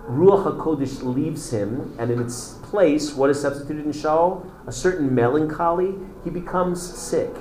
Ruach 0.08 0.58
HaKodesh 0.58 1.02
leaves 1.04 1.50
him, 1.52 1.96
and 1.98 2.12
in 2.12 2.22
its 2.22 2.56
place, 2.64 3.14
what 3.14 3.30
is 3.30 3.42
substituted 3.42 3.86
in 3.86 3.92
Shaul? 3.92 4.46
A 4.68 4.72
certain 4.72 5.14
melancholy. 5.16 5.96
He 6.24 6.30
becomes 6.30 6.82
sick. 6.82 7.34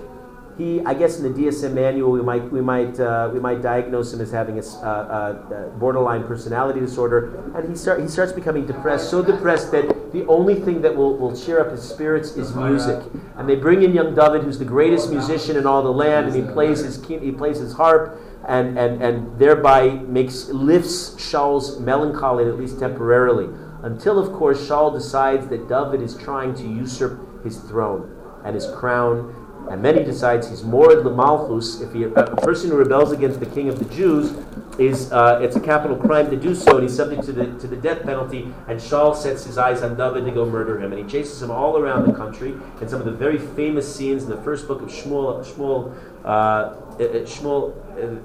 He, 0.58 0.80
I 0.84 0.92
guess, 0.92 1.18
in 1.18 1.22
the 1.22 1.40
DSM 1.40 1.72
manual, 1.72 2.12
we 2.12 2.20
might 2.20 2.50
we 2.52 2.60
might 2.60 3.00
uh, 3.00 3.30
we 3.32 3.40
might 3.40 3.62
diagnose 3.62 4.12
him 4.12 4.20
as 4.20 4.30
having 4.30 4.58
a 4.58 4.62
uh, 4.62 4.84
uh, 4.84 5.54
uh, 5.54 5.68
borderline 5.78 6.24
personality 6.24 6.80
disorder, 6.80 7.42
and 7.56 7.68
he 7.68 7.74
start 7.74 8.00
he 8.00 8.08
starts 8.08 8.32
becoming 8.32 8.66
depressed, 8.66 9.10
so 9.10 9.22
depressed 9.22 9.72
that 9.72 10.12
the 10.12 10.26
only 10.26 10.54
thing 10.54 10.82
that 10.82 10.94
will, 10.94 11.16
will 11.16 11.34
cheer 11.34 11.58
up 11.58 11.70
his 11.70 11.82
spirits 11.82 12.36
is 12.36 12.54
music. 12.54 13.02
And 13.36 13.48
they 13.48 13.56
bring 13.56 13.82
in 13.82 13.94
young 13.94 14.14
David, 14.14 14.42
who's 14.42 14.58
the 14.58 14.66
greatest 14.66 15.10
musician 15.10 15.56
in 15.56 15.66
all 15.66 15.82
the 15.82 15.92
land, 15.92 16.26
and 16.26 16.36
he 16.36 16.52
plays 16.52 16.80
his 16.80 17.02
he 17.06 17.32
plays 17.32 17.58
his 17.58 17.72
harp, 17.72 18.20
and, 18.46 18.78
and, 18.78 19.02
and 19.02 19.38
thereby 19.38 19.88
makes 19.90 20.48
lifts 20.48 21.14
Shaul's 21.16 21.80
melancholy 21.80 22.44
at 22.44 22.58
least 22.58 22.78
temporarily. 22.78 23.48
Until, 23.82 24.18
of 24.18 24.32
course, 24.32 24.60
Shaul 24.68 24.92
decides 24.92 25.48
that 25.48 25.68
David 25.68 26.02
is 26.02 26.16
trying 26.16 26.54
to 26.54 26.62
usurp 26.62 27.42
his 27.42 27.58
throne 27.58 28.16
and 28.44 28.54
his 28.54 28.66
crown, 28.66 29.41
and 29.70 29.86
he 29.86 30.04
decides 30.04 30.48
he's 30.48 30.62
morid 30.62 31.04
lemalchus. 31.04 31.82
If 31.82 31.92
he, 31.92 32.04
a 32.04 32.36
person 32.36 32.70
who 32.70 32.76
rebels 32.76 33.12
against 33.12 33.40
the 33.40 33.46
king 33.46 33.68
of 33.68 33.78
the 33.78 33.84
Jews 33.94 34.32
is 34.78 35.12
uh, 35.12 35.38
it's 35.42 35.56
a 35.56 35.60
capital 35.60 35.96
crime 35.96 36.30
to 36.30 36.36
do 36.36 36.54
so, 36.54 36.76
and 36.78 36.82
he's 36.82 36.96
subject 36.96 37.24
to 37.24 37.32
the 37.32 37.46
to 37.58 37.66
the 37.66 37.76
death 37.76 38.02
penalty. 38.02 38.52
And 38.68 38.80
Shaul 38.80 39.14
sets 39.14 39.44
his 39.44 39.58
eyes 39.58 39.82
on 39.82 39.96
David 39.96 40.24
to 40.24 40.30
go 40.30 40.46
murder 40.46 40.80
him, 40.80 40.92
and 40.92 41.02
he 41.02 41.10
chases 41.10 41.42
him 41.42 41.50
all 41.50 41.78
around 41.78 42.06
the 42.06 42.14
country. 42.14 42.54
And 42.80 42.88
some 42.88 43.00
of 43.00 43.06
the 43.06 43.12
very 43.12 43.38
famous 43.38 43.94
scenes 43.94 44.24
in 44.24 44.30
the 44.30 44.42
first 44.42 44.66
book 44.66 44.82
of 44.82 44.88
Shmuel, 44.88 45.44
Shmuel, 45.44 45.94
uh, 46.24 46.28
uh, 46.28 46.98
Shmuel, 47.24 47.74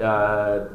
uh, 0.01 0.67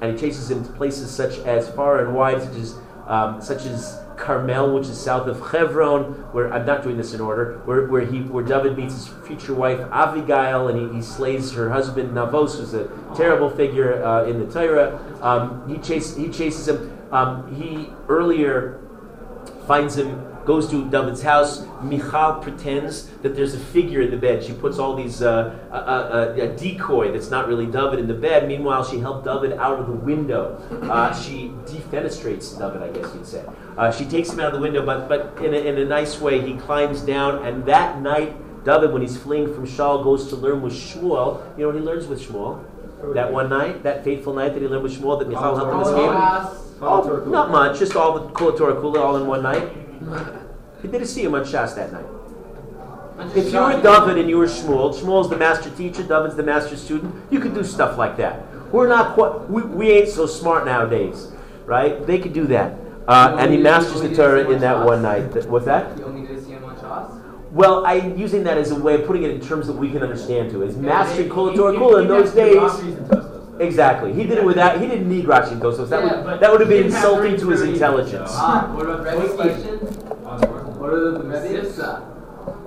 and 0.00 0.12
he 0.12 0.18
chases 0.18 0.50
him 0.50 0.64
to 0.64 0.72
places 0.72 1.10
such 1.10 1.38
as 1.40 1.68
far 1.70 2.04
and 2.04 2.14
wide, 2.14 2.42
such 2.42 2.56
as 2.56 2.74
um, 3.06 3.40
such 3.40 3.66
as 3.66 4.03
Carmel, 4.16 4.74
which 4.74 4.88
is 4.88 4.98
south 4.98 5.26
of 5.26 5.40
Hebron, 5.50 6.02
where 6.32 6.52
I'm 6.52 6.66
not 6.66 6.82
doing 6.82 6.96
this 6.96 7.14
in 7.14 7.20
order, 7.20 7.60
where, 7.64 7.86
where 7.86 8.04
he 8.04 8.22
where 8.22 8.44
David 8.44 8.76
meets 8.76 8.94
his 8.94 9.08
future 9.26 9.54
wife 9.54 9.80
Abigail, 9.92 10.68
and 10.68 10.90
he, 10.90 10.96
he 10.96 11.02
slays 11.02 11.52
her 11.52 11.70
husband 11.70 12.12
Navos, 12.12 12.58
who's 12.58 12.74
a 12.74 12.88
terrible 13.16 13.50
figure 13.50 14.04
uh, 14.04 14.24
in 14.24 14.38
the 14.44 14.52
Torah. 14.52 15.00
Um, 15.20 15.68
he 15.68 15.78
chase, 15.78 16.16
he 16.16 16.28
chases 16.28 16.68
him. 16.68 16.98
Um, 17.12 17.54
he 17.54 17.90
earlier 18.08 18.80
finds 19.66 19.96
him, 19.96 20.26
goes 20.44 20.68
to 20.70 20.88
David's 20.90 21.22
house. 21.22 21.64
Michal 21.82 22.34
pretends 22.40 23.08
that 23.22 23.34
there's 23.34 23.54
a 23.54 23.58
figure 23.58 24.02
in 24.02 24.10
the 24.10 24.16
bed. 24.16 24.44
She 24.44 24.52
puts 24.52 24.78
all 24.78 24.94
these 24.94 25.22
uh, 25.22 25.56
a, 25.70 26.40
a, 26.40 26.50
a 26.50 26.56
decoy 26.56 27.12
that's 27.12 27.30
not 27.30 27.48
really 27.48 27.66
David 27.66 27.98
in 27.98 28.06
the 28.06 28.14
bed. 28.14 28.48
Meanwhile, 28.48 28.84
she 28.84 28.98
helped 28.98 29.24
David 29.24 29.52
out 29.54 29.78
of 29.78 29.86
the 29.86 29.92
window. 29.92 30.60
Uh, 30.82 31.14
she 31.14 31.52
defenestrates 31.64 32.58
David, 32.58 32.82
I 32.82 32.90
guess 32.90 33.14
you'd 33.14 33.26
say. 33.26 33.44
Uh, 33.76 33.90
she 33.90 34.04
takes 34.04 34.30
him 34.30 34.40
out 34.40 34.48
of 34.48 34.54
the 34.54 34.60
window, 34.60 34.84
but 34.84 35.08
but 35.08 35.44
in 35.44 35.52
a, 35.52 35.58
in 35.58 35.78
a 35.78 35.84
nice 35.84 36.20
way. 36.20 36.40
He 36.40 36.54
climbs 36.54 37.00
down, 37.00 37.44
and 37.44 37.64
that 37.66 38.00
night. 38.00 38.36
David, 38.64 38.92
when 38.92 39.02
he's 39.02 39.18
fleeing 39.18 39.52
from 39.52 39.66
Shaul, 39.66 40.02
goes 40.02 40.28
to 40.30 40.36
learn 40.36 40.62
with 40.62 40.72
Shmuel. 40.72 41.44
You 41.58 41.64
know 41.64 41.66
what 41.68 41.74
he 41.74 41.82
learns 41.82 42.06
with 42.06 42.22
Shmuel? 42.22 42.64
That 43.12 43.30
one 43.30 43.50
night, 43.50 43.82
that 43.82 44.02
fateful 44.04 44.32
night 44.32 44.54
that 44.54 44.62
he 44.62 44.66
learned 44.66 44.82
with 44.82 44.98
Shmuel, 44.98 45.18
that 45.18 45.28
Michal 45.28 45.54
helped 45.54 45.74
him 45.74 45.80
escape. 45.82 46.80
Oh, 46.80 47.24
not 47.26 47.50
much, 47.50 47.78
just 47.78 47.94
all 47.94 48.18
the 48.18 48.32
Kula 48.32 48.56
Torah 48.56 48.74
Kula 48.76 49.00
all 49.00 49.16
in 49.16 49.26
one 49.26 49.42
night. 49.42 49.70
He 50.80 50.88
didn't 50.88 51.06
siyum 51.06 51.34
on 51.34 51.44
Shas 51.44 51.74
that 51.76 51.92
night. 51.92 52.06
If 53.36 53.52
you 53.52 53.60
were 53.60 53.80
David 53.82 54.16
and 54.16 54.30
you 54.30 54.38
were 54.38 54.46
Shmuel, 54.46 54.94
Shmuel's 54.94 55.28
the 55.28 55.36
master 55.36 55.68
teacher, 55.68 56.02
David's 56.02 56.34
the 56.34 56.42
master 56.42 56.76
student, 56.76 57.14
you 57.30 57.40
could 57.40 57.54
do 57.54 57.62
stuff 57.62 57.98
like 57.98 58.16
that. 58.16 58.42
We're 58.72 58.88
not 58.88 59.14
quite, 59.14 59.48
we, 59.50 59.62
we 59.62 59.90
ain't 59.90 60.08
so 60.08 60.26
smart 60.26 60.64
nowadays, 60.64 61.30
right? 61.66 62.06
They 62.06 62.18
could 62.18 62.32
do 62.32 62.46
that. 62.46 62.74
Uh, 63.06 63.36
and 63.38 63.52
he 63.52 63.58
masters 63.58 64.00
the 64.00 64.14
Torah 64.14 64.48
in 64.50 64.60
that 64.60 64.84
one 64.84 65.02
night. 65.02 65.32
Th- 65.32 65.44
What's 65.46 65.66
that? 65.66 65.96
You 65.98 66.04
only 66.04 66.26
did 66.26 66.38
siyum 66.42 66.64
on 66.64 66.76
Shas? 66.76 67.20
Well, 67.52 67.84
I'm 67.86 68.16
using 68.18 68.42
that 68.44 68.56
as 68.58 68.70
a 68.70 68.74
way 68.76 68.94
of 68.94 69.06
putting 69.06 69.22
it 69.24 69.30
in 69.30 69.40
terms 69.40 69.66
that 69.66 69.74
we 69.76 69.90
can 69.90 70.02
understand 70.02 70.50
to. 70.52 70.64
As 70.64 70.76
mastering 70.76 71.28
Kula 71.28 71.50
He- 71.52 71.56
Torah 71.58 71.72
he- 71.72 71.78
Kula 71.78 72.02
in 72.02 72.08
those 72.08 72.32
days. 72.32 72.56
Rashis 72.56 72.80
and 72.96 73.06
Tosfos, 73.08 73.08
though. 73.58 73.64
Exactly. 73.64 74.12
He 74.12 74.24
did 74.24 74.38
it 74.38 74.44
without, 74.44 74.80
he 74.80 74.86
didn't 74.88 75.08
need 75.08 75.26
Rashi 75.26 75.52
and 75.52 75.62
Tosfos. 75.62 75.88
That 75.90 76.02
Yeah, 76.04 76.22
would, 76.24 76.40
that 76.40 76.50
would 76.50 76.60
have 76.60 76.68
been 76.68 76.86
insulting 76.86 77.36
to 77.36 77.48
his 77.50 77.60
intelligence. 77.62 78.30
Ah, 78.32 78.70
what 78.74 78.86
about 78.86 79.04
Next 79.04 79.16
Rebbe's 79.18 79.34
question. 79.34 79.78
question? 79.78 80.08
On 80.24 80.40
the 80.40 80.46
first 80.46 80.64
one. 80.66 80.78
What 80.80 80.90
are 80.90 81.10
the 81.12 81.18
Mesips? 81.24 81.74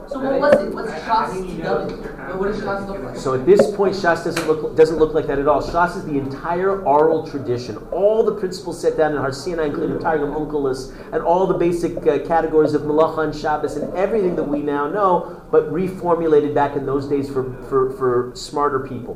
So 0.09 0.19
what 0.19 0.39
was 0.39 0.61
it? 0.61 0.73
What's 0.73 0.91
Shas 0.91 1.33
to 1.33 1.97
David? 2.27 2.39
What- 2.39 2.39
What 2.39 2.51
does 2.53 2.61
Shas 2.61 2.87
look 2.87 3.03
like? 3.03 3.15
So 3.17 3.33
at 3.33 3.45
this 3.45 3.71
point, 3.75 3.93
Shas 3.95 4.23
doesn't 4.23 4.47
look 4.47 4.75
doesn't 4.75 4.97
look 4.97 5.13
like 5.13 5.27
that 5.27 5.39
at 5.39 5.47
all. 5.47 5.61
Shas 5.61 5.95
is 5.97 6.03
the 6.05 6.17
entire 6.17 6.81
oral 6.83 7.25
tradition, 7.25 7.77
all 7.91 8.23
the 8.23 8.33
principles 8.33 8.79
set 8.79 8.97
down 8.97 9.11
in 9.13 9.17
Har 9.17 9.31
Sinai, 9.31 9.65
including 9.65 9.99
Targum 9.99 10.31
Onkelos, 10.33 10.91
and 11.13 11.23
all 11.23 11.47
the 11.47 11.53
basic 11.53 12.05
uh, 12.05 12.19
categories 12.19 12.73
of 12.73 12.81
Malacha 12.83 13.23
and 13.23 13.35
Shabbos, 13.35 13.75
and 13.77 13.93
everything 13.95 14.35
that 14.35 14.43
we 14.47 14.61
now 14.61 14.87
know, 14.87 15.41
but 15.51 15.71
reformulated 15.71 16.53
back 16.53 16.75
in 16.75 16.85
those 16.85 17.07
days 17.07 17.29
for, 17.29 17.43
for, 17.69 17.91
for 17.91 18.31
smarter 18.35 18.79
people 18.87 19.15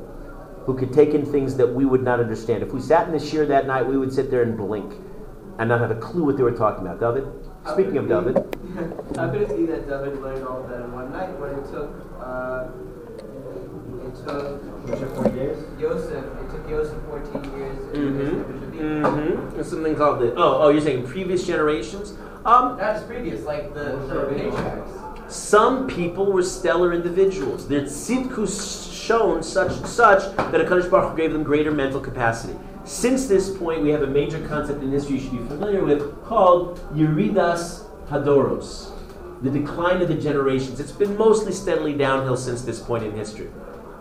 who 0.65 0.75
could 0.77 0.93
take 0.93 1.13
in 1.13 1.25
things 1.25 1.55
that 1.57 1.67
we 1.73 1.85
would 1.85 2.03
not 2.03 2.19
understand. 2.19 2.63
If 2.63 2.71
we 2.71 2.79
sat 2.79 3.07
in 3.07 3.11
the 3.13 3.17
shiur 3.19 3.47
that 3.47 3.65
night, 3.67 3.85
we 3.85 3.97
would 3.97 4.13
sit 4.13 4.29
there 4.31 4.43
and 4.43 4.55
blink 4.55 4.93
and 5.59 5.67
not 5.69 5.81
have 5.81 5.91
a 5.91 5.95
clue 5.95 6.23
what 6.23 6.37
they 6.37 6.43
were 6.43 6.51
talking 6.51 6.85
about. 6.87 6.99
David, 6.99 7.27
speaking 7.73 7.97
of 7.97 8.07
David, 8.07 8.37
How 9.17 9.29
could 9.29 9.41
it 9.41 9.57
be 9.57 9.65
that 9.65 9.87
David 9.89 10.21
learned 10.21 10.47
all 10.47 10.63
of 10.63 10.69
that 10.69 10.81
in 10.81 10.93
one 10.93 11.11
night 11.11 11.37
when 11.39 11.49
it 11.51 11.65
took, 11.71 11.89
uh, 12.21 12.67
it 14.11 14.25
took 14.25 14.89
Was 14.89 15.01
it 15.01 15.09
four 15.15 15.27
years? 15.35 15.57
Yosef, 15.79 16.23
it 16.25 16.49
took 16.51 16.69
Yosef 16.69 16.97
14 17.03 17.57
years 17.57 17.77
Mm-hmm. 17.95 18.77
mm 18.77 19.01
Mm-hmm. 19.01 19.55
There's 19.55 19.69
something 19.69 19.95
called 19.95 20.19
the 20.21 20.33
oh 20.35 20.61
oh 20.63 20.69
you're 20.69 20.81
saying 20.81 21.05
previous 21.07 21.45
generations. 21.45 22.11
Um, 22.45 22.77
Not 22.77 22.79
just 22.79 23.07
previous, 23.07 23.43
like 23.43 23.73
the, 23.75 23.97
the 24.07 24.25
patriarchs. 24.33 25.35
some 25.35 25.87
people 25.87 26.31
were 26.31 26.41
stellar 26.41 26.91
individuals. 26.93 27.67
Their 27.67 27.81
tzidkus 27.81 28.91
shown 28.91 29.43
such 29.43 29.73
such 29.85 30.23
that 30.35 30.59
a 30.59 30.63
Kadosh 30.63 30.89
Baruch 30.89 31.11
Hu 31.11 31.17
gave 31.17 31.31
them 31.33 31.43
greater 31.43 31.71
mental 31.71 31.99
capacity. 31.99 32.55
Since 32.83 33.27
this 33.27 33.55
point, 33.55 33.83
we 33.83 33.89
have 33.89 34.01
a 34.01 34.07
major 34.07 34.39
concept 34.47 34.81
in 34.81 34.89
history 34.91 35.17
you 35.17 35.21
should 35.21 35.31
be 35.33 35.45
familiar 35.47 35.83
with 35.85 36.01
called 36.23 36.79
Yeridas 36.95 37.85
Hadoros. 38.09 38.89
the 39.43 39.49
decline 39.51 40.01
of 40.01 40.07
the 40.07 40.15
generations. 40.15 40.79
It's 40.79 40.91
been 40.91 41.15
mostly 41.17 41.51
steadily 41.51 41.93
downhill 41.93 42.37
since 42.37 42.61
this 42.63 42.79
point 42.79 43.03
in 43.03 43.11
history, 43.11 43.49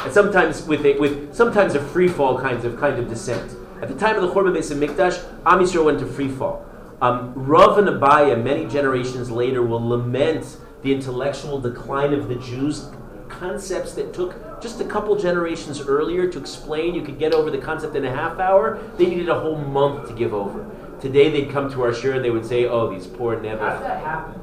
and 0.05 0.13
sometimes 0.13 0.63
with 0.67 0.85
a, 0.85 0.99
with 0.99 1.35
sometimes 1.35 1.75
a 1.75 1.81
free 1.81 2.09
fall 2.09 2.39
kind 2.39 2.65
of 2.65 2.79
kind 2.79 2.99
of 2.99 3.09
descent. 3.09 3.57
At 3.83 3.89
the 3.89 3.95
time 3.95 4.17
of 4.17 4.23
the 4.23 4.29
Churban 4.29 4.55
Beis 4.57 4.71
Hamikdash, 4.73 5.23
Am 5.47 5.59
Yisrael 5.61 5.85
went 5.87 6.01
to 6.01 6.07
free 6.07 6.29
fall. 6.29 6.67
Um, 7.01 7.33
Rav 7.35 7.79
and 7.79 7.89
Abaya, 7.89 8.43
many 8.43 8.67
generations 8.67 9.31
later, 9.31 9.63
will 9.63 9.87
lament 9.87 10.59
the 10.83 10.93
intellectual 10.93 11.59
decline 11.61 12.13
of 12.13 12.29
the 12.29 12.37
Jews. 12.37 12.91
Concepts 13.29 13.95
that 13.95 14.13
took 14.13 14.61
just 14.61 14.81
a 14.81 14.85
couple 14.85 15.17
generations 15.17 15.81
earlier 15.81 16.31
to 16.31 16.39
explain, 16.39 16.95
you 16.95 17.01
could 17.03 17.19
get 17.19 17.33
over 17.33 17.51
the 17.51 17.59
concept 17.59 17.97
in 17.97 18.05
a 18.05 18.15
half 18.15 18.39
hour. 18.39 18.79
They 18.99 19.07
needed 19.07 19.29
a 19.31 19.41
whole 19.41 19.57
month 19.57 20.09
to 20.09 20.15
give 20.15 20.35
over. 20.35 20.69
Today 21.01 21.31
they'd 21.31 21.51
come 21.51 21.71
to 21.73 21.83
our 21.83 21.93
shiur 21.93 22.17
and 22.17 22.25
they 22.25 22.31
would 22.31 22.45
say, 22.45 22.67
"Oh, 22.67 22.91
these 22.93 23.07
poor 23.07 23.37
How 23.37 23.41
did 23.43 23.53
Nebuch." 23.53 23.81
that 23.81 24.05
happen? 24.05 24.41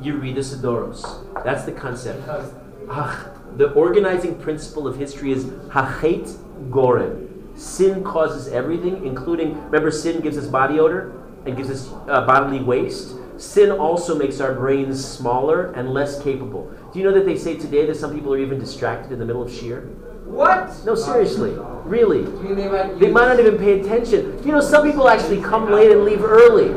You 0.00 0.16
read 0.16 0.34
the 0.34 0.40
Sidoros. 0.40 1.24
That's 1.44 1.64
the 1.64 1.72
concept. 1.72 2.22
Because 2.22 2.52
Ach, 2.90 3.28
the 3.56 3.72
organizing 3.72 4.38
principle 4.38 4.86
of 4.86 4.96
history 4.96 5.32
is 5.32 5.50
hachet 5.72 6.24
gorem. 6.70 7.58
Sin 7.58 8.04
causes 8.04 8.52
everything, 8.52 9.06
including, 9.06 9.54
remember, 9.64 9.90
sin 9.90 10.20
gives 10.20 10.36
us 10.36 10.46
body 10.46 10.78
odor 10.78 11.22
and 11.46 11.56
gives 11.56 11.70
us 11.70 11.90
uh, 12.08 12.26
bodily 12.26 12.62
waste. 12.62 13.14
Sin 13.38 13.70
also 13.70 14.14
makes 14.14 14.40
our 14.40 14.54
brains 14.54 15.02
smaller 15.02 15.72
and 15.72 15.90
less 15.92 16.22
capable. 16.22 16.70
Do 16.92 16.98
you 16.98 17.04
know 17.04 17.12
that 17.12 17.24
they 17.24 17.36
say 17.36 17.56
today 17.56 17.86
that 17.86 17.96
some 17.96 18.14
people 18.14 18.32
are 18.34 18.38
even 18.38 18.58
distracted 18.58 19.12
in 19.12 19.18
the 19.18 19.24
middle 19.24 19.42
of 19.42 19.50
shiur? 19.50 19.88
What? 20.24 20.84
No, 20.84 20.94
seriously, 20.94 21.52
really. 21.84 22.24
They 22.54 22.68
might 22.68 22.98
They 22.98 23.10
might 23.10 23.28
not 23.28 23.40
even 23.40 23.56
pay 23.56 23.80
attention. 23.80 24.38
You 24.44 24.52
know, 24.52 24.60
some 24.60 24.82
people 24.82 25.08
actually 25.08 25.40
come 25.40 25.70
late 25.70 25.90
and 25.90 26.04
leave 26.04 26.22
early. 26.22 26.74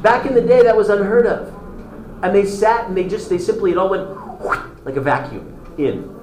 Back 0.00 0.26
in 0.26 0.34
the 0.34 0.40
day, 0.40 0.62
that 0.62 0.76
was 0.76 0.88
unheard 0.88 1.26
of. 1.26 1.54
And 2.24 2.34
they 2.34 2.46
sat 2.46 2.88
and 2.88 2.96
they 2.96 3.06
just, 3.06 3.28
they 3.28 3.38
simply, 3.38 3.72
it 3.72 3.78
all 3.78 3.90
went 3.90 4.84
like 4.84 4.96
a 4.96 5.00
vacuum 5.00 5.57
in. 5.78 6.14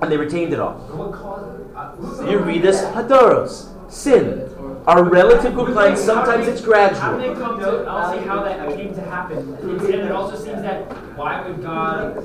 And 0.00 0.10
they 0.10 0.16
retained 0.16 0.52
it 0.52 0.60
all. 0.60 0.74
what 0.74 1.12
caused? 1.12 1.44
Uh, 1.74 2.30
Yeridas 2.30 2.92
Hadoros, 2.92 3.68
sin. 3.92 4.48
Our 4.86 5.02
relative 5.02 5.56
decline, 5.56 5.96
sometimes 5.96 6.46
it's 6.46 6.60
How 6.60 6.66
do 6.66 6.70
gradual. 6.70 7.18
they 7.18 7.40
come 7.40 7.58
to? 7.58 7.84
I'll 7.88 8.12
see 8.12 8.24
how 8.26 8.42
that 8.44 8.68
came 8.76 8.94
to 8.94 9.00
happen. 9.00 9.54
And 9.62 9.80
it 9.82 10.12
also 10.12 10.36
seems 10.36 10.60
that 10.62 10.82
why 11.16 11.40
would 11.46 11.62
God, 11.62 12.18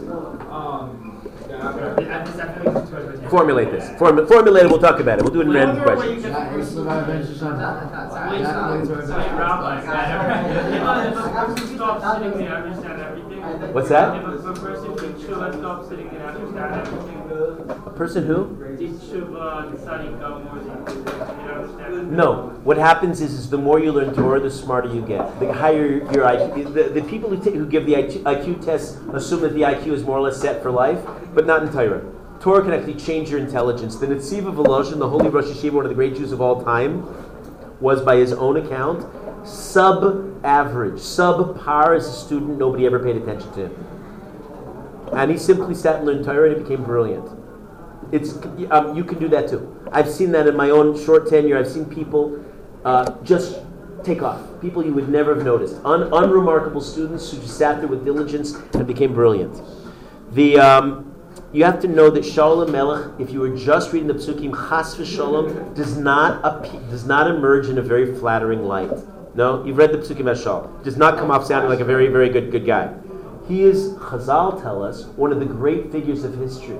um, 0.52 1.22
yeah, 1.50 1.70
I'm 1.70 1.80
gonna- 1.80 2.20
I 2.20 2.26
just 2.26 2.40
I 2.40 2.54
feel 2.54 2.74
like 2.74 2.84
it's 2.84 2.90
too 2.90 2.96
much 2.96 3.04
of 3.04 3.10
a 3.10 3.12
tangent. 3.14 3.30
Formulate 3.32 3.72
this. 3.72 3.90
Form, 3.98 4.28
formulate 4.28 4.66
it, 4.66 4.70
we'll 4.72 4.82
talk 4.82 5.00
about 5.00 5.20
it. 5.20 5.24
We'll 5.24 5.34
do 5.34 5.42
it 5.42 5.48
in 5.48 5.54
random 5.54 5.82
questions. 5.84 6.26
Sorry, 13.50 13.86
Say 13.86 13.96
rabbi, 13.96 14.34
if 14.34 14.46
a 14.46 14.54
person 14.54 15.60
stops 15.60 15.90
sitting 15.90 16.10
there, 16.10 16.28
understand 16.28 16.76
everything. 16.76 17.30
What's 17.30 17.50
that? 17.50 17.70
If 17.70 17.86
a 17.86 17.90
person 17.90 17.90
did 17.90 17.90
tshuva, 17.90 17.90
stop 17.90 17.90
sitting 17.90 17.90
understand 17.90 17.90
everything. 17.90 17.90
A 17.90 17.90
person 17.90 18.26
who? 18.26 18.76
Did 18.78 18.92
tshuva, 18.92 19.40
uh, 19.40 19.72
tzaddik, 19.72 20.20
more 20.20 20.60
than 20.60 21.46
you 21.46 21.52
understand. 21.52 22.12
No. 22.12 22.60
What 22.64 22.78
happens 22.78 23.22
is, 23.22 23.34
is 23.34 23.50
the 23.50 23.58
more 23.58 23.80
you 23.80 23.92
learn 23.92 24.14
Torah, 24.14 24.40
the 24.40 24.52
smarter 24.52 24.94
you 24.94 25.02
get. 25.02 25.40
The 25.40 25.52
higher 25.52 25.88
your 26.12 26.26
IQ. 26.26 26.74
The, 26.74 27.02
the 27.02 27.08
people 27.08 27.30
who, 27.30 27.38
ta- 27.44 27.58
who 27.58 27.66
give 27.66 27.86
the 27.86 27.94
IQ, 27.94 28.24
IQ 28.24 28.64
tests 28.64 28.98
assume 29.14 29.42
that 29.42 29.54
the 29.54 29.62
IQ 29.62 29.88
is 29.88 30.04
more 30.04 30.18
or 30.18 30.22
less 30.22 30.40
set 30.40 30.62
for 30.62 30.72
life, 30.72 31.00
but 31.34 31.48
not 31.48 31.64
in 31.64 31.72
Torah. 31.72 32.04
Torah 32.40 32.62
can 32.62 32.74
actually 32.74 32.96
change 32.96 33.30
your 33.30 33.40
intelligence. 33.40 33.98
The 33.98 34.08
Netziv 34.08 34.48
of 34.48 34.56
Volozhin, 34.56 35.00
the 35.00 35.10
holy 35.10 35.30
Rosh 35.30 35.46
Yeshiva, 35.46 35.72
one 35.72 35.86
of 35.86 35.90
the 35.90 35.96
great 35.96 36.16
Jews 36.16 36.32
of 36.32 36.40
all 36.40 36.64
time, 36.64 37.04
was 37.82 38.02
by 38.02 38.16
his 38.18 38.32
own 38.34 38.58
account 38.58 39.06
sub-average, 39.46 41.00
sub-par 41.00 41.94
as 41.94 42.08
a 42.08 42.12
student. 42.12 42.58
Nobody 42.58 42.86
ever 42.86 43.00
paid 43.00 43.16
attention 43.18 43.52
to 43.54 43.70
and 45.14 45.32
he 45.32 45.38
simply 45.38 45.76
sat 45.76 45.98
and 45.98 46.06
learned 46.06 46.26
Torah, 46.26 46.50
and 46.50 46.58
he 46.58 46.64
became 46.64 46.84
brilliant. 46.84 47.30
It's 48.12 48.34
um, 48.72 48.96
you 48.96 49.04
can 49.04 49.20
do 49.20 49.28
that 49.30 49.50
too. 49.50 49.76
I've 49.92 50.10
seen 50.10 50.32
that 50.32 50.48
in 50.48 50.56
my 50.56 50.70
own 50.70 50.98
short 51.04 51.30
tenure. 51.30 51.58
I've 51.58 51.70
seen 51.70 51.86
people 51.86 52.44
uh, 52.84 53.12
just 53.24 53.60
take 54.04 54.22
off. 54.22 54.42
People 54.62 54.84
you 54.84 54.94
would 54.94 55.10
never 55.10 55.36
have 55.36 55.44
noticed. 55.44 55.76
Un- 55.86 56.10
unremarkable 56.14 56.82
students 56.82 57.32
who 57.32 57.40
just 57.40 57.58
sat 57.58 57.80
there 57.80 57.88
with 57.88 58.06
diligence 58.06 58.56
and 58.74 58.88
became 58.88 59.14
brilliant. 59.14 59.62
The 60.32 60.58
um, 60.60 61.14
you 61.52 61.64
have 61.66 61.80
to 61.82 61.88
know 61.88 62.10
that 62.10 62.26
Shalom 62.26 62.72
Melech, 62.72 63.20
if 63.20 63.32
you 63.32 63.40
were 63.40 63.56
just 63.56 63.94
reading 63.94 64.08
the 64.08 64.16
Psukim, 64.16 64.54
Chas 64.70 64.96
v'Shalom 64.96 65.76
does 65.76 65.98
not 65.98 66.64
does 66.90 67.06
not 67.06 67.30
emerge 67.30 67.68
in 67.68 67.78
a 67.78 67.82
very 67.82 68.16
flattering 68.18 68.64
light. 68.64 68.92
No, 69.40 69.64
you've 69.64 69.78
read 69.78 69.94
the 69.94 70.00
Psukim 70.00 70.26
Hashal. 70.26 70.84
Does 70.84 70.98
not 70.98 71.18
come 71.18 71.32
off 71.32 71.46
sounding 71.46 71.70
like 71.70 71.80
a 71.80 71.86
very, 71.86 72.10
very 72.10 72.28
good, 72.28 72.52
good 72.52 72.66
guy. 72.66 72.94
He 73.48 73.64
is, 73.64 73.94
Chazal 73.94 74.62
tell 74.62 74.84
us, 74.84 75.06
one 75.16 75.32
of 75.32 75.40
the 75.40 75.46
great 75.46 75.94
figures 75.94 76.26
of 76.26 76.36
history. 76.36 76.78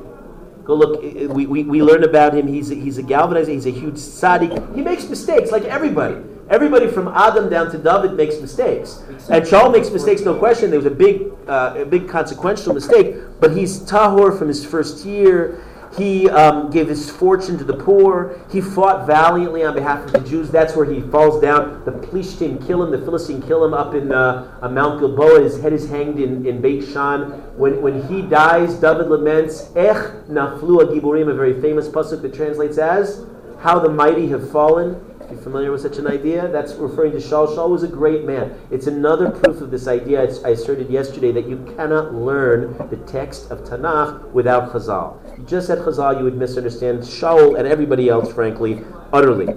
Go 0.66 0.76
look. 0.76 1.02
We, 1.02 1.46
we, 1.46 1.64
we 1.64 1.82
learn 1.82 2.04
about 2.04 2.36
him. 2.36 2.48
He's 2.48 2.70
a, 2.70 2.76
he's 2.76 2.98
a 2.98 3.04
galvanizer. 3.04 3.48
He's 3.48 3.66
a 3.66 3.72
huge 3.72 3.96
tzaddik. 3.96 4.76
He 4.76 4.82
makes 4.82 5.08
mistakes 5.08 5.52
like 5.52 5.64
everybody. 5.64 6.18
Everybody 6.50 6.88
from 6.88 7.08
Adam 7.08 7.50
down 7.50 7.72
to 7.72 7.78
David 7.78 8.16
makes 8.16 8.42
mistakes. 8.42 9.04
And 9.30 9.46
Shaul 9.46 9.72
makes 9.72 9.90
mistakes, 9.90 10.24
no 10.24 10.38
question. 10.38 10.70
There 10.70 10.80
was 10.80 10.86
a 10.86 10.92
big, 10.92 11.32
uh, 11.48 11.76
a 11.78 11.86
big 11.86 12.10
consequential 12.10 12.74
mistake. 12.74 13.16
But 13.40 13.56
he's 13.56 13.80
tahor 13.80 14.38
from 14.38 14.50
his 14.50 14.66
first 14.66 15.06
year. 15.06 15.64
He 15.98 16.30
um, 16.30 16.70
gave 16.70 16.88
his 16.88 17.10
fortune 17.10 17.58
to 17.58 17.64
the 17.64 17.74
poor. 17.74 18.40
He 18.52 18.62
fought 18.62 19.08
valiantly 19.08 19.64
on 19.64 19.74
behalf 19.74 20.06
of 20.06 20.12
the 20.12 20.20
Jews. 20.20 20.50
That's 20.50 20.76
where 20.76 20.86
he 20.86 21.02
falls 21.02 21.42
down. 21.42 21.84
The 21.84 21.92
Plishtim 21.92 22.66
kill 22.66 22.84
him. 22.84 22.92
The 22.92 23.00
Philistine 23.00 23.42
kill 23.42 23.66
him 23.66 23.74
up 23.74 23.96
in 23.96 24.12
uh, 24.12 24.60
uh, 24.62 24.70
Mount 24.70 25.00
Gilboa. 25.00 25.42
His 25.42 25.60
head 25.60 25.74
is 25.74 25.90
hanged 25.90 26.20
in, 26.20 26.46
in 26.46 26.62
Beit 26.62 26.88
Shan. 26.88 27.32
When, 27.58 27.82
when 27.82 28.08
he 28.08 28.22
dies, 28.22 28.76
David 28.76 29.08
laments, 29.08 29.72
Ech 29.76 30.28
naflu 30.28 30.82
agiburim, 30.82 31.30
a 31.30 31.34
very 31.34 31.60
famous 31.60 31.88
pasuk 31.88 32.22
that 32.22 32.34
translates 32.34 32.78
as, 32.78 33.26
How 33.60 33.80
the 33.80 33.90
mighty 33.90 34.28
have 34.28 34.52
fallen. 34.52 35.09
You 35.32 35.38
familiar 35.38 35.72
with 35.72 35.82
such 35.82 35.98
an 36.00 36.08
idea? 36.08 36.48
That's 36.48 36.74
referring 36.74 37.12
to 37.12 37.20
Shaul. 37.20 37.56
Shaul 37.56 37.70
was 37.70 37.84
a 37.84 37.88
great 37.88 38.26
man. 38.26 38.60
It's 38.72 38.88
another 38.88 39.30
proof 39.30 39.62
of 39.62 39.70
this 39.70 39.88
idea 39.88 40.24
I 40.24 40.50
asserted 40.50 40.90
yesterday 40.90 41.32
that 41.34 41.48
you 41.48 41.72
cannot 41.78 42.16
learn 42.16 42.76
the 42.90 42.98
text 43.06 43.52
of 43.52 43.60
Tanakh 43.60 44.32
without 44.32 44.72
Chazal. 44.72 45.40
If 45.40 45.46
just 45.46 45.68
said 45.68 45.80
Chazal, 45.80 46.18
you 46.18 46.24
would 46.24 46.36
misunderstand 46.36 47.02
Shaul 47.02 47.60
and 47.60 47.68
everybody 47.68 48.10
else, 48.10 48.34
frankly, 48.34 48.84
utterly. 49.14 49.54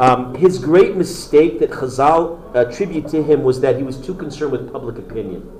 Um, 0.00 0.34
his 0.34 0.58
great 0.58 0.96
mistake 0.96 1.60
that 1.60 1.70
Chazal 1.70 2.54
attribute 2.54 3.08
to 3.08 3.22
him 3.22 3.42
was 3.42 3.60
that 3.62 3.76
he 3.76 3.82
was 3.82 3.96
too 3.96 4.14
concerned 4.14 4.52
with 4.52 4.70
public 4.70 4.98
opinion. 4.98 5.50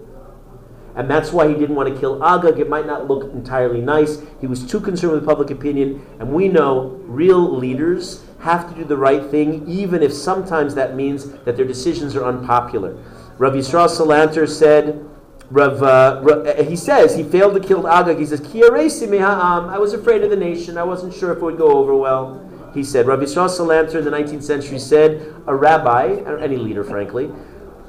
And 0.96 1.10
that's 1.10 1.32
why 1.32 1.48
he 1.48 1.54
didn't 1.54 1.76
want 1.76 1.88
to 1.92 1.98
kill 1.98 2.22
Agag. 2.22 2.58
It 2.58 2.68
might 2.68 2.86
not 2.86 3.08
look 3.08 3.32
entirely 3.32 3.80
nice. 3.80 4.20
He 4.40 4.46
was 4.46 4.66
too 4.66 4.80
concerned 4.80 5.14
with 5.14 5.24
public 5.24 5.50
opinion. 5.50 6.04
And 6.18 6.32
we 6.32 6.48
know 6.48 7.00
real 7.06 7.56
leaders 7.56 8.24
have 8.40 8.68
to 8.68 8.74
do 8.74 8.84
the 8.84 8.96
right 8.96 9.24
thing, 9.26 9.66
even 9.68 10.02
if 10.02 10.12
sometimes 10.12 10.74
that 10.74 10.94
means 10.94 11.30
that 11.44 11.56
their 11.56 11.66
decisions 11.66 12.16
are 12.16 12.24
unpopular. 12.24 12.96
Rav 13.38 13.52
Yisrael 13.52 13.88
Salanter 13.88 14.48
said, 14.48 15.06
Rav, 15.50 15.82
uh, 15.82 16.20
Rav- 16.22 16.46
uh, 16.46 16.62
he 16.62 16.76
says 16.76 17.16
he 17.16 17.22
failed 17.24 17.54
to 17.54 17.60
kill 17.60 17.88
Agag. 17.88 18.18
He 18.18 18.26
says, 18.26 18.40
"Ki 18.40 18.62
aresi. 18.62 19.20
I 19.20 19.78
was 19.78 19.92
afraid 19.92 20.22
of 20.22 20.30
the 20.30 20.36
nation. 20.36 20.78
I 20.78 20.84
wasn't 20.84 21.12
sure 21.12 21.32
if 21.32 21.38
it 21.38 21.42
would 21.42 21.58
go 21.58 21.72
over 21.78 21.94
well. 21.94 22.46
He 22.72 22.84
said, 22.84 23.06
Rav 23.06 23.18
Yisrael 23.18 23.48
Salanter 23.48 23.96
in 23.96 24.04
the 24.04 24.10
19th 24.10 24.44
century 24.44 24.78
said, 24.78 25.34
a 25.46 25.54
rabbi, 25.54 26.20
or 26.24 26.38
any 26.38 26.56
leader, 26.56 26.84
frankly, 26.84 27.30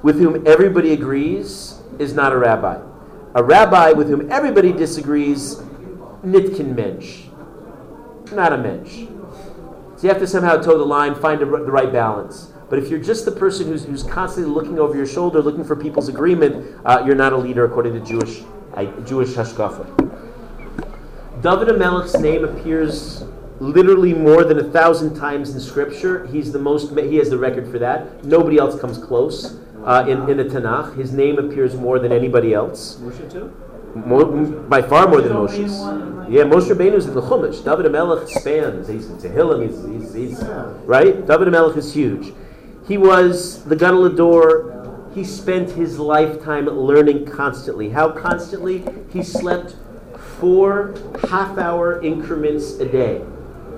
with 0.02 0.20
whom 0.20 0.46
everybody 0.48 0.92
agrees 0.94 1.80
is 2.00 2.14
not 2.14 2.34
a 2.34 2.38
rabbi. 2.38 2.82
A 3.36 3.44
rabbi 3.44 3.92
with 3.92 4.10
whom 4.10 4.32
everybody 4.32 4.74
disagrees, 4.74 5.58
nitkin 6.26 6.76
mensch, 6.76 7.28
not 8.32 8.54
a 8.54 8.58
mensch. 8.58 9.08
So 10.02 10.08
you 10.08 10.14
have 10.14 10.22
to 10.24 10.26
somehow 10.26 10.58
toe 10.58 10.80
the 10.80 10.84
line, 10.84 11.14
find 11.14 11.44
a, 11.44 11.46
the 11.46 11.72
right 11.72 11.94
balance. 11.94 12.52
But 12.72 12.80
if 12.80 12.90
you're 12.90 12.98
just 12.98 13.24
the 13.24 13.32
person 13.32 13.68
who's, 13.68 13.86
who's 13.86 14.02
constantly 14.02 14.52
looking 14.52 14.80
over 14.80 14.98
your 14.98 15.06
shoulder, 15.06 15.44
looking 15.44 15.64
for 15.64 15.76
people's 15.76 16.10
agreement, 16.10 16.76
uh, 16.84 17.04
you're 17.06 17.14
not 17.14 17.34
a 17.34 17.38
leader 17.38 17.66
according 17.66 17.94
to 17.94 18.00
Jewish, 18.00 18.42
uh, 18.74 18.86
Jewish 19.02 19.30
hashkafa. 19.30 19.86
David 21.44 21.68
Amelech's 21.68 22.20
name 22.20 22.44
appears 22.46 23.26
literally 23.60 24.12
more 24.12 24.44
than 24.44 24.58
a 24.58 24.64
thousand 24.72 25.14
times 25.16 25.54
in 25.54 25.60
Scripture. 25.60 26.26
He's 26.26 26.52
the 26.52 26.58
most. 26.58 26.98
He 26.98 27.18
has 27.18 27.30
the 27.30 27.38
record 27.38 27.70
for 27.70 27.78
that. 27.78 28.24
Nobody 28.26 28.58
else 28.58 28.82
comes 28.82 28.98
close 28.98 29.60
uh, 29.86 30.08
in 30.10 30.28
in 30.28 30.38
the 30.38 30.46
Tanakh. 30.46 30.98
His 30.98 31.12
name 31.12 31.38
appears 31.38 31.76
more 31.76 32.00
than 32.00 32.12
anybody 32.12 32.56
else. 32.56 32.96
Moshe 32.96 33.32
too? 33.32 33.54
More, 33.94 34.26
by 34.26 34.82
far 34.82 35.08
more 35.08 35.22
than 35.22 35.34
Moshe's. 35.34 35.80
Yeah, 36.32 36.44
Moshe 36.44 36.74
Rabbeinu's 36.74 37.08
in 37.08 37.13
the 37.13 37.22
Chumash. 37.22 37.62
David 37.62 37.91
Amelech 37.91 38.26
spans. 38.30 38.88
He's 38.88 39.10
in 39.10 39.17
Tehillim. 39.17 39.67
He's, 39.67 40.13
he's, 40.13 40.39
he's 40.39 40.48
right. 40.86 41.28
David 41.28 41.50
Amelech 41.50 41.76
is 41.76 41.94
huge. 41.94 42.34
He 42.88 42.98
was 42.98 43.65
the 43.65 43.76
Gadol. 43.76 45.12
He 45.13 45.26
spent 45.26 45.72
his 45.72 46.00
lifetime 46.00 46.67
learning 46.67 47.26
constantly. 47.26 47.89
How 47.89 48.12
constantly? 48.12 48.86
He 49.12 49.24
slept 49.24 49.76
four 50.39 50.96
half-hour 51.30 52.02
increments 52.02 52.80
a 52.80 52.86
day, 52.86 53.22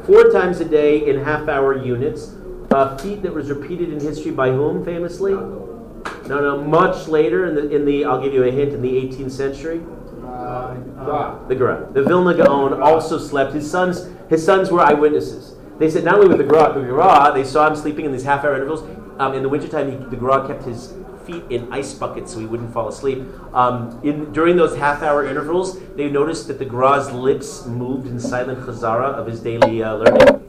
four 0.05 0.29
times 0.29 0.59
a 0.59 0.65
day 0.65 1.09
in 1.09 1.23
half-hour 1.23 1.83
units. 1.83 2.35
A 2.69 2.99
feat 2.99 3.23
that 3.23 3.33
was 3.33 3.49
repeated 3.49 3.91
in 3.91 3.99
history 3.99 4.31
by 4.31 4.51
whom, 4.51 4.85
famously? 4.85 5.33
No, 5.33 6.03
no, 6.27 6.63
much 6.63 7.07
later 7.07 7.47
in 7.47 7.55
the, 7.55 7.75
in 7.75 7.83
the 7.85 8.05
I'll 8.05 8.21
give 8.21 8.31
you 8.31 8.43
a 8.43 8.51
hint, 8.51 8.73
in 8.73 8.83
the 8.83 8.91
18th 8.91 9.31
century. 9.31 9.81
The 11.47 11.55
Gra. 11.55 11.87
The 11.93 12.03
Vilna 12.03 12.33
Gaon 12.33 12.81
also 12.81 13.17
slept. 13.17 13.53
His 13.53 13.69
sons, 13.69 14.07
his 14.29 14.43
sons 14.43 14.71
were 14.71 14.79
eyewitnesses. 14.79 15.55
They 15.77 15.89
said 15.89 16.03
not 16.03 16.15
only 16.15 16.27
with 16.27 16.37
the 16.37 16.43
Gra, 16.43 16.73
the 16.73 16.81
Gra 16.81 17.31
they 17.33 17.43
saw 17.43 17.67
him 17.67 17.75
sleeping 17.75 18.05
in 18.05 18.11
these 18.11 18.23
half-hour 18.23 18.55
intervals. 18.55 18.81
Um, 19.19 19.33
in 19.33 19.43
the 19.43 19.49
wintertime, 19.49 19.91
he, 19.91 19.97
the 20.09 20.15
Gra 20.15 20.47
kept 20.47 20.63
his 20.63 20.93
feet 21.25 21.43
in 21.49 21.71
ice 21.71 21.93
buckets 21.93 22.33
so 22.33 22.39
he 22.39 22.45
wouldn't 22.45 22.73
fall 22.73 22.87
asleep. 22.87 23.23
Um, 23.53 23.99
in, 24.03 24.31
during 24.33 24.55
those 24.55 24.75
half-hour 24.75 25.25
intervals, 25.25 25.79
they 25.95 26.09
noticed 26.09 26.47
that 26.47 26.59
the 26.59 26.65
Gra's 26.65 27.11
lips 27.11 27.65
moved 27.65 28.07
in 28.07 28.19
silent 28.19 28.59
chazara 28.59 29.13
of 29.13 29.27
his 29.27 29.39
daily 29.39 29.83
uh, 29.83 29.95
learning. 29.95 30.42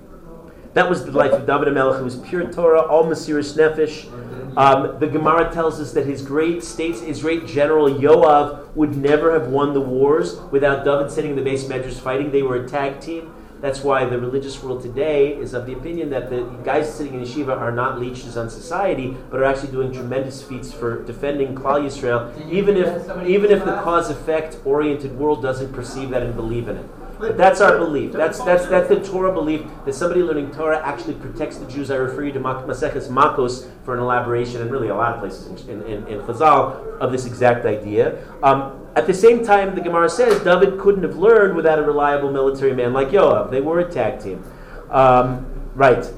That 0.75 0.91
was 0.91 1.05
the 1.05 1.13
life 1.13 1.31
of 1.31 1.47
David 1.47 1.69
HaMelech. 1.69 2.01
It 2.01 2.03
was 2.03 2.17
pure 2.17 2.51
Torah, 2.53 2.83
all 2.83 3.05
Mesiris 3.05 3.57
Nefesh. 3.57 4.11
Um, 4.57 4.99
the 4.99 5.07
Gemara 5.07 5.53
tells 5.53 5.81
us 5.81 5.93
that 5.93 6.07
his 6.07 6.21
great 6.21 6.63
states, 6.65 7.01
his 7.01 7.23
great 7.23 7.47
general 7.47 7.89
Yoav 7.89 8.75
would 8.75 8.97
never 8.97 9.33
have 9.33 9.49
won 9.49 9.73
the 9.73 9.81
wars 9.81 10.41
without 10.51 10.85
David 10.85 11.11
sitting 11.11 11.31
in 11.31 11.37
the 11.37 11.49
beis 11.49 11.65
medrash 11.65 12.01
fighting. 12.01 12.33
They 12.33 12.43
were 12.43 12.57
a 12.57 12.69
tag 12.69 13.01
team. 13.01 13.33
That's 13.61 13.83
why 13.83 14.05
the 14.05 14.19
religious 14.19 14.63
world 14.63 14.83
today 14.83 15.35
is 15.37 15.55
of 15.55 15.65
the 15.65 15.73
opinion 15.73 16.11
that 16.11 16.29
the 16.29 16.43
guys 16.65 16.93
sitting 16.93 17.15
in 17.15 17.23
yeshiva 17.23 17.57
are 17.57 17.73
not 17.73 17.99
leeches 17.99 18.37
on 18.37 18.51
society, 18.51 19.17
but 19.31 19.41
are 19.41 19.45
actually 19.45 19.73
doing 19.73 19.93
tremendous 19.93 20.43
feats 20.43 20.73
for 20.73 21.03
defending 21.05 21.55
Klal 21.55 21.83
Yisrael, 21.83 22.53
even 22.53 22.77
if 22.77 23.27
even 23.27 23.51
if 23.51 23.65
the 23.65 23.77
cause 23.77 24.11
effect 24.11 24.59
oriented 24.65 25.17
world 25.17 25.41
doesn't 25.41 25.73
perceive 25.73 26.11
that 26.11 26.23
and 26.23 26.35
believe 26.37 26.69
in 26.69 26.77
it. 26.77 26.87
But 27.19 27.37
that's 27.37 27.61
our 27.61 27.79
belief. 27.79 28.13
That's 28.13 28.39
that's 28.41 28.67
that's 28.67 28.89
the 28.89 29.01
Torah 29.01 29.33
belief 29.33 29.63
that 29.85 29.95
somebody 29.95 30.23
learning 30.23 30.51
Torah 30.51 30.85
actually 30.85 31.15
protects 31.15 31.59
the 31.59 31.67
Jews. 31.67 31.91
I 31.91 31.97
refer 31.97 32.25
you 32.25 32.33
to 32.33 32.41
Maseches 32.41 33.09
Makos 33.09 33.69
for 33.85 33.95
an 33.95 34.01
elaboration, 34.01 34.61
and 34.61 34.71
really 34.71 34.89
a 34.89 34.95
lot 34.95 35.15
of 35.15 35.21
places 35.21 35.67
in, 35.69 35.83
in, 35.83 36.07
in 36.09 36.21
Chazal 36.21 36.99
of 36.99 37.13
this 37.13 37.27
exact 37.27 37.67
idea. 37.67 38.25
Um, 38.43 38.81
at 38.97 39.07
the 39.07 39.15
same 39.15 39.45
time, 39.45 39.75
the 39.75 39.81
Gemara 39.81 40.09
says 40.09 40.43
David 40.43 40.79
couldn't 40.79 41.03
have 41.03 41.17
learned 41.17 41.57
without 41.57 41.79
a 41.79 41.83
reliable 41.83 42.31
military 42.31 42.75
man 42.75 42.93
like 42.93 43.09
Yoav. 43.09 43.51
They 43.51 43.61
were 43.61 43.81
a 43.81 43.91
tag 43.91 44.21
team. 44.21 44.45
Um, 44.91 45.47
right. 45.75 46.11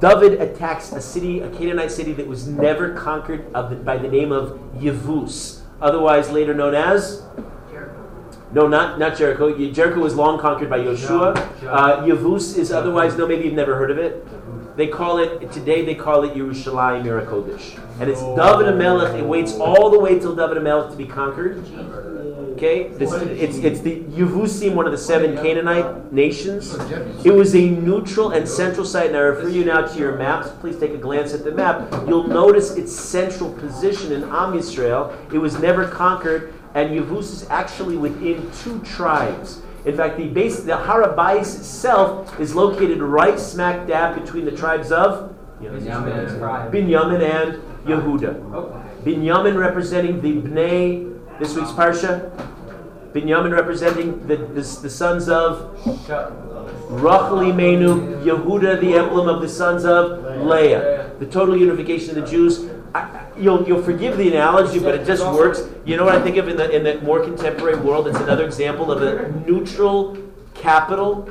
David 0.00 0.40
attacks 0.40 0.92
a 0.92 1.00
city, 1.00 1.40
a 1.40 1.50
Canaanite 1.50 1.90
city 1.90 2.12
that 2.14 2.26
was 2.26 2.48
never 2.48 2.94
conquered 2.94 3.52
the, 3.52 3.76
by 3.84 3.96
the 3.96 4.08
name 4.08 4.32
of 4.32 4.58
Yevus, 4.76 5.60
otherwise 5.80 6.30
later 6.30 6.54
known 6.54 6.74
as 6.74 7.22
no, 8.52 8.68
not, 8.68 8.98
not 8.98 9.16
Jericho. 9.16 9.56
Jericho 9.72 10.00
was 10.00 10.14
long 10.14 10.38
conquered 10.38 10.68
by 10.68 10.78
Yoshua. 10.78 11.36
Uh, 11.66 12.02
Yevus 12.02 12.56
is 12.56 12.70
otherwise, 12.70 13.16
no, 13.16 13.26
maybe 13.26 13.44
you've 13.44 13.54
never 13.54 13.76
heard 13.76 13.90
of 13.90 13.98
it. 13.98 14.26
They 14.76 14.86
call 14.86 15.18
it, 15.18 15.52
today 15.52 15.84
they 15.84 15.94
call 15.94 16.24
it 16.24 16.34
Yerushalayim 16.34 17.04
Mirakodesh. 17.04 17.78
And 18.00 18.10
it's 18.10 18.20
David 18.20 18.66
HaMelech. 18.72 19.18
It 19.18 19.24
waits 19.24 19.54
all 19.54 19.90
the 19.90 19.98
way 19.98 20.18
till 20.18 20.34
David 20.34 20.56
HaMelech 20.58 20.90
to 20.90 20.96
be 20.96 21.06
conquered. 21.06 21.58
Okay? 22.52 22.88
This, 22.88 23.12
it's, 23.12 23.56
it's 23.58 23.80
the 23.80 24.00
Yevusim, 24.04 24.74
one 24.74 24.86
of 24.86 24.92
the 24.92 24.98
seven 24.98 25.36
Canaanite 25.36 26.12
nations. 26.12 26.74
It 27.24 27.34
was 27.34 27.54
a 27.54 27.68
neutral 27.68 28.30
and 28.30 28.48
central 28.48 28.86
site. 28.86 29.08
And 29.08 29.16
I 29.16 29.20
refer 29.20 29.48
you 29.48 29.64
now 29.64 29.82
to 29.86 29.98
your 29.98 30.16
maps. 30.16 30.50
Please 30.60 30.78
take 30.78 30.92
a 30.92 30.98
glance 30.98 31.34
at 31.34 31.44
the 31.44 31.52
map. 31.52 31.90
You'll 32.06 32.28
notice 32.28 32.76
its 32.76 32.94
central 32.94 33.52
position 33.52 34.12
in 34.12 34.22
Am 34.24 34.52
Yisrael. 34.52 35.12
It 35.32 35.38
was 35.38 35.58
never 35.58 35.88
conquered, 35.88 36.54
and 36.74 36.90
Yevus 36.90 37.32
is 37.32 37.46
actually 37.50 37.96
within 37.96 38.50
two 38.62 38.80
tribes. 38.80 39.60
In 39.84 39.96
fact, 39.96 40.16
the 40.16 40.28
base, 40.28 40.60
the 40.60 40.76
Har 40.76 41.02
HaBayis 41.02 41.58
itself 41.58 42.38
is 42.38 42.54
located 42.54 43.02
right 43.02 43.38
smack 43.38 43.86
dab 43.86 44.20
between 44.20 44.44
the 44.44 44.52
tribes 44.52 44.92
of 44.92 45.34
Binyamin 46.72 47.22
and 47.22 47.62
Yehuda. 47.84 48.40
Binyamin 49.04 49.58
representing 49.58 50.20
the 50.20 50.34
Bnei, 50.48 51.38
this 51.38 51.54
week's 51.56 51.70
Parsha. 51.70 52.30
Binyamin 53.12 53.52
representing 53.52 54.26
the, 54.26 54.36
the, 54.36 54.62
the 54.82 54.90
sons 54.90 55.28
of 55.28 55.70
Rachel 56.88 57.38
Imenu, 57.40 58.22
Yehuda, 58.24 58.80
the 58.80 58.94
emblem 58.94 59.28
of 59.28 59.40
the 59.42 59.48
sons 59.48 59.84
of 59.84 60.22
Leah. 60.46 61.10
The 61.18 61.26
total 61.26 61.56
unification 61.56 62.16
of 62.16 62.24
the 62.24 62.30
Jews. 62.30 62.70
I- 62.94 63.21
you'll, 63.38 63.66
you'll 63.66 63.82
forgive 63.82 64.16
the 64.18 64.28
analogy, 64.28 64.78
but 64.78 64.94
it 64.94 65.06
just 65.06 65.24
works. 65.24 65.62
You 65.84 65.96
know 65.96 66.04
what 66.04 66.14
I 66.14 66.22
think 66.22 66.36
of 66.36 66.48
in 66.48 66.56
the, 66.56 66.70
in 66.70 66.84
the 66.84 67.00
more 67.02 67.22
contemporary 67.22 67.76
world? 67.76 68.08
It's 68.08 68.18
another 68.18 68.44
example 68.44 68.90
of 68.90 69.02
a 69.02 69.30
neutral 69.46 70.16
capital 70.54 71.22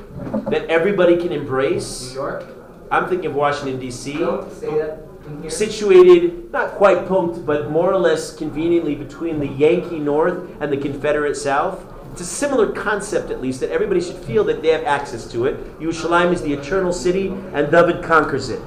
that 0.50 0.66
everybody 0.70 1.18
can 1.18 1.32
embrace. 1.32 2.10
New. 2.10 2.16
York? 2.16 2.46
I'm 2.90 3.08
thinking 3.08 3.28
of 3.28 3.36
Washington, 3.36 3.80
D.C 3.80 4.18
Don't 4.18 4.52
say 4.52 4.78
that 4.78 5.08
situated 5.48 6.52
not 6.52 6.72
quite 6.72 7.06
punked, 7.06 7.46
but 7.46 7.70
more 7.70 7.92
or 7.92 7.98
less 7.98 8.36
conveniently 8.36 8.96
between 8.96 9.40
the 9.40 9.48
Yankee 9.48 10.00
North 10.00 10.50
and 10.60 10.72
the 10.72 10.78
Confederate 10.78 11.36
South. 11.36 11.86
It's 12.12 12.22
a 12.22 12.26
similar 12.26 12.72
concept, 12.72 13.32
at 13.32 13.42
least, 13.42 13.62
that 13.62 13.70
everybody 13.70 14.02
should 14.02 14.18
feel 14.18 14.44
that 14.46 14.62
they 14.62 14.70
have 14.70 14.84
access 14.84 15.32
to 15.32 15.46
it. 15.46 15.80
Yerushalayim 15.80 16.34
is 16.34 16.42
the 16.42 16.54
eternal 16.54 16.92
city, 16.92 17.28
and 17.54 17.72
David 17.72 18.04
conquers 18.04 18.50
it. 18.50 18.62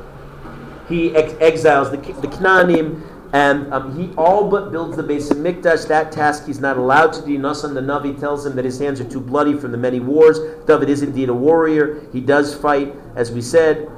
He 0.89 1.15
ex- 1.15 1.35
exiles 1.41 1.91
the, 1.91 1.99
the 1.99 2.29
Knaanim, 2.29 3.03
and 3.35 3.73
um, 3.75 3.99
he 3.99 4.15
all 4.17 4.49
but 4.49 4.71
builds 4.71 4.97
the 4.97 5.03
Beis 5.03 5.29
HaMikdash. 5.29 5.89
That 5.89 6.13
task 6.13 6.47
he's 6.47 6.61
not 6.61 6.77
allowed 6.77 7.13
to 7.15 7.27
do. 7.27 7.37
Nasan 7.37 7.75
the 7.75 7.81
Navi 7.81 8.19
tells 8.19 8.47
him 8.47 8.55
that 8.55 8.65
his 8.65 8.79
hands 8.79 9.01
are 9.01 9.11
too 9.11 9.21
bloody 9.21 9.59
from 9.59 9.73
the 9.73 9.77
many 9.77 9.99
wars. 9.99 10.39
David 10.67 10.89
is 10.89 11.03
indeed 11.03 11.29
a 11.29 11.35
warrior. 11.35 12.07
He 12.13 12.21
does 12.21 12.55
fight, 12.55 12.95
as 13.17 13.33
we 13.33 13.43
said. 13.43 13.91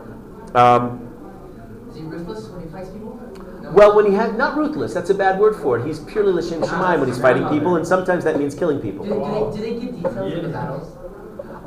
Um, 0.55 1.87
Is 1.91 1.97
he 1.97 2.03
ruthless 2.03 2.49
when 2.49 2.63
he 2.63 2.69
fights 2.69 2.89
people? 2.89 3.21
No. 3.61 3.73
well, 3.73 3.95
when 3.95 4.07
he 4.07 4.15
had 4.15 4.39
not 4.39 4.57
ruthless, 4.57 4.95
that's 4.95 5.11
a 5.11 5.15
bad 5.15 5.39
word 5.39 5.55
for 5.57 5.79
it. 5.79 5.87
He's 5.87 5.99
purely 5.99 6.33
l'shem 6.33 6.63
shemaim 6.63 7.01
when 7.01 7.09
he's 7.09 7.21
fighting 7.21 7.47
people, 7.51 7.77
and 7.77 7.87
sometimes 7.87 8.25
that 8.25 8.39
means 8.39 8.55
killing 8.55 8.81
people. 8.81 9.05
do, 9.05 9.11
they, 9.11 9.69
do 9.69 9.75
they 9.75 9.81
give 9.87 9.97
details 9.97 10.33
of 10.33 10.43
the 10.45 10.49
battles? 10.49 10.96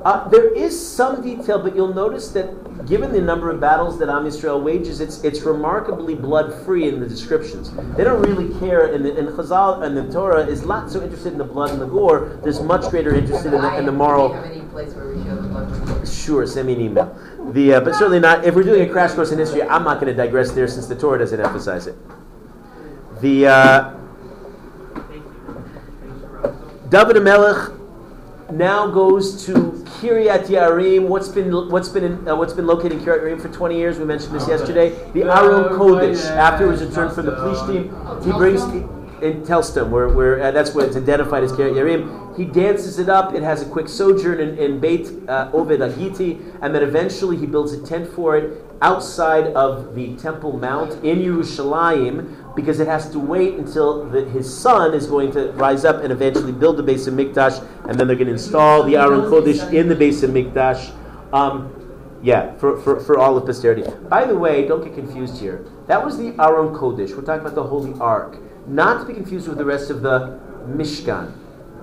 Uh, 0.04 0.28
there 0.30 0.54
is 0.56 0.74
some 0.80 1.22
detail, 1.22 1.62
but 1.62 1.76
you'll 1.76 1.94
notice 1.94 2.30
that 2.30 2.86
given 2.86 3.12
the 3.12 3.20
number 3.20 3.50
of 3.50 3.60
battles 3.60 4.00
that 4.00 4.08
Am 4.08 4.24
Yisrael 4.24 4.62
wages, 4.64 5.02
it's 5.02 5.24
it's 5.26 5.42
remarkably 5.42 6.16
blood 6.16 6.54
free 6.64 6.88
in 6.88 7.02
the 7.02 7.08
descriptions. 7.08 7.72
They 7.98 8.06
don't 8.06 8.22
really 8.22 8.58
care, 8.60 8.94
and 8.94 9.04
the, 9.04 9.18
and 9.18 9.28
Chazal 9.28 9.84
and 9.84 9.98
the 9.98 10.10
Torah 10.12 10.46
is 10.46 10.66
not 10.66 10.90
so 10.90 11.04
interested 11.04 11.34
in 11.34 11.38
the 11.38 11.44
blood 11.44 11.72
and 11.72 11.82
the 11.82 11.86
gore. 11.86 12.40
There's 12.44 12.62
much 12.62 12.90
greater 12.90 13.14
interest 13.14 13.46
in 13.46 13.52
the, 13.52 13.78
in 13.78 13.86
the 13.86 13.92
moral. 13.92 14.30
Do 14.30 14.36
you 14.36 14.42
have 14.42 14.52
any 14.52 14.62
place 14.62 14.94
where 14.94 15.14
we 15.14 15.22
show 15.24 15.36
the 15.36 15.48
blood? 15.50 16.08
Sure, 16.08 16.48
send 16.48 16.68
me 16.68 16.74
an 16.76 16.82
email. 16.82 17.52
The, 17.52 17.74
uh, 17.74 17.82
but 17.82 17.94
certainly 17.96 18.22
not. 18.22 18.46
If 18.46 18.56
we're 18.56 18.64
doing 18.64 18.88
a 18.88 18.92
crash 18.92 19.12
course 19.14 19.32
in 19.32 19.40
history, 19.40 19.64
I'm 19.64 19.84
not 19.84 20.00
going 20.00 20.16
to 20.16 20.18
digress 20.18 20.52
there 20.52 20.68
since 20.68 20.88
the 20.88 20.96
Torah 20.96 21.20
doesn't 21.20 21.40
emphasize 21.40 21.88
it. 21.88 21.98
The 23.20 23.48
uh, 23.48 23.98
David 26.90 27.22
Melech 27.22 27.79
now 28.52 28.88
goes 28.88 29.46
to 29.46 29.54
Kiryat 30.00 30.46
Yearim. 30.46 31.08
What's 31.08 31.28
been 31.28 31.52
what's 31.70 31.90
been 31.90 32.04
in, 32.04 32.28
uh, 32.28 32.36
what's 32.36 32.54
been 32.54 32.68
located 32.68 32.94
in 32.94 33.00
Kiryat 33.00 33.22
Yearim 33.22 33.42
for 33.42 33.50
20 33.50 33.76
years? 33.76 34.00
We 34.00 34.06
mentioned 34.06 34.34
this 34.34 34.48
yesterday. 34.48 34.90
The 35.14 35.24
Aron 35.24 35.78
Kodesh. 35.78 36.26
After 36.26 36.66
he 36.66 36.72
was 36.72 36.84
returned 36.84 37.14
from 37.14 37.26
the 37.26 37.34
Plishtim, 37.34 38.26
he 38.26 38.32
brings 38.32 38.62
in 39.22 39.44
Telstum, 39.44 39.90
where, 39.90 40.08
where 40.10 40.42
uh, 40.42 40.52
that's 40.52 40.74
where 40.74 40.86
it's 40.86 40.96
identified 40.96 41.44
as 41.44 41.52
Kiryat 41.52 41.74
Yearim. 41.74 42.38
He 42.38 42.46
dances 42.46 43.00
it 43.00 43.10
up. 43.10 43.34
It 43.34 43.44
has 43.44 43.62
a 43.62 43.66
quick 43.66 43.90
sojourn 43.90 44.40
in, 44.40 44.58
in 44.58 44.80
Beit 44.80 45.08
uh, 45.28 45.52
Oved 45.52 45.80
Agiti, 45.80 46.58
and 46.62 46.74
then 46.74 46.84
eventually 46.84 47.36
he 47.38 47.46
builds 47.46 47.74
a 47.74 47.86
tent 47.86 48.08
for 48.14 48.38
it 48.38 48.64
outside 48.82 49.48
of 49.56 49.94
the 49.94 50.16
Temple 50.16 50.58
Mount 50.58 51.04
in 51.04 51.20
Yerushalayim, 51.20 52.49
because 52.60 52.80
it 52.80 52.88
has 52.88 53.10
to 53.12 53.20
wait 53.20 53.56
until 53.56 54.06
the, 54.06 54.26
his 54.26 54.48
son 54.52 54.94
is 54.94 55.08
going 55.08 55.32
to 55.32 55.52
rise 55.54 55.86
up 55.86 56.04
and 56.04 56.12
eventually 56.12 56.52
build 56.52 56.78
the 56.78 56.84
Beis 56.84 57.08
HaMikdash, 57.08 57.66
and 57.88 57.98
then 57.98 58.08
they're 58.08 58.16
going 58.16 58.28
to 58.28 58.34
install 58.34 58.84
the 58.84 58.98
Aron 58.98 59.22
Kodesh 59.22 59.74
in 59.74 59.88
the 59.88 59.96
Beis 59.96 60.22
HaMikdash. 60.26 60.94
Um, 61.34 61.76
yeah, 62.22 62.54
for, 62.58 62.80
for, 62.82 63.00
for 63.00 63.18
all 63.18 63.38
of 63.38 63.46
posterity. 63.46 63.84
By 64.10 64.26
the 64.26 64.36
way, 64.36 64.68
don't 64.68 64.84
get 64.84 64.94
confused 64.94 65.40
here. 65.40 65.66
That 65.88 66.04
was 66.04 66.18
the 66.18 66.36
Aron 66.40 66.76
Kodesh. 66.76 67.16
We're 67.16 67.22
talking 67.22 67.42
about 67.42 67.56
the 67.56 67.64
Holy 67.64 67.98
Ark. 68.00 68.38
Not 68.68 69.00
to 69.00 69.06
be 69.06 69.14
confused 69.14 69.48
with 69.48 69.58
the 69.58 69.66
rest 69.66 69.90
of 69.90 70.02
the 70.02 70.38
Mishkan. 70.68 71.34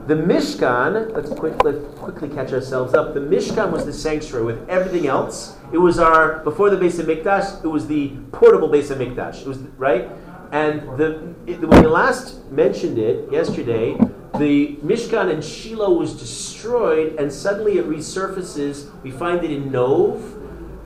The 0.07 0.15
Mishkan, 0.15 1.13
let's, 1.15 1.31
quick, 1.31 1.65
let's 1.65 1.79
quickly 1.99 2.29
catch 2.29 2.53
ourselves 2.53 2.95
up. 2.95 3.15
The 3.15 3.21
Mishkan 3.21 3.73
was 3.73 3.87
the 3.87 3.93
sanctuary 3.93 4.45
with 4.45 4.69
everything 4.69 5.09
else. 5.09 5.57
It 5.73 5.79
was 5.79 5.99
our, 5.99 6.41
before 6.45 6.71
the 6.71 6.77
Beis 6.77 7.03
HaMikdash, 7.03 7.65
it 7.65 7.69
was 7.69 7.89
the 7.89 8.11
portable 8.31 8.69
Beis 8.69 8.95
HaMikdash. 8.95 9.41
It 9.41 9.47
was, 9.49 9.59
right? 9.79 10.09
And 10.57 10.99
the, 10.99 11.35
it, 11.47 11.61
when 11.61 11.83
we 11.83 11.87
last 11.87 12.51
mentioned 12.51 12.97
it 12.97 13.31
yesterday, 13.31 13.95
the 14.39 14.77
Mishkan 14.77 15.31
in 15.31 15.43
Shiloh 15.43 15.93
was 15.93 16.19
destroyed, 16.19 17.17
and 17.21 17.31
suddenly 17.31 17.77
it 17.77 17.87
resurfaces. 17.87 18.91
We 19.03 19.11
find 19.11 19.45
it 19.45 19.51
in 19.51 19.71
Nov. 19.71 20.17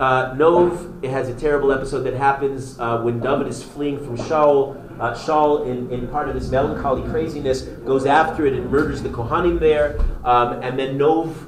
Uh, 0.00 0.34
Nov, 0.36 1.04
it 1.04 1.10
has 1.10 1.28
a 1.28 1.34
terrible 1.36 1.70
episode 1.70 2.02
that 2.02 2.14
happens 2.14 2.80
uh, 2.80 3.00
when 3.02 3.20
David 3.20 3.46
is 3.46 3.62
fleeing 3.62 4.04
from 4.04 4.16
Shaul. 4.16 4.74
Uh, 4.98 5.14
Shaul, 5.14 5.68
in, 5.68 5.88
in 5.92 6.08
part 6.08 6.28
of 6.28 6.34
this 6.34 6.50
melancholy 6.50 7.08
craziness, 7.08 7.62
goes 7.62 8.06
after 8.06 8.46
it 8.46 8.54
and 8.54 8.68
murders 8.72 9.02
the 9.02 9.08
Kohanim 9.08 9.60
there. 9.60 10.00
Um, 10.24 10.60
and 10.64 10.76
then 10.76 10.98
Nov, 10.98 11.46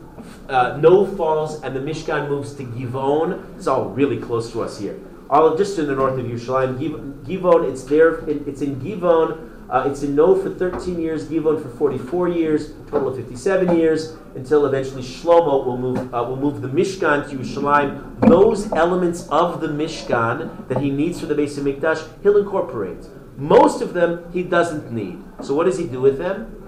uh, 0.48 0.76
Nov 0.76 1.16
falls, 1.16 1.60
and 1.64 1.74
the 1.74 1.80
Mishkan 1.80 2.28
moves 2.28 2.54
to 2.54 2.62
Givon. 2.62 3.56
It's 3.56 3.66
all 3.66 3.86
really 3.88 4.20
close 4.20 4.52
to 4.52 4.62
us 4.62 4.78
here. 4.78 4.96
All 5.32 5.56
just 5.56 5.76
to 5.76 5.86
the 5.86 5.94
north 5.94 6.18
of 6.18 6.26
Yerushalayim. 6.26 7.24
Givon, 7.24 7.66
it's 7.70 7.84
there. 7.84 8.16
it- 8.28 8.46
It's 8.46 8.60
in 8.60 8.76
Givon. 8.76 9.48
Uh, 9.70 9.84
it's 9.88 10.02
in 10.02 10.14
Nov 10.14 10.42
for 10.42 10.50
13 10.50 11.00
years, 11.00 11.24
Givon 11.24 11.62
for 11.62 11.70
44 11.70 12.28
years, 12.28 12.74
total 12.90 13.08
of 13.08 13.16
57 13.16 13.74
years, 13.74 14.14
until 14.34 14.66
eventually 14.66 15.00
Shlomo 15.00 15.64
will 15.64 15.78
move 15.78 16.12
uh, 16.12 16.22
will 16.28 16.36
move 16.36 16.60
the 16.60 16.68
Mishkan 16.68 17.26
to 17.30 17.36
Yerushalayim. 17.38 18.28
Those 18.28 18.70
elements 18.72 19.26
of 19.30 19.62
the 19.62 19.68
Mishkan 19.68 20.68
that 20.68 20.82
he 20.82 20.90
needs 20.90 21.18
for 21.20 21.24
the 21.24 21.34
base 21.34 21.56
of 21.56 21.64
Mikdash, 21.64 22.04
he'll 22.22 22.36
incorporate. 22.36 23.06
Most 23.38 23.80
of 23.80 23.94
them 23.94 24.24
he 24.34 24.42
doesn't 24.42 24.92
need. 24.92 25.16
So 25.40 25.54
what 25.54 25.64
does 25.64 25.78
he 25.78 25.86
do 25.86 26.02
with 26.02 26.18
them? 26.18 26.61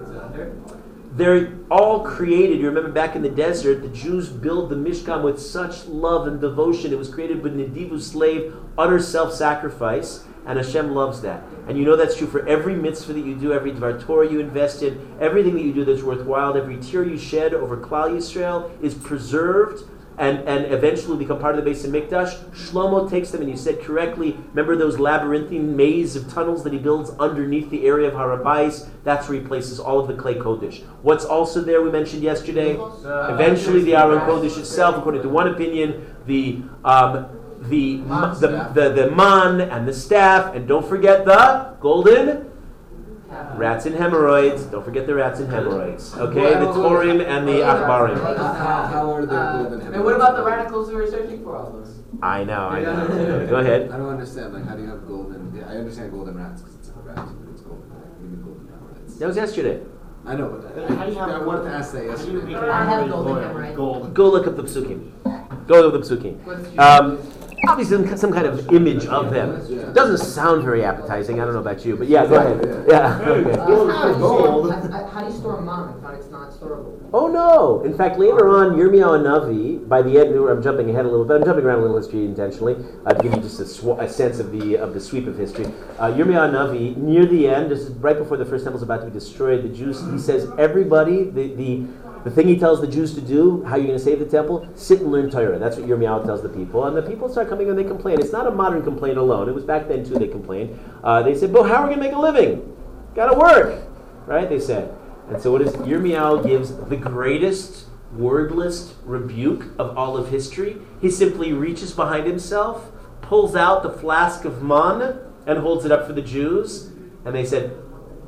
They're 1.17 1.53
all 1.71 2.01
created. 2.01 2.59
You 2.59 2.67
remember 2.67 2.91
back 2.91 3.15
in 3.15 3.23
the 3.23 3.29
desert, 3.29 3.83
the 3.83 3.89
Jews 3.89 4.29
build 4.29 4.69
the 4.69 4.75
Mishkan 4.75 5.23
with 5.23 5.41
such 5.41 5.87
love 5.87 6.27
and 6.27 6.41
devotion. 6.41 6.93
It 6.93 6.99
was 6.99 7.09
created 7.09 7.41
with 7.41 7.57
Nedivus 7.57 8.17
lev, 8.17 8.53
utter 8.77 8.99
self-sacrifice, 8.99 10.25
and 10.45 10.59
Hashem 10.59 10.93
loves 10.93 11.21
that. 11.21 11.45
And 11.69 11.79
you 11.79 11.85
know 11.85 11.95
that's 11.95 12.17
true 12.17 12.27
for 12.27 12.45
every 12.49 12.75
mitzvah 12.75 13.13
that 13.13 13.25
you 13.25 13.37
do, 13.37 13.53
every 13.53 13.71
Dvar 13.71 14.05
Torah 14.05 14.29
you 14.29 14.41
invest 14.41 14.83
in, 14.83 15.17
everything 15.21 15.55
that 15.55 15.63
you 15.63 15.73
do 15.73 15.85
that's 15.85 16.03
worthwhile, 16.03 16.57
every 16.57 16.79
tear 16.79 17.05
you 17.05 17.17
shed 17.17 17.55
over 17.55 17.77
Klal 17.77 18.11
Yisrael 18.11 18.71
is 18.83 18.95
preserved 18.95 19.85
and, 20.19 20.39
and 20.41 20.73
eventually 20.73 21.17
become 21.17 21.39
part 21.39 21.59
of 21.59 21.65
the 21.65 21.71
Beis 21.71 21.87
HaMikdash. 21.87 22.39
Shlomo 22.51 23.09
takes 23.09 23.31
them, 23.31 23.41
and 23.41 23.51
you 23.51 23.57
said 23.57 23.81
correctly, 23.83 24.37
remember 24.51 24.77
those 24.77 24.99
labyrinthine 24.99 25.77
maze 25.77 26.17
of 26.17 26.33
tunnels 26.33 26.65
that 26.65 26.73
he 26.73 26.79
builds 26.79 27.11
underneath 27.19 27.71
the 27.71 27.87
area 27.87 28.09
of 28.09 28.15
Har 28.15 28.37
HaBayis? 28.39 28.89
That's 29.03 29.29
where 29.29 29.41
he 29.41 29.47
places 29.47 29.81
all 29.81 29.99
of 30.01 30.09
the 30.09 30.15
klei 30.15 30.41
Kodesh. 30.41 30.83
What's 31.03 31.25
also 31.25 31.61
there, 31.61 31.83
we 31.83 31.91
mentioned 31.91 32.23
yesterday? 32.23 32.77
Eventually, 33.35 33.83
the 33.83 33.97
Aron 33.97 34.21
Kodesh 34.21 34.59
itself, 34.59 34.97
according 34.97 35.23
to 35.23 35.29
one 35.29 35.49
opinion, 35.49 36.15
the 36.27 36.63
um, 36.85 37.27
the, 37.61 37.97
the, 38.41 38.71
the, 38.75 38.89
the 38.91 39.11
man 39.11 39.61
and 39.61 39.89
the 39.89 39.93
staff, 39.95 40.55
and 40.55 40.69
don't 40.69 40.87
forget 40.87 41.25
the 41.25 41.75
golden 41.81 42.51
rats 43.57 43.87
and 43.87 43.95
hemorrhoids. 43.97 44.65
Don't 44.65 44.85
forget 44.85 45.07
the 45.07 45.15
rats 45.15 45.41
and 45.41 45.51
hemorrhoids. 45.53 46.15
Okay, 46.17 46.51
the 46.55 46.67
Torim 46.73 47.25
and 47.25 47.47
the 47.49 47.53
Akbarim. 47.61 48.17
How, 48.23 48.87
how 48.87 49.13
are 49.13 49.27
the 49.27 49.35
Uh, 49.37 49.63
golden 49.63 49.95
and 49.95 50.05
what 50.05 50.15
about 50.15 50.37
the 50.37 50.45
radicals 50.45 50.91
who 50.91 50.97
are 50.99 51.07
searching 51.07 51.43
for 51.43 51.57
all 51.57 51.71
those? 51.73 52.01
I 52.23 52.45
know, 52.45 52.69
I 52.69 52.81
know. 52.81 53.47
Go 53.49 53.57
ahead. 53.57 53.91
I 53.91 53.97
don't 53.97 54.09
understand. 54.09 54.55
Like, 54.55 54.67
how 54.67 54.77
do 54.77 54.83
you 54.83 54.89
have 54.89 55.07
golden? 55.07 55.53
Yeah, 55.57 55.69
I 55.69 55.77
understand 55.77 56.13
golden 56.13 56.37
rats 56.37 56.63
because 56.63 56.77
it's 56.77 56.89
a 56.89 56.93
rat, 57.01 57.17
but 57.17 57.51
it's 57.53 57.61
golden. 57.63 57.89
Like, 57.91 58.05
what 58.05 58.21
mean 58.23 58.43
golden 58.43 58.67
rats? 58.71 59.15
That 59.17 59.27
was 59.27 59.37
yesterday. 59.37 59.81
I 60.27 60.37
know, 60.37 60.49
but 60.49 60.91
I, 60.91 60.95
How 60.95 61.05
do 61.05 61.13
you 61.13 61.19
have 61.19 61.29
I 61.31 61.39
wanted 61.45 61.65
to 61.65 61.71
ask 61.77 61.93
that 61.93 62.09
How 62.09 62.17
do 62.17 62.31
you 62.33 62.39
yesterday. 62.39 62.55
I 62.69 62.85
have 62.85 62.99
really 63.01 63.11
golden 63.11 63.35
loyal? 63.35 63.49
hemorrhoid. 63.49 63.77
Gold. 63.77 64.15
Go 64.15 64.31
look 64.31 64.47
up 64.47 64.57
the 64.57 64.63
psukim. 64.63 65.11
Go 65.67 65.81
look 65.83 65.95
up 65.95 66.03
the 66.03 66.17
psukim. 66.17 66.79
Um, 66.79 67.19
obviously, 67.69 67.97
some- 68.07 68.17
some 68.17 68.33
kind 68.33 68.47
of 68.47 68.71
image 68.73 69.07
of 69.07 69.31
them. 69.31 69.61
Doesn't 69.95 70.19
sound 70.19 70.63
very 70.65 70.85
appetizing. 70.85 71.41
I 71.41 71.45
don't 71.45 71.55
know 71.55 71.61
about 71.61 71.85
you, 71.85 71.97
but 71.97 72.09
yeah, 72.09 72.27
go 72.27 72.37
ahead. 72.37 72.85
Yeah. 72.89 73.19
okay. 73.27 73.53
Uh, 73.53 73.67
how, 73.89 74.05
do 74.05 74.09
you 74.11 74.15
store, 74.17 74.73
I- 74.73 74.99
I- 75.05 75.09
how 75.09 75.21
do 75.21 75.27
you 75.27 75.33
store 75.39 75.57
a 75.57 75.61
mom 75.63 76.03
if 76.05 76.19
it's 76.19 76.31
not 76.31 76.51
storable? 76.53 77.01
Oh 77.13 77.29
no! 77.29 77.83
In 77.85 77.97
fact, 77.97 78.19
later 78.19 78.49
on, 78.49 78.77
Yirmiyahu 78.77 79.23
Navi, 79.23 79.89
by 79.89 80.03
the 80.03 80.19
end, 80.19 80.35
I'm 80.35 80.61
jumping 80.63 80.91
ahead 80.91 81.05
a 81.05 81.09
little 81.09 81.25
bit. 81.25 81.37
I'm 81.37 81.45
jumping 81.45 81.65
around 81.65 81.79
a 81.79 81.83
little 81.83 81.97
history 81.97 82.25
intentionally 82.25 82.77
uh, 83.07 83.15
to 83.15 83.23
give 83.23 83.35
you 83.35 83.41
just 83.41 83.61
a, 83.61 83.67
sw- 83.67 83.99
a 84.01 84.09
sense 84.09 84.41
of 84.41 84.51
the 84.51 84.77
of 84.77 84.95
the 84.95 85.01
sweep 85.01 85.27
of 85.29 85.37
history. 85.39 85.67
Uh, 85.99 86.09
Yirmiyahu 86.11 86.51
Navi, 86.53 86.97
near 86.97 87.25
the 87.25 87.47
end, 87.49 87.71
this 87.71 87.81
is 87.81 87.91
right 87.99 88.19
before 88.19 88.37
the 88.37 88.45
first 88.45 88.65
temple 88.65 88.79
is 88.79 88.83
about 88.83 89.01
to 89.01 89.07
be 89.07 89.13
destroyed. 89.13 89.63
The 89.63 89.69
Jews, 89.69 90.03
he 90.11 90.19
says, 90.19 90.49
everybody, 90.59 91.25
the 91.31 91.55
the 91.55 91.87
the 92.25 92.31
thing 92.31 92.49
he 92.49 92.59
tells 92.59 92.81
the 92.81 92.87
Jews 92.87 93.15
to 93.15 93.21
do, 93.21 93.63
how 93.65 93.77
you're 93.77 93.87
going 93.87 93.99
to 93.99 94.05
save 94.05 94.19
the 94.19 94.25
temple, 94.25 94.67
sit 94.75 95.01
and 95.01 95.13
learn 95.13 95.31
Torah. 95.31 95.59
That's 95.59 95.77
what 95.77 95.87
Yirmiyahu 95.87 96.25
tells 96.25 96.43
the 96.43 96.49
people. 96.49 96.87
And 96.87 96.97
the 96.97 97.03
people 97.03 97.29
start 97.29 97.51
coming 97.51 97.69
and 97.69 97.79
they 97.79 97.85
complain. 97.85 98.19
It's 98.19 98.33
not 98.33 98.47
a 98.47 98.51
modern 98.51 98.83
complaint 98.83 99.19
alone. 99.19 99.49
It 99.49 99.55
was 99.55 99.65
back 99.65 99.89
then 99.89 100.05
too 100.05 100.15
they 100.15 100.29
complained. 100.29 100.79
Uh, 101.03 101.23
they 101.23 101.37
said, 101.37 101.53
but 101.53 101.65
how 101.65 101.83
are 101.83 101.89
we 101.89 101.95
going 101.95 101.99
to 101.99 102.05
make 102.05 102.15
a 102.15 102.19
living? 102.19 102.75
Got 103.15 103.31
to 103.31 103.39
work. 103.39 103.87
Right? 104.27 104.49
They 104.49 104.59
said. 104.59 104.97
And 105.29 105.41
so 105.41 105.53
what 105.53 105.61
is 105.61 105.73
Yirmiyahu 105.73 106.47
gives 106.47 106.75
the 106.75 106.97
greatest 106.97 107.87
wordless 108.15 108.95
rebuke 109.05 109.67
of 109.79 109.97
all 109.99 110.17
of 110.17 110.31
history. 110.31 110.79
He 111.01 111.11
simply 111.11 111.53
reaches 111.53 111.93
behind 111.93 112.27
himself, 112.27 112.91
pulls 113.21 113.55
out 113.55 113.83
the 113.83 113.91
flask 113.91 114.45
of 114.45 114.63
man, 114.63 115.19
and 115.47 115.59
holds 115.59 115.85
it 115.85 115.93
up 115.93 116.07
for 116.07 116.13
the 116.13 116.23
Jews. 116.23 116.91
And 117.25 117.35
they 117.35 117.45
said, 117.45 117.77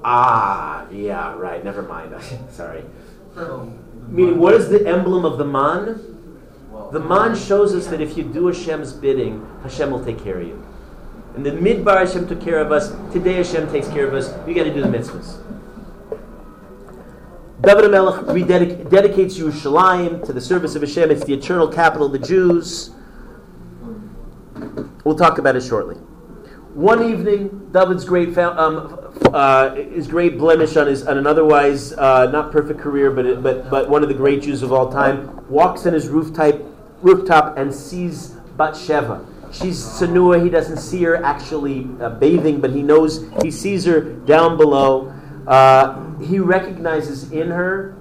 Ah, 0.04 0.86
yeah, 0.90 1.34
right, 1.34 1.64
never 1.64 1.82
mind. 1.82 2.14
Sorry. 2.50 2.84
Meaning, 4.08 4.38
what 4.38 4.54
is 4.54 4.68
the 4.68 4.86
emblem 4.86 5.24
of 5.24 5.38
the 5.38 5.44
man? 5.44 6.00
The 6.92 7.00
man 7.00 7.34
shows 7.36 7.74
us 7.74 7.88
that 7.88 8.00
if 8.00 8.16
you 8.16 8.24
do 8.24 8.46
Hashem's 8.46 8.92
bidding, 8.92 9.44
Hashem 9.62 9.90
will 9.90 10.04
take 10.04 10.22
care 10.22 10.40
of 10.40 10.46
you. 10.46 10.64
In 11.36 11.42
the 11.42 11.50
midbar, 11.50 11.98
Hashem 12.06 12.28
took 12.28 12.40
care 12.40 12.60
of 12.60 12.72
us. 12.72 12.90
Today, 13.12 13.34
Hashem 13.34 13.70
takes 13.70 13.88
care 13.88 14.06
of 14.06 14.14
us. 14.14 14.32
We 14.46 14.54
got 14.54 14.64
to 14.64 14.72
do 14.72 14.80
the 14.80 14.88
mitzvahs. 14.88 15.42
David 17.60 17.84
HaMelech 17.84 18.24
rededic- 18.26 18.90
dedicates 18.90 19.38
Yerushalayim 19.38 20.24
to 20.24 20.32
the 20.32 20.40
service 20.40 20.76
of 20.76 20.82
Hashem. 20.82 21.10
It's 21.10 21.24
the 21.24 21.34
eternal 21.34 21.68
capital 21.68 22.06
of 22.06 22.12
the 22.12 22.18
Jews. 22.18 22.90
We'll 25.04 25.16
talk 25.16 25.38
about 25.38 25.56
it 25.56 25.62
shortly. 25.62 25.96
One 26.74 27.10
evening, 27.10 27.70
David's 27.72 28.04
great, 28.04 28.34
fou- 28.34 28.42
um, 28.42 29.05
uh, 29.32 29.74
his 29.74 30.06
great 30.06 30.38
blemish 30.38 30.76
on 30.76 30.86
his 30.86 31.06
on 31.06 31.18
an 31.18 31.26
otherwise 31.26 31.92
uh, 31.92 32.30
not 32.30 32.52
perfect 32.52 32.80
career, 32.80 33.10
but 33.10 33.42
but 33.42 33.70
but 33.70 33.88
one 33.88 34.02
of 34.02 34.08
the 34.08 34.14
great 34.14 34.42
Jews 34.42 34.62
of 34.62 34.72
all 34.72 34.90
time, 34.90 35.48
walks 35.48 35.86
on 35.86 35.92
his 35.92 36.08
rooftop 36.08 36.60
rooftop 37.02 37.56
and 37.56 37.74
sees 37.74 38.28
Bathsheba. 38.56 39.26
She's 39.52 39.78
Sanua. 39.78 40.42
He 40.42 40.50
doesn't 40.50 40.78
see 40.78 41.02
her 41.04 41.22
actually 41.24 41.88
uh, 42.00 42.10
bathing, 42.10 42.60
but 42.60 42.70
he 42.70 42.82
knows 42.82 43.24
he 43.42 43.50
sees 43.50 43.84
her 43.84 44.00
down 44.00 44.56
below. 44.56 45.12
Uh, 45.46 46.18
he 46.18 46.38
recognizes 46.38 47.30
in 47.30 47.50
her 47.50 47.96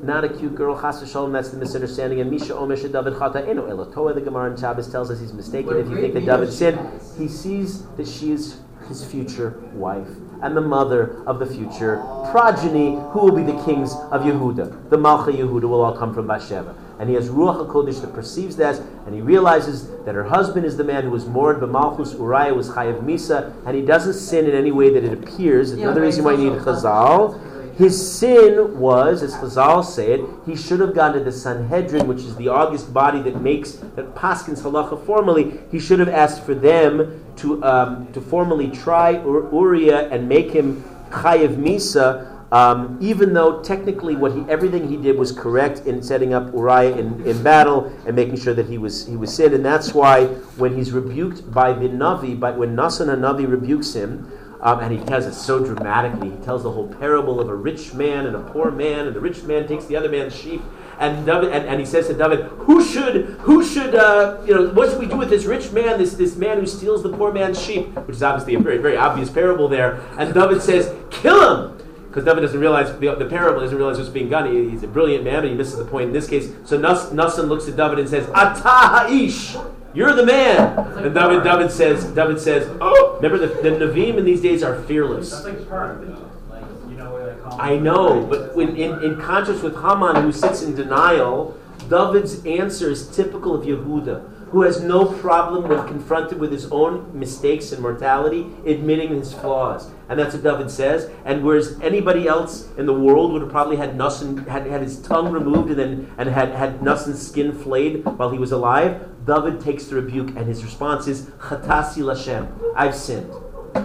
not 0.00 0.24
a 0.24 0.28
cute 0.28 0.54
girl, 0.54 0.80
chas 0.80 1.02
v'shalom, 1.02 1.32
that's 1.32 1.50
the 1.50 1.56
misunderstanding. 1.56 2.20
And 2.20 2.30
Misha 2.30 2.56
Omer 2.56 2.76
David 2.76 3.14
Chata 3.14 3.46
Eno 3.46 3.68
Elotoa, 3.68 4.14
the 4.14 4.20
Gemara 4.20 4.52
in 4.52 4.56
Shabbos 4.56 4.90
tells 4.90 5.10
us 5.10 5.20
he's 5.20 5.32
mistaken 5.32 5.76
if 5.76 5.88
you 5.88 6.00
think 6.00 6.14
that 6.14 6.24
David 6.24 6.52
sinned. 6.52 6.78
He 7.18 7.26
sees 7.26 7.84
that 7.96 8.06
she 8.06 8.30
is 8.30 8.60
his 8.88 9.04
future 9.04 9.60
wife 9.72 10.08
and 10.42 10.56
the 10.56 10.60
mother 10.60 11.22
of 11.26 11.38
the 11.38 11.46
future 11.46 11.96
progeny 12.30 12.96
who 13.10 13.20
will 13.20 13.32
be 13.32 13.42
the 13.42 13.62
kings 13.64 13.94
of 14.10 14.22
Yehuda. 14.22 14.90
The 14.90 14.96
Malcha 14.96 15.32
Yehuda 15.32 15.62
will 15.62 15.80
all 15.80 15.96
come 15.96 16.14
from 16.14 16.26
Bathsheba. 16.26 16.74
And 16.98 17.08
he 17.08 17.14
has 17.14 17.28
Ruach 17.28 17.66
HaKodesh 17.66 18.00
that 18.00 18.12
perceives 18.12 18.56
that, 18.56 18.80
and 19.06 19.14
he 19.14 19.20
realizes 19.20 19.88
that 20.04 20.14
her 20.14 20.24
husband 20.24 20.66
is 20.66 20.76
the 20.76 20.84
man 20.84 21.04
who 21.04 21.10
was 21.10 21.26
mourned, 21.26 21.60
but 21.60 21.70
Malchus 21.70 22.12
Uriah 22.14 22.52
was 22.52 22.70
Chayav 22.70 23.02
Misa, 23.04 23.52
and 23.64 23.76
he 23.76 23.82
doesn't 23.82 24.14
sin 24.14 24.46
in 24.46 24.54
any 24.54 24.72
way 24.72 24.92
that 24.92 25.04
it 25.04 25.12
appears. 25.12 25.70
Another 25.70 26.00
reason 26.00 26.24
why 26.24 26.32
you 26.32 26.50
need 26.50 26.60
Chazal. 26.60 27.40
His 27.78 28.18
sin 28.18 28.76
was, 28.80 29.22
as 29.22 29.34
Chazal 29.36 29.84
said, 29.84 30.24
he 30.44 30.56
should 30.56 30.80
have 30.80 30.96
gone 30.96 31.12
to 31.12 31.20
the 31.20 31.30
Sanhedrin, 31.30 32.08
which 32.08 32.18
is 32.18 32.34
the 32.34 32.48
august 32.48 32.92
body 32.92 33.22
that 33.22 33.40
makes 33.40 33.74
that 33.94 34.16
paskins 34.16 34.60
halacha 34.62 35.06
formally. 35.06 35.60
He 35.70 35.78
should 35.78 36.00
have 36.00 36.08
asked 36.08 36.42
for 36.42 36.56
them 36.56 37.24
to 37.36 37.62
um, 37.62 38.12
to 38.12 38.20
formally 38.20 38.68
try 38.68 39.18
Ur- 39.18 39.48
Uriah 39.52 40.08
and 40.08 40.28
make 40.28 40.50
him 40.50 40.82
chayiv 41.10 41.54
misa. 41.54 42.34
Um, 42.50 42.98
even 43.00 43.32
though 43.32 43.62
technically 43.62 44.16
what 44.16 44.32
he 44.32 44.40
everything 44.48 44.88
he 44.88 44.96
did 44.96 45.16
was 45.16 45.30
correct 45.30 45.86
in 45.86 46.02
setting 46.02 46.34
up 46.34 46.52
Uriah 46.52 46.96
in, 46.96 47.24
in 47.24 47.40
battle 47.44 47.92
and 48.06 48.16
making 48.16 48.38
sure 48.38 48.54
that 48.54 48.66
he 48.66 48.78
was 48.78 49.06
he 49.06 49.14
was 49.14 49.32
sin, 49.32 49.54
and 49.54 49.64
that's 49.64 49.94
why 49.94 50.24
when 50.56 50.74
he's 50.74 50.90
rebuked 50.90 51.48
by 51.52 51.72
the 51.74 51.88
Navi, 51.88 52.40
but 52.40 52.56
when 52.58 52.74
Nasan 52.74 53.06
Navi 53.06 53.48
rebukes 53.48 53.94
him, 53.94 54.32
um, 54.60 54.80
and 54.80 54.92
he 54.92 54.98
tells 55.04 55.26
it 55.26 55.34
so 55.34 55.64
dramatically. 55.64 56.30
He 56.30 56.36
tells 56.38 56.62
the 56.62 56.70
whole 56.72 56.88
parable 56.88 57.40
of 57.40 57.48
a 57.48 57.54
rich 57.54 57.94
man 57.94 58.26
and 58.26 58.34
a 58.36 58.40
poor 58.40 58.70
man, 58.70 59.06
and 59.06 59.14
the 59.14 59.20
rich 59.20 59.42
man 59.44 59.66
takes 59.68 59.84
the 59.86 59.96
other 59.96 60.08
man's 60.08 60.34
sheep. 60.34 60.62
And, 61.00 61.24
David, 61.24 61.52
and, 61.52 61.64
and 61.68 61.78
he 61.78 61.86
says 61.86 62.08
to 62.08 62.14
David, 62.14 62.46
"Who 62.66 62.82
should, 62.82 63.26
who 63.40 63.64
should, 63.64 63.94
uh, 63.94 64.38
you 64.44 64.52
know, 64.52 64.68
what 64.70 64.90
should 64.90 64.98
we 64.98 65.06
do 65.06 65.16
with 65.16 65.30
this 65.30 65.44
rich 65.44 65.70
man, 65.70 65.96
this, 65.96 66.14
this 66.14 66.34
man 66.34 66.58
who 66.58 66.66
steals 66.66 67.04
the 67.04 67.10
poor 67.12 67.32
man's 67.32 67.60
sheep?" 67.62 67.86
Which 68.06 68.16
is 68.16 68.22
obviously 68.22 68.54
a 68.56 68.58
very, 68.58 68.78
very 68.78 68.96
obvious 68.96 69.30
parable 69.30 69.68
there. 69.68 70.00
And 70.18 70.34
David 70.34 70.60
says, 70.60 70.92
"Kill 71.10 71.38
him." 71.68 71.78
Because 72.08 72.24
David 72.24 72.40
doesn't 72.40 72.58
realize 72.58 72.90
the, 72.98 73.14
the 73.14 73.26
parable 73.26 73.60
doesn't 73.60 73.76
realize 73.76 73.98
what's 73.98 74.08
being 74.10 74.28
done. 74.30 74.50
He- 74.50 74.70
he's 74.70 74.82
a 74.82 74.88
brilliant 74.88 75.22
man, 75.24 75.42
but 75.42 75.50
he 75.50 75.54
misses 75.54 75.76
the 75.76 75.84
point 75.84 76.06
in 76.08 76.12
this 76.12 76.26
case. 76.26 76.50
So 76.64 76.76
Nas, 76.78 77.10
Nasan 77.10 77.46
looks 77.48 77.68
at 77.68 77.76
David 77.76 78.00
and 78.00 78.08
says, 78.08 78.28
"Ata 78.34 78.62
ha'ish." 78.62 79.56
You're 79.94 80.14
the 80.14 80.26
man. 80.26 80.78
And 80.98 81.14
David, 81.14 81.44
David 81.44 81.70
says, 81.70 82.04
David 82.12 82.40
says, 82.40 82.68
oh, 82.80 83.18
remember 83.20 83.38
the, 83.38 83.62
the 83.62 83.70
Navim 83.70 84.18
in 84.18 84.24
these 84.24 84.40
days 84.40 84.62
are 84.62 84.82
fearless. 84.82 85.30
That's 85.30 85.44
like 85.44 85.68
her, 85.68 86.04
though. 86.04 86.30
Like, 86.50 86.64
you 86.88 86.96
know 86.96 87.12
what 87.12 87.60
I 87.60 87.72
I 87.74 87.78
know, 87.78 88.26
but 88.26 88.54
when, 88.54 88.76
in, 88.76 89.02
in 89.02 89.20
contrast 89.20 89.62
with 89.62 89.74
Haman, 89.74 90.22
who 90.22 90.32
sits 90.32 90.62
in 90.62 90.74
denial, 90.74 91.58
David's 91.88 92.44
answer 92.44 92.90
is 92.90 93.08
typical 93.14 93.54
of 93.54 93.64
Yehuda. 93.64 94.22
Who 94.50 94.62
has 94.62 94.80
no 94.80 95.04
problem 95.04 95.68
when 95.68 95.86
confronted 95.86 96.38
with 96.38 96.50
his 96.50 96.70
own 96.70 97.18
mistakes 97.18 97.72
and 97.72 97.82
mortality, 97.82 98.46
admitting 98.64 99.10
his 99.10 99.32
flaws. 99.32 99.90
And 100.08 100.18
that's 100.18 100.34
what 100.34 100.42
David 100.42 100.70
says. 100.70 101.10
And 101.24 101.44
whereas 101.44 101.78
anybody 101.80 102.26
else 102.26 102.68
in 102.78 102.86
the 102.86 102.94
world 102.94 103.32
would 103.32 103.42
have 103.42 103.50
probably 103.50 103.76
had 103.76 103.96
Nussin, 103.96 104.46
had, 104.48 104.66
had 104.66 104.80
his 104.80 105.02
tongue 105.02 105.30
removed 105.30 105.70
and 105.70 105.78
then 105.78 106.14
and 106.16 106.30
had, 106.30 106.52
had 106.52 106.80
Nussin's 106.80 107.26
skin 107.26 107.52
flayed 107.52 108.04
while 108.04 108.30
he 108.30 108.38
was 108.38 108.52
alive, 108.52 109.06
David 109.26 109.60
takes 109.60 109.84
the 109.84 109.96
rebuke 109.96 110.28
and 110.28 110.46
his 110.46 110.64
response 110.64 111.06
is, 111.06 111.26
Chatasi 111.38 112.02
Lashem, 112.02 112.50
I've 112.74 112.94
sinned. 112.94 113.30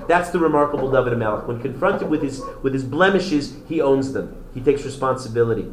That's 0.07 0.29
the 0.29 0.39
remarkable 0.39 0.89
David 0.89 1.17
Melech. 1.17 1.47
When 1.47 1.61
confronted 1.61 2.09
with 2.09 2.21
his, 2.21 2.41
with 2.61 2.73
his 2.73 2.83
blemishes, 2.83 3.57
he 3.67 3.81
owns 3.81 4.13
them. 4.13 4.45
He 4.53 4.61
takes 4.61 4.85
responsibility. 4.85 5.69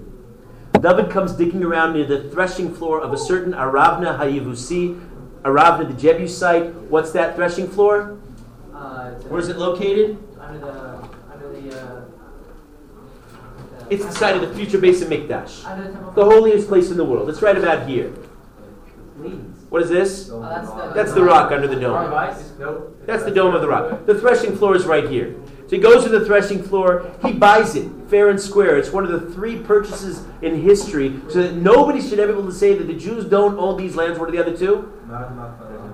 David 0.81 1.11
comes 1.11 1.33
digging 1.33 1.63
around 1.63 1.95
near 1.95 2.07
the 2.07 2.31
threshing 2.31 2.75
floor 2.75 3.01
of 3.01 3.13
a 3.13 3.19
certain 3.19 3.53
Aravna 3.53 4.19
Hayivusi, 4.19 4.99
Aravna 5.43 5.89
the 5.89 5.95
Jebusite. 5.95 6.73
What's 6.89 7.13
that 7.13 7.37
threshing 7.37 7.69
floor? 7.69 8.19
Uh, 8.75 9.11
Where's 9.29 9.49
it 9.49 9.59
located? 9.59 10.19
Under 10.41 10.59
the, 10.59 11.09
under 11.33 11.61
the, 11.61 11.81
uh. 11.81 12.05
It's 13.91 14.05
the 14.05 14.13
site 14.13 14.37
of 14.37 14.49
the 14.49 14.55
future 14.55 14.79
Beis 14.79 15.03
HaMikdash. 15.03 15.65
The. 16.15 16.23
The 16.23 16.25
holiest 16.25 16.69
place 16.69 16.91
in 16.91 16.97
the 16.97 17.05
world. 17.05 17.29
It's 17.29 17.43
right 17.43 17.57
about 17.57 17.89
here. 17.89 18.11
What 19.69 19.83
is 19.83 19.91
this? 19.91 20.31
Oh, 20.33 20.41
that's 20.41 20.71
the. 20.71 20.93
That's 20.95 21.13
the 21.13 21.23
rock 21.23 21.53
under 21.53 21.67
the 21.67 21.77
dome. 21.77 22.11
That's 23.05 23.25
the 23.25 23.31
dome 23.31 23.55
of 23.55 23.61
the 23.61 23.69
rock. 23.69 24.07
The 24.07 24.19
threshing 24.19 24.57
floor 24.57 24.77
is 24.77 24.87
right 24.87 25.09
here. 25.09 25.37
So 25.71 25.77
he 25.77 25.83
goes 25.83 26.03
to 26.03 26.09
the 26.11 26.25
threshing 26.27 26.65
floor, 26.65 27.09
he 27.25 27.33
buys 27.33 27.77
it 27.77 27.89
fair 28.09 28.29
and 28.29 28.41
square. 28.41 28.77
It's 28.77 28.91
one 28.91 29.05
of 29.05 29.13
the 29.13 29.31
three 29.33 29.57
purchases 29.57 30.27
in 30.43 30.61
history 30.61 31.21
so 31.29 31.43
that 31.43 31.55
nobody 31.55 32.01
should 32.01 32.19
ever 32.19 32.33
be 32.33 32.39
able 32.41 32.51
to 32.51 32.55
say 32.57 32.75
that 32.75 32.89
the 32.89 32.95
Jews 32.95 33.25
don't 33.25 33.57
own 33.57 33.77
these 33.77 33.95
lands. 33.95 34.19
What 34.19 34.29
are 34.29 34.33
the 34.33 34.39
other 34.39 34.57
two? 34.57 34.93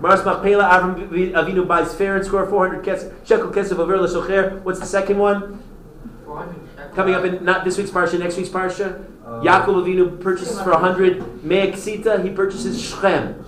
Maaras 0.01 0.25
Machpelah, 0.25 0.65
Avram 0.65 1.11
Avinu 1.33 1.69
buys 1.69 1.95
fair 1.95 2.17
and 2.17 2.25
square 2.25 2.47
400 2.47 2.87
kes- 2.87 3.13
shekel 3.27 3.51
kesef 3.51 3.79
over 3.79 4.01
l'socher. 4.01 4.63
What's 4.63 4.81
the 4.81 4.87
second 4.87 5.19
one? 5.19 5.63
400 6.25 6.55
shekels. 6.75 6.95
Coming 6.95 7.15
up 7.15 7.25
in 7.27 7.45
not 7.45 7.67
this 7.67 7.77
week's 7.77 7.91
parsha, 7.91 8.19
next 8.19 8.39
week's 8.39 8.49
parsha. 8.49 9.05
Uh, 9.27 9.43
Yaakov 9.43 9.85
Avinu 9.85 10.19
purchases 10.19 10.59
for 10.63 10.71
100 10.71 11.45
me'eksita. 11.45 12.25
He 12.25 12.31
purchases 12.31 12.81
Shechem. 12.83 13.45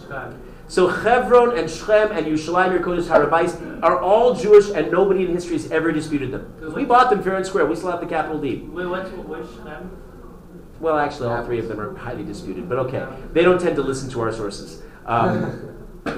So 0.69 0.87
Hebron 0.87 1.57
and 1.59 1.69
Shechem 1.69 2.13
and 2.13 2.27
Yerushalayim, 2.27 2.79
Yerkodesh, 2.79 3.09
Har 3.09 3.27
HaBayis 3.27 3.83
are 3.83 4.01
all 4.01 4.35
Jewish, 4.35 4.69
and 4.71 4.93
nobody 4.93 5.25
in 5.25 5.33
history 5.33 5.55
has 5.55 5.71
ever 5.71 5.93
disputed 5.93 6.31
them. 6.31 6.75
We 6.75 6.85
bought 6.85 7.09
them 7.09 7.23
fair 7.23 7.37
and 7.37 7.47
square. 7.47 7.65
We 7.65 7.75
still 7.75 7.91
have 7.91 8.01
the 8.01 8.07
capital 8.07 8.39
deed. 8.39 8.69
Wait, 8.69 8.87
what's, 8.87 9.11
which 9.11 9.47
Shem? 9.65 9.97
Well, 10.79 10.99
actually, 10.99 11.29
all 11.29 11.45
three 11.45 11.59
of 11.59 11.69
them 11.69 11.81
are 11.81 11.97
highly 11.97 12.23
disputed, 12.23 12.69
but 12.69 12.79
okay. 12.79 13.07
They 13.33 13.43
don't 13.43 13.61
tend 13.61 13.77
to 13.77 13.83
listen 13.83 14.11
to 14.11 14.21
our 14.21 14.33
sources. 14.33 14.83
Um, 15.07 15.68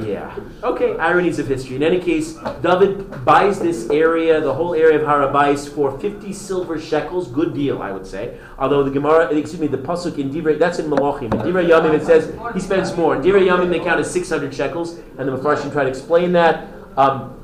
yeah. 0.07 0.39
Okay, 0.63 0.97
ironies 0.99 1.39
of 1.39 1.47
history. 1.47 1.77
In 1.77 1.83
any 1.83 2.01
case, 2.01 2.35
David 2.63 3.25
buys 3.25 3.61
this 3.61 3.89
area, 3.91 4.41
the 4.41 4.53
whole 4.53 4.75
area 4.75 4.99
of 5.01 5.07
Har 5.07 5.21
HaBayis, 5.21 5.73
for 5.75 5.99
50 5.99 6.33
silver 6.33 6.81
shekels. 6.81 7.29
Good 7.29 7.55
deal, 7.55 7.83
I 7.83 7.93
would 7.93 8.07
say. 8.07 8.39
Although 8.59 8.83
the 8.83 8.91
Gemara, 8.91 9.27
excuse 9.35 9.61
me, 9.61 9.67
the 9.67 9.79
Pasuk 9.79 10.19
in 10.19 10.31
Divrei, 10.31 10.59
that's 10.59 10.79
in 10.79 10.87
Malachim. 10.87 11.33
In 11.33 11.41
Divrei 11.41 11.69
Yamim, 11.69 11.95
it 11.95 12.05
says 12.05 12.35
he 12.55 12.61
spends 12.61 12.97
more. 12.97 13.17
In 13.17 13.23
Divrei 13.23 13.47
Yamim, 13.47 13.71
they 13.71 13.81
count 13.81 14.01
as 14.01 14.11
600 14.11 14.55
shekels, 14.55 14.99
and 15.19 15.29
the 15.29 15.37
Mefarshim 15.37 15.73
try 15.73 15.85
to 15.85 15.91
explain 15.91 16.33
that. 16.33 16.69
Um, 16.97 17.37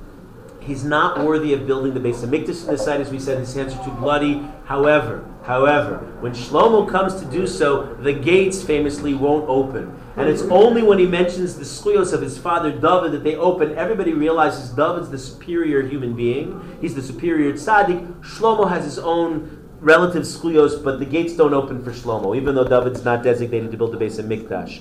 He's 0.66 0.82
not 0.82 1.24
worthy 1.24 1.54
of 1.54 1.64
building 1.64 1.94
the 1.94 2.00
Beis 2.00 2.24
HaMikdash 2.24 2.62
in 2.62 2.72
the 2.72 2.78
site, 2.78 3.00
as 3.00 3.08
we 3.08 3.20
said, 3.20 3.38
his 3.38 3.54
hands 3.54 3.72
are 3.72 3.84
too 3.84 3.92
bloody. 3.92 4.44
However, 4.64 5.24
however, 5.44 5.98
when 6.18 6.32
Shlomo 6.32 6.88
comes 6.90 7.14
to 7.20 7.24
do 7.26 7.46
so, 7.46 7.94
the 8.00 8.12
gates 8.12 8.64
famously 8.64 9.14
won't 9.14 9.48
open. 9.48 9.96
And 10.16 10.28
it's 10.28 10.42
only 10.42 10.82
when 10.82 10.98
he 10.98 11.06
mentions 11.06 11.56
the 11.56 11.64
zchuyos 11.64 12.12
of 12.12 12.22
his 12.22 12.38
father 12.38 12.70
David 12.70 13.12
that 13.12 13.22
they 13.22 13.36
open. 13.36 13.76
Everybody 13.76 14.14
realizes 14.14 14.70
David's 14.70 15.10
the 15.10 15.18
superior 15.18 15.82
human 15.82 16.14
being. 16.14 16.78
He's 16.80 16.94
the 16.94 17.02
superior 17.02 17.52
tzaddik. 17.52 18.22
Shlomo 18.22 18.68
has 18.68 18.84
his 18.84 18.98
own 18.98 19.68
relative 19.80 20.22
zchuyos, 20.22 20.82
but 20.82 20.98
the 20.98 21.04
gates 21.04 21.36
don't 21.36 21.52
open 21.52 21.84
for 21.84 21.90
Shlomo, 21.90 22.34
even 22.34 22.54
though 22.54 22.66
David's 22.66 23.04
not 23.04 23.22
designated 23.22 23.70
to 23.70 23.76
build 23.76 23.92
the 23.92 23.98
Beis 23.98 24.18
HaMikdash 24.18 24.80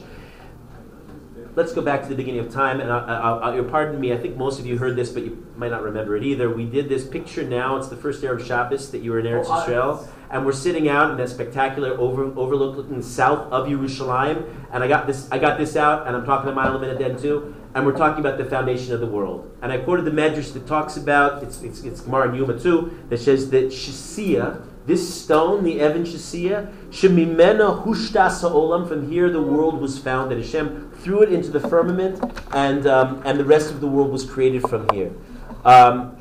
let's 1.55 1.71
go 1.73 1.81
back 1.81 2.03
to 2.03 2.09
the 2.09 2.15
beginning 2.15 2.41
of 2.41 2.51
time, 2.51 2.81
and 2.81 2.91
I'll, 2.91 3.43
I'll, 3.43 3.55
you'll 3.55 3.65
pardon 3.65 3.99
me. 3.99 4.13
I 4.13 4.17
think 4.17 4.35
most 4.35 4.59
of 4.59 4.65
you 4.65 4.77
heard 4.77 4.95
this, 4.95 5.11
but 5.11 5.23
you 5.23 5.47
might 5.55 5.71
not 5.71 5.83
remember 5.83 6.15
it 6.17 6.23
either. 6.23 6.49
We 6.53 6.65
did 6.65 6.89
this 6.89 7.07
picture 7.07 7.43
now. 7.43 7.77
It's 7.77 7.87
the 7.87 7.95
first 7.95 8.23
of 8.23 8.45
Shabbos 8.45 8.91
that 8.91 8.99
you 8.99 9.11
were 9.11 9.19
in 9.19 9.25
Eretz 9.25 9.45
Oh, 9.47 9.65
Yisrael, 9.65 10.07
and 10.29 10.45
we're 10.45 10.51
sitting 10.51 10.89
out 10.89 11.11
in 11.11 11.17
that 11.17 11.29
spectacular 11.29 11.97
over, 11.97 12.25
overlook 12.37 12.75
looking 12.75 13.01
south 13.01 13.51
of 13.51 13.67
Yerushalayim. 13.67 14.45
And 14.71 14.83
I 14.83 14.87
got 14.87 15.07
this, 15.07 15.29
I 15.31 15.39
got 15.39 15.57
this 15.57 15.75
out, 15.75 16.07
and 16.07 16.15
I'm 16.15 16.25
talking 16.25 16.49
to 16.49 16.55
Milo 16.55 16.79
Minadin 16.79 17.19
too. 17.19 17.55
And 17.73 17.85
we're 17.85 17.97
talking 17.97 18.19
about 18.19 18.37
the 18.37 18.45
foundation 18.45 18.93
of 18.93 19.01
the 19.01 19.05
world. 19.05 19.51
And 19.61 19.71
I 19.71 19.77
quoted 19.77 20.05
the 20.05 20.11
Medrash 20.11 20.53
that 20.53 20.65
talks 20.65 20.95
about 20.95 21.43
it's 21.43 21.61
it's, 21.61 21.83
it's 21.83 22.01
Gemara 22.01 22.29
in 22.29 22.35
Yuma 22.35 22.57
too 22.57 22.97
that 23.09 23.17
says 23.17 23.49
that 23.49 23.65
Shisia, 23.65 24.65
this 24.85 25.23
stone, 25.23 25.63
the 25.63 25.79
Evan 25.79 26.03
Shisia, 26.03 26.71
Shemimena 26.89 27.83
Hushtas 27.83 28.49
Olam. 28.49 28.87
From 28.87 29.09
here, 29.09 29.29
the 29.29 29.41
world 29.41 29.81
was 29.81 29.97
founded. 29.97 30.37
Hashem 30.37 30.91
threw 30.99 31.21
it 31.21 31.31
into 31.31 31.49
the 31.49 31.59
firmament, 31.59 32.23
and 32.51 32.85
um, 32.85 33.21
and 33.25 33.39
the 33.39 33.45
rest 33.45 33.71
of 33.71 33.81
the 33.81 33.87
world 33.87 34.11
was 34.11 34.23
created 34.23 34.61
from 34.63 34.87
here. 34.93 35.11
Um, 35.63 36.17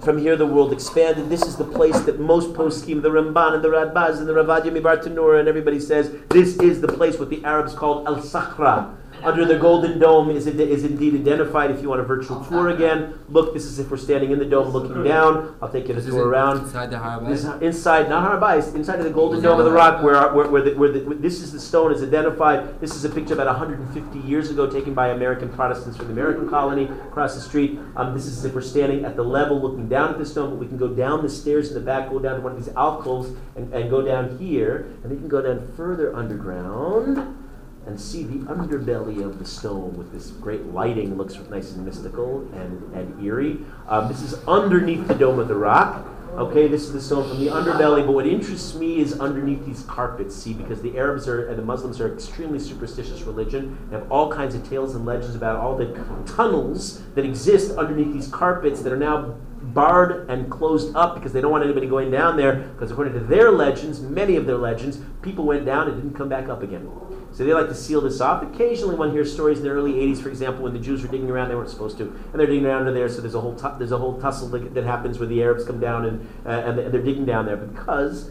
from 0.00 0.18
here, 0.18 0.36
the 0.36 0.46
world 0.46 0.72
expanded. 0.72 1.28
This 1.28 1.42
is 1.42 1.56
the 1.56 1.64
place 1.64 1.98
that 2.00 2.20
most 2.20 2.52
poskim, 2.52 3.02
the 3.02 3.10
Ramban 3.10 3.54
and 3.54 3.64
the 3.64 3.68
Radbaz 3.68 4.18
and 4.18 4.26
the 4.26 4.34
Ravadia 4.34 5.38
and 5.38 5.48
everybody 5.48 5.80
says 5.80 6.14
this 6.28 6.56
is 6.58 6.80
the 6.80 6.88
place 6.88 7.18
what 7.18 7.30
the 7.30 7.44
Arabs 7.44 7.74
called 7.74 8.06
Al 8.06 8.16
Sakhra. 8.16 8.94
Under 9.24 9.46
the 9.46 9.58
Golden 9.58 9.98
Dome 9.98 10.30
is, 10.30 10.46
is 10.46 10.84
indeed 10.84 11.14
identified. 11.14 11.70
If 11.70 11.80
you 11.80 11.88
want 11.88 12.02
a 12.02 12.04
virtual 12.04 12.44
tour 12.44 12.68
again, 12.68 13.18
look. 13.30 13.54
This 13.54 13.64
is 13.64 13.78
if 13.78 13.90
we're 13.90 13.96
standing 13.96 14.32
in 14.32 14.38
the 14.38 14.44
dome 14.44 14.68
looking 14.68 15.02
down. 15.02 15.56
I'll 15.62 15.70
take 15.70 15.88
you 15.88 15.94
to 15.94 16.02
tour 16.02 16.28
around. 16.28 16.64
Inside 16.64 16.90
the 16.90 16.98
Har 16.98 17.20
HaBayis? 17.20 17.28
This 17.28 17.44
is 17.44 17.62
inside, 17.62 18.10
not 18.10 18.22
Har 18.22 18.38
HaBayis, 18.38 18.74
inside 18.74 18.98
of 18.98 19.04
the 19.04 19.10
Golden 19.10 19.42
Dome 19.42 19.58
of 19.58 19.64
the 19.64 19.72
Rock, 19.72 20.02
where, 20.02 20.32
where, 20.34 20.48
where, 20.48 20.62
the, 20.62 20.74
where 20.74 20.92
the, 20.92 21.00
where 21.00 21.16
this 21.16 21.40
is 21.40 21.52
the 21.52 21.60
stone 21.60 21.90
is 21.90 22.02
identified. 22.02 22.78
This 22.80 22.94
is 22.94 23.06
a 23.06 23.08
picture 23.08 23.32
about 23.32 23.46
150 23.46 24.18
years 24.18 24.50
ago 24.50 24.68
taken 24.68 24.92
by 24.92 25.08
American 25.08 25.48
Protestants 25.48 25.96
from 25.96 26.08
the 26.08 26.12
American 26.12 26.50
colony 26.50 26.84
across 27.08 27.34
the 27.34 27.40
street. 27.40 27.78
Um, 27.96 28.12
this 28.12 28.26
is 28.26 28.44
if 28.44 28.54
we're 28.54 28.60
standing 28.60 29.06
at 29.06 29.16
the 29.16 29.24
level 29.24 29.58
looking 29.58 29.88
down 29.88 30.10
at 30.10 30.18
the 30.18 30.26
stone, 30.26 30.50
but 30.50 30.58
we 30.58 30.66
can 30.66 30.76
go 30.76 30.88
down 30.88 31.22
the 31.22 31.30
stairs 31.30 31.68
in 31.68 31.74
the 31.74 31.80
back, 31.80 32.10
go 32.10 32.18
down 32.18 32.36
to 32.36 32.42
one 32.42 32.52
of 32.52 32.62
these 32.62 32.74
alcoves, 32.74 33.30
and, 33.56 33.72
and 33.72 33.88
go 33.88 34.02
down 34.02 34.36
here, 34.36 34.92
and 35.02 35.10
we 35.10 35.16
can 35.16 35.28
go 35.28 35.40
down 35.40 35.66
further 35.76 36.14
underground 36.14 37.43
and 37.86 38.00
see 38.00 38.22
the 38.22 38.38
underbelly 38.46 39.24
of 39.24 39.38
the 39.38 39.44
stone 39.44 39.96
with 39.96 40.12
this 40.12 40.30
great 40.30 40.66
lighting. 40.66 41.16
Looks 41.16 41.38
nice 41.50 41.72
and 41.72 41.84
mystical 41.84 42.48
and, 42.54 42.92
and 42.94 43.24
eerie. 43.24 43.58
Um, 43.88 44.08
this 44.08 44.22
is 44.22 44.34
underneath 44.46 45.06
the 45.06 45.14
Dome 45.14 45.38
of 45.38 45.48
the 45.48 45.54
Rock. 45.54 46.06
Okay, 46.36 46.66
this 46.66 46.82
is 46.82 46.92
the 46.92 47.00
stone 47.00 47.28
from 47.28 47.38
the 47.38 47.46
underbelly, 47.46 48.04
but 48.04 48.10
what 48.10 48.26
interests 48.26 48.74
me 48.74 48.98
is 48.98 49.20
underneath 49.20 49.64
these 49.64 49.82
carpets. 49.82 50.34
See, 50.34 50.52
because 50.52 50.82
the 50.82 50.98
Arabs 50.98 51.28
are 51.28 51.46
and 51.46 51.56
the 51.56 51.62
Muslims 51.62 52.00
are 52.00 52.12
extremely 52.12 52.58
superstitious 52.58 53.22
religion. 53.22 53.78
They 53.88 53.96
have 53.96 54.10
all 54.10 54.32
kinds 54.32 54.56
of 54.56 54.68
tales 54.68 54.96
and 54.96 55.06
legends 55.06 55.36
about 55.36 55.60
all 55.60 55.76
the 55.76 55.94
tunnels 56.26 57.02
that 57.14 57.24
exist 57.24 57.76
underneath 57.78 58.12
these 58.12 58.26
carpets 58.26 58.82
that 58.82 58.92
are 58.92 58.96
now 58.96 59.36
barred 59.74 60.30
and 60.30 60.50
closed 60.50 60.94
up 60.96 61.14
because 61.14 61.32
they 61.32 61.40
don't 61.40 61.50
want 61.50 61.64
anybody 61.64 61.86
going 61.86 62.10
down 62.10 62.36
there. 62.36 62.54
Because 62.74 62.90
according 62.90 63.14
to 63.14 63.20
their 63.20 63.50
legends, 63.50 64.00
many 64.00 64.36
of 64.36 64.46
their 64.46 64.56
legends, 64.56 65.00
people 65.22 65.44
went 65.44 65.64
down 65.66 65.88
and 65.88 66.00
didn't 66.00 66.16
come 66.16 66.28
back 66.28 66.48
up 66.48 66.62
again. 66.62 66.88
So 67.32 67.44
they 67.44 67.52
like 67.52 67.68
to 67.68 67.74
seal 67.74 68.00
this 68.00 68.20
off. 68.20 68.44
Occasionally, 68.44 68.94
one 68.94 69.10
hears 69.10 69.32
stories 69.32 69.58
in 69.58 69.64
the 69.64 69.70
early 69.70 69.94
'80s, 69.94 70.22
for 70.22 70.28
example, 70.28 70.62
when 70.62 70.72
the 70.72 70.78
Jews 70.78 71.02
were 71.02 71.08
digging 71.08 71.28
around, 71.28 71.48
they 71.48 71.56
weren't 71.56 71.68
supposed 71.68 71.98
to, 71.98 72.04
and 72.04 72.34
they're 72.34 72.46
digging 72.46 72.64
around 72.64 72.80
under 72.80 72.92
there. 72.92 73.08
So 73.08 73.20
there's 73.20 73.34
a 73.34 73.40
whole 73.40 73.54
there's 73.78 73.90
a 73.90 73.98
whole 73.98 74.20
tussle 74.20 74.48
that, 74.48 74.72
that 74.74 74.84
happens 74.84 75.18
where 75.18 75.26
the 75.26 75.42
Arabs 75.42 75.64
come 75.64 75.80
down 75.80 76.04
and 76.04 76.28
uh, 76.46 76.50
and 76.50 76.78
they're 76.78 77.02
digging 77.02 77.26
down 77.26 77.46
there 77.46 77.56
because 77.56 78.30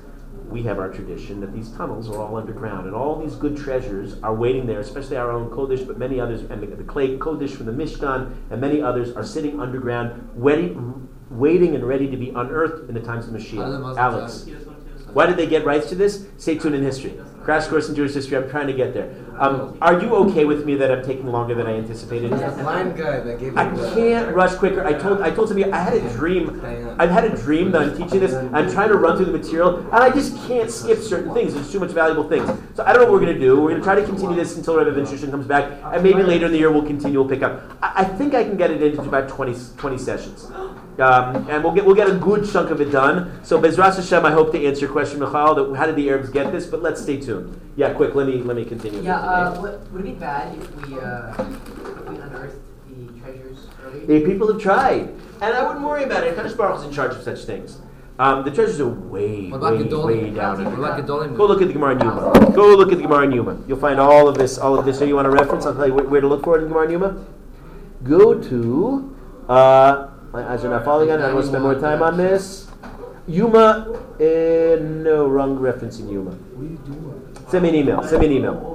we 0.50 0.64
have 0.64 0.80
our 0.80 0.90
tradition 0.90 1.42
that 1.42 1.52
these 1.54 1.70
tunnels 1.72 2.10
are 2.10 2.18
all 2.18 2.38
underground, 2.38 2.86
and 2.86 2.96
all 2.96 3.20
these 3.20 3.36
good 3.36 3.58
treasures 3.58 4.22
are 4.22 4.34
waiting 4.36 4.68
there, 4.68 4.80
especially 4.80 5.18
Aron 5.18 5.50
Kodesh, 5.50 5.86
but 5.86 5.98
many 5.98 6.20
others, 6.20 6.42
and 6.42 6.62
the, 6.62 6.68
the 6.68 6.84
klei 6.84 7.18
Kodesh 7.18 7.52
from 7.52 7.66
the 7.66 7.72
Mishkan, 7.72 8.36
and 8.52 8.62
many 8.62 8.82
others 8.82 9.16
are 9.16 9.24
sitting 9.24 9.60
underground, 9.60 10.30
waiting, 10.36 11.08
waiting 11.38 11.76
and 11.76 11.84
ready 11.86 12.10
to 12.10 12.18
be 12.18 12.30
unearthed 12.30 12.90
in 12.90 12.96
the 12.96 13.02
times 13.02 13.28
of 13.28 13.34
Mashiach. 13.34 13.98
Alex. 13.98 14.46
Yes, 14.48 14.66
one, 14.66 14.76
two, 14.76 15.14
Why 15.14 15.26
did 15.26 15.38
they 15.38 15.48
get 15.48 15.66
rights 15.66 15.90
to 15.90 15.96
this? 15.96 16.26
Stay 16.38 16.58
tuned 16.58 16.76
in 16.76 16.84
history. 16.84 17.20
Crash 17.44 17.68
course 17.68 17.90
in 17.90 17.96
Jewish 17.96 18.14
history. 18.14 18.38
I'm 18.38 18.50
trying 18.50 18.68
to 18.68 18.74
get 18.74 18.94
there. 18.94 19.14
Um, 19.38 19.78
are 19.82 20.02
you 20.02 20.16
okay 20.16 20.46
with 20.46 20.66
me 20.66 20.76
that 20.76 20.90
I'm 20.90 21.04
taking 21.04 21.28
longer 21.28 21.54
than 21.54 21.68
I 21.68 21.74
anticipated? 21.74 22.30
Blind 22.30 22.96
guy 22.96 23.20
that 23.20 23.38
gave 23.38 23.58
I 23.58 23.66
can't 23.94 24.34
rush 24.34 24.56
quicker. 24.56 24.86
I 24.86 24.94
told 24.94 25.22
I 25.22 25.30
told 25.30 25.50
somebody 25.50 25.70
I 25.70 25.78
had 25.78 25.94
a 25.94 26.14
dream. 26.14 26.62
I've 26.98 27.10
had 27.10 27.26
a 27.26 27.36
dream 27.36 27.72
that 27.72 27.82
I'm 27.82 27.98
teaching 27.98 28.22
this. 28.22 28.34
I'm 28.34 28.72
trying 28.72 28.90
to 28.90 28.96
run 28.96 29.18
through 29.18 29.26
the 29.26 29.38
material, 29.38 29.80
and 29.80 29.96
I 29.96 30.10
just 30.10 30.38
can't 30.48 30.72
skip 30.72 31.00
certain 31.00 31.34
things. 31.34 31.54
There's 31.54 31.70
too 31.70 31.82
much 31.82 31.92
valuable 31.92 32.30
things. 32.30 32.50
So 32.76 32.86
I 32.86 32.94
don't 32.94 33.04
know 33.04 33.12
what 33.12 33.20
we're 33.20 33.26
going 33.26 33.34
to 33.34 33.40
do. 33.40 33.60
We're 33.60 33.72
going 33.72 33.82
to 33.82 33.84
try 33.84 33.96
to 33.96 34.06
continue 34.06 34.36
this 34.36 34.56
until 34.56 34.78
Rebbe 34.78 34.92
Vinshushin 34.92 35.30
comes 35.30 35.46
back, 35.46 35.82
and 35.84 36.02
maybe 36.02 36.24
later 36.24 36.46
in 36.46 36.54
the 36.54 36.60
year 36.60 36.72
we'll 36.72 36.86
continue. 36.86 37.20
We'll 37.20 37.30
pick 37.30 37.44
up. 37.44 37.62
I, 37.82 38.02
I 38.02 38.04
think 38.06 38.34
I 38.36 38.44
can 38.44 38.56
get 38.56 38.72
it 38.72 38.82
into 38.82 39.02
about 39.02 39.28
20, 39.28 39.54
20 39.78 39.98
sessions. 39.98 40.50
Um, 41.00 41.50
and 41.50 41.64
we'll 41.64 41.74
get 41.74 41.86
we'll 41.86 41.96
get 41.96 42.08
a 42.08 42.16
good 42.16 42.48
chunk 42.50 42.70
of 42.70 42.80
it 42.80 42.92
done. 42.92 43.44
So 43.44 43.60
Bezras 43.60 43.96
Hashem, 43.96 44.26
I 44.26 44.32
hope 44.32 44.52
to 44.52 44.64
answer 44.66 44.82
your 44.82 44.92
question, 44.92 45.20
Michal. 45.20 45.56
That 45.56 45.76
how 45.76 45.88
did 45.88 45.96
the 45.96 46.08
Arabs 46.10 46.30
get 46.30 46.52
this? 46.52 46.68
But 46.68 46.84
let's 46.84 47.02
stay 47.02 47.20
tuned. 47.20 47.60
Yeah, 47.76 47.94
quick. 47.94 48.14
Let 48.14 48.28
me 48.28 48.44
let 48.44 48.56
me 48.56 48.64
continue. 48.64 49.02
Yeah, 49.02 49.20
uh, 49.20 49.50
today. 49.50 49.62
would, 49.62 49.94
would 49.94 50.02
it 50.02 50.14
be 50.14 50.20
bad 50.20 50.56
if 50.56 50.88
we, 50.88 51.00
uh, 51.00 51.32
if 51.32 52.10
we 52.10 52.18
unearthed 52.18 52.62
the 52.90 53.20
treasures 53.22 53.68
early? 53.84 54.06
The 54.06 54.26
people 54.26 54.52
have 54.54 54.62
tried, 54.62 55.10
and 55.42 55.54
I 55.56 55.66
wouldn't 55.66 55.84
worry 55.84 56.04
about 56.04 56.28
it. 56.28 56.36
Kadosh 56.38 56.56
Baruch 56.56 56.80
is 56.80 56.86
in 56.86 56.94
charge 56.94 57.16
of 57.16 57.24
such 57.24 57.46
things. 57.46 57.80
Um, 58.20 58.46
the 58.46 58.52
treasures 58.52 58.80
are 58.80 58.88
way, 58.88 59.50
way, 59.50 59.60
Gedolim? 59.60 60.06
way 60.06 60.30
down. 60.30 60.80
What? 60.80 61.08
Go 61.36 61.48
look 61.48 61.64
at 61.64 61.68
the 61.68 61.74
Gemara 61.74 61.96
in 61.96 62.02
Yuma. 62.02 62.52
Go 62.54 62.76
look 62.76 62.92
at 62.92 62.98
the 62.98 63.04
Gemara 63.04 63.24
in 63.24 63.32
Yuma. 63.32 63.58
You'll 63.68 63.80
find 63.80 64.00
all 64.00 64.28
of 64.28 64.38
this. 64.38 64.60
All 64.60 64.78
of 64.78 64.86
this. 64.86 65.00
So 65.00 65.06
you 65.06 65.16
want 65.16 65.26
a 65.26 65.32
reference? 65.32 65.66
I'll 65.66 65.74
tell 65.74 65.88
you 65.88 65.96
where, 65.96 66.06
where 66.06 66.22
to 66.22 66.28
look 66.28 66.44
for 66.44 66.60
it 66.60 66.62
in 66.62 66.68
Gemara 66.68 66.86
in 66.86 66.92
Yuma. 66.92 67.26
Go 68.04 68.40
to. 68.40 69.16
Uh, 69.50 70.13
as 70.42 70.64
you're 70.64 70.72
not 70.72 70.84
following 70.84 71.12
on, 71.12 71.20
I 71.20 71.28
don't 71.28 71.36
want 71.36 71.46
to 71.46 71.50
spend 71.50 71.64
more 71.64 71.76
time 71.76 72.02
on 72.02 72.18
this. 72.18 72.68
Yuma. 73.28 74.00
Uh, 74.20 74.82
no, 74.82 75.28
wrong 75.28 75.58
reference 75.58 76.00
in 76.00 76.10
Yuma. 76.10 76.36
Send 77.50 77.64
me 77.64 77.70
an 77.70 77.76
email. 77.76 78.04
Send 78.04 78.22
me 78.22 78.26
an 78.28 78.32
email. 78.32 78.74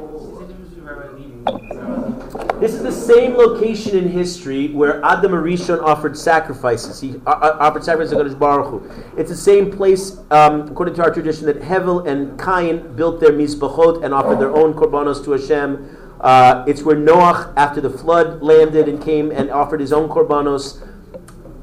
This 2.61 2.75
is 2.75 2.83
the 2.83 2.93
same 2.93 3.35
location 3.35 3.97
in 3.97 4.09
history 4.09 4.69
where 4.69 5.05
Adam 5.05 5.31
HaRishon 5.31 5.81
offered 5.81 6.17
sacrifices. 6.17 7.01
He 7.01 7.15
uh, 7.25 7.31
uh, 7.31 7.57
offered 7.61 7.85
sacrifices 7.85 8.17
to 8.17 8.25
Kadosh 8.25 8.39
Baruch 8.39 8.67
Hu. 8.67 9.17
It's 9.17 9.31
the 9.31 9.37
same 9.37 9.71
place, 9.71 10.19
um, 10.33 10.63
according 10.63 10.95
to 10.97 11.03
our 11.03 11.13
tradition, 11.13 11.47
that 11.47 11.61
Hevel 11.61 12.07
and 12.09 12.39
Cain 12.41 12.95
built 12.97 13.21
their 13.21 13.31
mizbachot 13.31 14.05
and 14.05 14.13
offered 14.13 14.41
their 14.41 14.55
own 14.55 14.75
korbanos 14.75 15.25
to 15.25 15.33
Hashem. 15.33 15.97
Uh, 16.21 16.65
it's 16.67 16.83
where 16.83 16.97
Noach, 16.97 17.53
after 17.57 17.81
the 17.81 17.91
flood, 17.91 18.43
landed 18.43 18.89
and 18.89 19.01
came 19.01 19.31
and 19.31 19.51
offered 19.51 19.81
his 19.81 19.93
own 19.93 20.09
korbanos. 20.09 20.85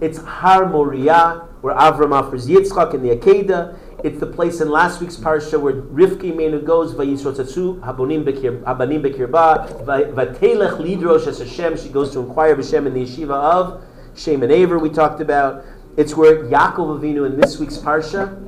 It's 0.02 0.18
Har 0.18 0.66
Moriah, 0.70 1.48
where 1.62 1.76
Avram 1.76 2.12
offers 2.12 2.48
Yitzchak 2.48 2.93
in 2.93 3.02
the 3.02 3.16
Akedah. 3.16 3.78
It's 4.04 4.20
the 4.20 4.28
place 4.28 4.62
in 4.62 4.70
last 4.70 5.00
week's 5.02 5.16
parsha 5.16 5.60
where 5.60 5.74
Rivka 5.74 6.34
Imeinu 6.34 6.64
goes, 6.64 6.93
Vayisrotatsu, 6.93 7.80
Habonim 7.80 8.24
Bekirba, 8.24 9.86
Va- 9.86 10.12
Vatelech 10.12 10.78
Lidrosh 10.78 11.28
as 11.28 11.39
Hashem. 11.39 11.78
She 11.78 11.89
goes 11.89 12.12
to 12.12 12.20
inquire 12.20 12.52
of 12.52 12.58
Hashem 12.58 12.88
in 12.88 12.93
the 12.93 13.04
yeshiva 13.04 13.32
of 13.32 13.84
Shem 14.16 14.43
and 14.43 14.52
Aver, 14.52 14.80
we 14.80 14.89
talked 14.89 15.22
about. 15.22 15.64
It's 15.98 16.16
where 16.16 16.43
Yaakov 16.43 17.00
Avinu 17.00 17.26
in 17.26 17.39
this 17.39 17.58
week's 17.58 17.78
parsha. 17.78 18.41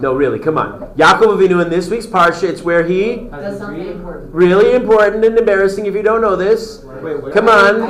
No, 0.00 0.14
really, 0.14 0.38
come 0.38 0.58
on. 0.58 0.80
Yaakov 0.96 1.38
Avinu 1.38 1.62
in 1.62 1.70
this 1.70 1.90
week's 1.90 2.06
parsha, 2.06 2.44
it's 2.44 2.62
where 2.62 2.84
he. 2.84 3.28
That's 3.30 3.58
something 3.58 3.86
important. 3.86 4.32
Really 4.34 4.74
important 4.74 5.24
and 5.24 5.36
embarrassing 5.36 5.86
if 5.86 5.94
you 5.94 6.02
don't 6.02 6.20
know 6.20 6.36
this. 6.36 6.84
Come 7.32 7.48
on. 7.48 7.88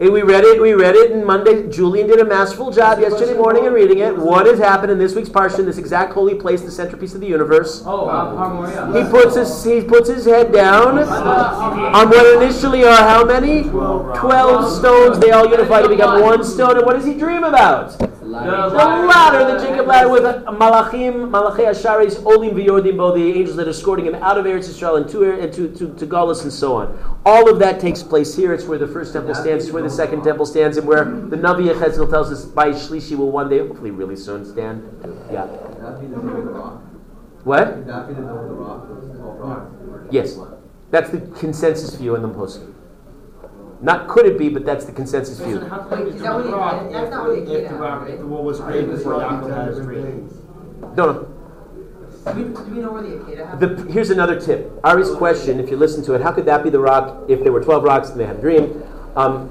Hey, 0.00 0.08
we 0.08 0.22
read 0.22 0.44
it. 0.44 0.60
We 0.62 0.72
read 0.72 0.94
it, 0.94 1.10
and 1.10 1.26
Monday 1.26 1.68
Julian 1.68 2.06
did 2.06 2.20
a 2.20 2.24
masterful 2.24 2.70
job 2.70 3.00
yesterday 3.00 3.34
morning 3.36 3.66
in 3.66 3.72
reading 3.72 3.98
it. 3.98 4.16
What 4.16 4.46
has 4.46 4.58
happened 4.58 4.90
in 4.92 4.98
this 4.98 5.14
week's 5.14 5.28
parsha, 5.28 5.58
in 5.58 5.66
this 5.66 5.76
exact 5.76 6.14
holy 6.14 6.34
place, 6.34 6.62
the 6.62 6.70
centerpiece 6.70 7.14
of 7.14 7.20
the 7.20 7.26
universe? 7.26 7.82
Oh, 7.84 8.06
uh, 8.06 8.92
He 8.92 9.10
puts 9.10 9.36
his 9.36 9.62
he 9.62 9.82
puts 9.82 10.08
his 10.08 10.24
head 10.24 10.52
down 10.52 10.98
on 11.00 12.08
what 12.08 12.42
initially 12.42 12.84
are 12.84 12.96
how 12.96 13.24
many? 13.24 13.64
Twelve 13.64 14.72
stones. 14.72 15.18
They 15.18 15.32
all 15.32 15.50
unify 15.50 15.82
to 15.82 15.88
become 15.88 16.22
one 16.22 16.44
stone. 16.44 16.78
And 16.78 16.86
what 16.86 16.94
does 16.94 17.04
he 17.04 17.14
dream 17.14 17.44
about? 17.44 18.09
The 18.30 18.36
ladder, 18.36 19.52
the 19.52 19.66
Jacob 19.66 19.86
ladder 19.88 20.08
with 20.08 20.22
Malachim, 20.22 21.30
Malachei 21.30 21.66
Asharis, 21.66 22.24
Olim 22.24 22.54
V'Yordim, 22.54 23.14
the 23.14 23.38
angels 23.38 23.56
that 23.56 23.66
are 23.66 23.70
escorting 23.70 24.06
him 24.06 24.14
out 24.14 24.38
of 24.38 24.44
Eretz 24.44 24.68
Yisrael 24.68 24.98
and 24.98 25.08
to, 25.10 25.40
and 25.40 25.52
to, 25.52 25.68
to, 25.74 25.94
to 25.96 26.06
Galus 26.06 26.42
and 26.44 26.52
so 26.52 26.76
on. 26.76 27.20
All 27.26 27.50
of 27.50 27.58
that 27.58 27.80
takes 27.80 28.04
place 28.04 28.36
here. 28.36 28.54
It's 28.54 28.64
where 28.66 28.78
the 28.78 28.86
first 28.86 29.14
temple 29.14 29.34
stands, 29.34 29.64
it's 29.64 29.72
where 29.72 29.82
the 29.82 29.90
second 29.90 30.22
temple 30.22 30.46
stands, 30.46 30.76
and 30.76 30.86
where 30.86 31.04
the 31.04 31.36
Navi 31.36 31.74
Yechezkel 31.74 32.08
tells 32.08 32.30
us 32.30 32.44
by 32.44 32.68
Shlishi 32.68 33.16
will 33.16 33.32
one 33.32 33.48
day, 33.48 33.58
hopefully 33.58 33.90
really 33.90 34.16
soon, 34.16 34.44
stand. 34.44 34.84
Yeah. 35.32 35.46
That'd 35.80 36.00
be 36.00 36.06
the 36.06 36.16
name 36.18 36.28
of 36.28 36.44
the 36.44 36.52
rock. 36.52 36.82
What? 37.42 37.76
Would 37.78 37.86
that 37.88 38.06
be 38.06 38.14
the 38.14 38.20
name 38.20 38.30
of 38.30 38.48
the 38.48 38.54
rock? 38.54 38.86
It's 39.08 39.18
called 39.18 39.40
rock. 39.40 40.08
Yes. 40.12 40.38
That's 40.92 41.10
the 41.10 41.20
consensus 41.38 41.96
view 41.96 42.14
in 42.14 42.22
the 42.22 42.28
Muslim. 42.28 42.76
Not 43.82 44.08
could 44.08 44.26
it 44.26 44.38
be, 44.38 44.48
but 44.50 44.64
that's 44.66 44.84
the 44.84 44.92
consensus 44.92 45.38
view. 45.40 45.58
Wait, 45.58 45.62
is 46.08 46.20
that 46.22 46.34
what 46.34 46.44
he- 46.44 46.92
that's 46.92 47.10
not 47.10 47.26
what 47.28 47.36
he 47.36 47.42
If 47.42 47.48
did, 47.48 47.70
the 47.70 47.74
rock, 47.76 48.02
right? 48.02 48.10
if 48.10 48.20
the 48.20 48.26
wall 48.26 48.44
was 48.44 48.60
created 48.60 48.90
before 48.90 49.14
Yaakov 49.14 49.54
had 49.56 49.68
his 49.68 49.80
creation. 49.86 50.28
No, 50.96 51.06
no. 51.12 51.26
Do 52.32 52.32
we, 52.36 52.42
do 52.42 52.74
we 52.74 52.80
know 52.82 52.92
where 52.92 53.02
the 53.02 53.08
Akeda 53.16 53.46
happened? 53.46 53.78
The, 53.88 53.92
here's 53.92 54.10
another 54.10 54.38
tip. 54.38 54.70
Ari's 54.84 55.10
question, 55.10 55.58
if 55.58 55.70
you 55.70 55.76
listen 55.78 56.04
to 56.04 56.12
it, 56.14 56.20
how 56.20 56.32
could 56.32 56.44
that 56.44 56.62
be 56.62 56.68
the 56.68 56.78
rock 56.78 57.24
if 57.28 57.42
there 57.42 57.52
were 57.52 57.62
12 57.62 57.82
rocks 57.82 58.10
and 58.10 58.20
they 58.20 58.26
had 58.26 58.36
a 58.36 58.40
dream? 58.40 58.82
Um, 59.16 59.48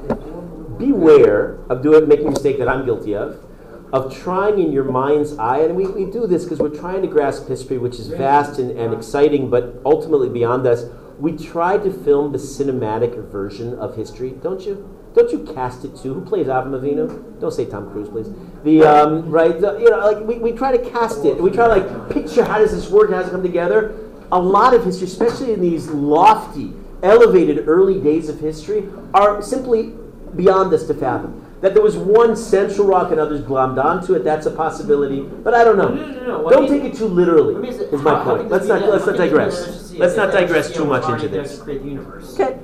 beware 0.77 1.57
of 1.69 1.81
doing 1.81 2.07
making 2.07 2.27
a 2.27 2.31
mistake 2.31 2.59
that 2.59 2.67
I'm 2.69 2.85
guilty 2.85 3.15
of, 3.15 3.43
of 3.91 4.15
trying 4.15 4.59
in 4.59 4.71
your 4.71 4.83
mind's 4.83 5.35
eye, 5.39 5.59
and 5.61 5.75
we, 5.75 5.87
we 5.87 6.05
do 6.05 6.27
this 6.27 6.43
because 6.43 6.59
we're 6.59 6.69
trying 6.69 7.01
to 7.01 7.07
grasp 7.07 7.47
history, 7.47 7.79
which 7.79 7.95
is 7.99 8.07
vast 8.07 8.59
and, 8.59 8.69
and 8.77 8.93
exciting, 8.93 9.49
but 9.49 9.75
ultimately 9.83 10.29
beyond 10.29 10.67
us. 10.67 10.85
We 11.19 11.33
try 11.33 11.77
to 11.77 11.91
film 11.91 12.31
the 12.31 12.37
cinematic 12.37 13.29
version 13.29 13.77
of 13.77 13.95
history, 13.97 14.31
don't 14.41 14.61
you? 14.65 14.95
Don't 15.13 15.31
you 15.31 15.39
cast 15.53 15.83
it 15.83 15.97
too? 15.97 16.13
Who 16.13 16.21
plays 16.21 16.47
Avram 16.47 16.71
Avinu? 16.79 17.39
Don't 17.41 17.51
say 17.51 17.65
Tom 17.65 17.91
Cruise, 17.91 18.07
please. 18.09 18.29
The 18.63 18.83
um, 18.83 19.29
right, 19.29 19.59
the, 19.59 19.77
you 19.79 19.89
know, 19.89 19.97
like 19.99 20.19
we, 20.25 20.37
we 20.37 20.51
try 20.53 20.75
to 20.75 20.89
cast 20.91 21.25
it. 21.25 21.41
We 21.41 21.49
try 21.51 21.67
to 21.67 21.81
like 21.81 22.09
picture 22.09 22.45
how 22.45 22.59
does 22.59 22.71
this 22.71 22.89
work? 22.89 23.09
How 23.09 23.17
does 23.19 23.27
it 23.27 23.31
come 23.31 23.43
together? 23.43 23.95
A 24.31 24.39
lot 24.39 24.73
of 24.73 24.85
history, 24.85 25.07
especially 25.07 25.51
in 25.51 25.61
these 25.61 25.87
lofty, 25.89 26.73
elevated 27.03 27.67
early 27.67 27.99
days 27.99 28.29
of 28.29 28.39
history, 28.39 28.87
are 29.13 29.41
simply 29.41 29.93
beyond 30.35 30.73
us 30.73 30.85
to 30.87 30.93
fathom. 30.93 31.45
That 31.61 31.73
there 31.73 31.83
was 31.83 31.97
one 31.97 32.37
central 32.37 32.87
rock 32.87 33.11
and 33.11 33.19
others 33.19 33.41
glommed 33.41 33.83
onto 33.83 34.13
it, 34.13 34.23
that's 34.23 34.45
a 34.45 34.51
possibility. 34.51 35.21
But 35.21 35.53
I 35.53 35.65
don't 35.65 35.77
know. 35.77 35.89
No, 35.89 36.05
no, 36.05 36.13
no, 36.13 36.41
no. 36.43 36.49
Don't 36.49 36.67
do 36.67 36.79
take 36.79 36.93
it 36.93 36.97
too 36.97 37.07
literally, 37.07 37.55
me 37.55 37.73
say- 37.73 37.85
is 37.85 38.01
my 38.01 38.11
how- 38.11 38.23
how 38.23 38.23
point. 38.37 38.43
could 38.43 38.51
Let's 38.51 38.67
not, 38.67 38.81
let's 38.87 39.05
not 39.05 39.15
it 39.15 39.17
digress. 39.17 39.88
That 39.99 40.05
it's 40.05 40.15
just- 40.15 40.17
Let's 40.17 40.33
not 40.33 40.39
digress 40.39 40.71
too 40.71 40.85
much 40.85 41.09
into 41.09 41.27
this. 41.27 41.57
to 41.57 41.63
create 41.63 41.83
the 41.83 41.89
universe. 41.89 42.39
Okay. 42.39 42.57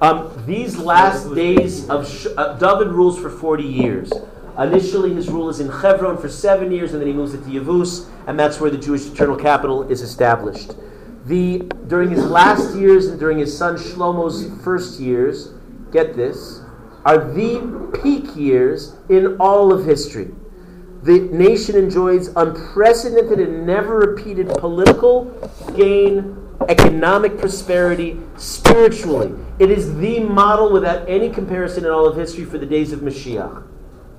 Um, 0.00 0.30
these 0.46 0.76
last 0.78 1.34
days 1.34 1.88
of 1.88 2.08
Sh- 2.08 2.26
uh, 2.36 2.54
David 2.58 2.88
rules 2.88 3.18
for 3.18 3.30
40 3.30 3.62
years. 3.64 4.12
Initially, 4.58 5.14
his 5.14 5.28
rule 5.30 5.48
is 5.48 5.60
in 5.60 5.68
Hebron 5.68 6.16
for 6.18 6.28
seven 6.28 6.70
years, 6.70 6.92
and 6.92 7.00
then 7.00 7.08
he 7.08 7.12
moves 7.14 7.34
it 7.34 7.38
to 7.44 7.50
Yevus, 7.50 8.06
and 8.26 8.38
that's 8.38 8.60
where 8.60 8.70
the 8.70 8.78
Jewish 8.78 9.06
eternal 9.06 9.36
capital 9.36 9.82
is 9.90 10.00
established. 10.02 10.74
The, 11.26 11.60
during 11.88 12.10
his 12.10 12.24
last 12.24 12.74
years 12.76 13.06
and 13.06 13.18
during 13.18 13.38
his 13.38 13.56
son 13.56 13.76
Shlomo's 13.76 14.46
first 14.62 15.00
years, 15.00 15.52
get 15.90 16.14
this, 16.14 16.60
are 17.04 17.18
the 17.18 17.60
peak 18.02 18.36
years 18.36 18.94
in 19.08 19.36
all 19.38 19.72
of 19.72 19.84
history. 19.86 20.30
The 21.02 21.20
nation 21.20 21.76
enjoys 21.76 22.28
unprecedented 22.36 23.38
and 23.40 23.66
never 23.66 23.98
repeated 23.98 24.48
political 24.58 25.24
gain, 25.76 26.36
economic 26.68 27.38
prosperity, 27.38 28.18
spiritually. 28.36 29.32
It 29.58 29.70
is 29.70 29.96
the 29.96 30.20
model 30.20 30.72
without 30.72 31.08
any 31.08 31.30
comparison 31.30 31.84
in 31.84 31.90
all 31.90 32.06
of 32.06 32.16
history 32.16 32.44
for 32.44 32.58
the 32.58 32.66
days 32.66 32.92
of 32.92 33.00
Mashiach. 33.00 33.66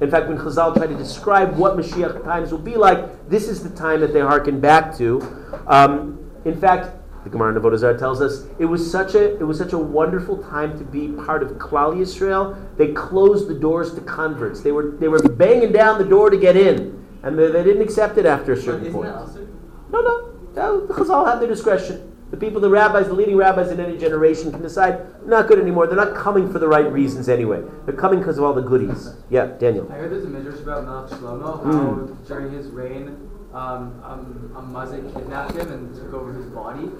In 0.01 0.11
fact, 0.11 0.27
when 0.27 0.38
Chazal 0.38 0.75
tried 0.75 0.88
to 0.88 0.97
describe 0.97 1.55
what 1.55 1.77
Mashiach 1.77 2.23
times 2.23 2.51
will 2.51 2.59
be 2.59 2.75
like, 2.75 3.29
this 3.29 3.47
is 3.47 3.63
the 3.63 3.69
time 3.69 4.01
that 4.01 4.13
they 4.13 4.19
hearken 4.19 4.59
back 4.59 4.95
to. 4.97 5.21
Um, 5.67 6.19
in 6.43 6.59
fact, 6.59 6.97
the 7.23 7.29
Gemara 7.29 7.77
Zarah 7.77 7.97
tells 7.97 8.21
us 8.21 8.45
it 8.59 8.65
was 8.65 8.89
such 8.89 9.15
a 9.15 9.36
it 9.39 9.43
was 9.43 9.57
such 9.57 9.73
a 9.73 9.77
wonderful 9.77 10.38
time 10.43 10.77
to 10.77 10.83
be 10.83 11.07
part 11.25 11.41
of 11.41 11.49
Klal 11.53 11.95
Yisrael. 11.95 12.55
They 12.77 12.93
closed 12.93 13.47
the 13.47 13.55
doors 13.55 13.95
to 13.95 14.01
converts. 14.01 14.61
They 14.61 14.71
were 14.71 14.91
they 14.99 15.07
were 15.07 15.17
banging 15.19 15.71
down 15.71 15.97
the 15.97 16.05
door 16.05 16.29
to 16.29 16.38
get 16.38 16.55
in, 16.55 17.03
and 17.23 17.39
they, 17.39 17.49
they 17.49 17.63
didn't 17.63 17.81
accept 17.81 18.19
it 18.19 18.27
after 18.27 18.53
a 18.53 18.61
certain 18.61 18.93
point. 18.93 19.09
No, 19.89 20.01
no, 20.01 20.33
no. 20.53 20.88
Chazal 20.88 21.25
have 21.25 21.39
their 21.39 21.49
discretion. 21.49 22.14
The 22.36 22.41
people, 22.45 22.59
the 22.59 22.69
rabbis, 22.69 23.07
the 23.07 23.13
leading 23.13 23.38
rabbis 23.38 23.71
in 23.71 23.79
any 23.79 23.97
generation 23.97 24.51
can 24.51 24.61
decide 24.61 25.25
not 25.25 25.47
good 25.47 25.57
anymore. 25.57 25.88
They're 25.88 25.95
not 25.95 26.13
coming 26.17 26.51
for 26.51 26.59
the 26.59 26.67
right 26.67 26.91
reasons 26.91 27.29
anyway. 27.29 27.63
They're 27.86 27.95
coming 27.95 28.19
because 28.19 28.38
of 28.38 28.43
all 28.43 28.51
the 28.53 28.61
goodies. 28.61 29.13
Yeah, 29.29 29.45
Daniel. 29.57 29.89
I 29.89 29.95
heard 29.95 30.11
there's 30.11 30.25
a 30.25 30.27
midrash 30.27 30.59
about 30.59 30.83
Melech 30.83 31.11
Shlomo, 31.11 31.63
how 31.63 31.71
Mm. 31.71 32.27
during 32.27 32.51
his 32.51 32.67
reign, 32.67 33.15
um, 33.53 33.93
um, 34.03 34.51
a 34.53 34.61
Mazik 34.61 35.13
kidnapped 35.13 35.53
him 35.55 35.71
and 35.71 35.95
took 35.95 36.13
over 36.13 36.33
his 36.33 36.47
body 36.47 36.91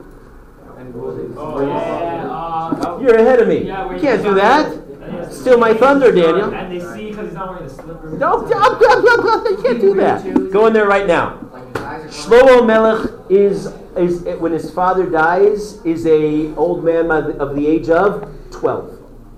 and 0.78 0.96
ruled 0.96 1.20
his 1.20 1.36
Oh, 1.38 1.60
yeah. 1.68 2.30
Uh, 2.32 3.00
You're 3.02 3.16
ahead 3.16 3.42
of 3.42 3.50
me. 3.50 3.66
yeah, 3.68 3.92
You 3.94 4.00
can't 4.00 4.24
do 4.24 4.36
that. 4.36 4.72
and 4.72 5.12
he 5.12 5.18
has 5.18 5.28
to- 5.28 5.34
Steal 5.36 5.58
my 5.58 5.74
thunder, 5.74 6.14
Daniel. 6.14 6.54
And 6.54 6.72
they 6.72 6.80
see 6.80 7.10
because 7.10 7.26
he's 7.26 7.34
not 7.36 7.50
wearing 7.50 7.64
the 7.68 7.74
slippers. 7.74 8.14
No, 8.18 8.42
you 8.48 9.58
can't 9.64 9.82
do 9.82 9.96
that. 9.96 10.52
Go 10.54 10.68
in 10.68 10.72
there 10.74 10.88
right 10.88 11.06
now. 11.06 11.40
Shlomo 11.76 12.66
Melech 12.66 13.12
is, 13.30 13.68
is 13.98 14.22
when 14.40 14.52
his 14.52 14.72
father 14.72 15.06
dies 15.10 15.84
is 15.86 16.06
a 16.06 16.54
old 16.56 16.84
man 16.84 17.12
of 17.12 17.26
the- 17.28 17.38
of 17.38 17.56
the 17.56 17.68
age 17.68 17.90
of 17.90 18.30
twelve. 18.52 18.92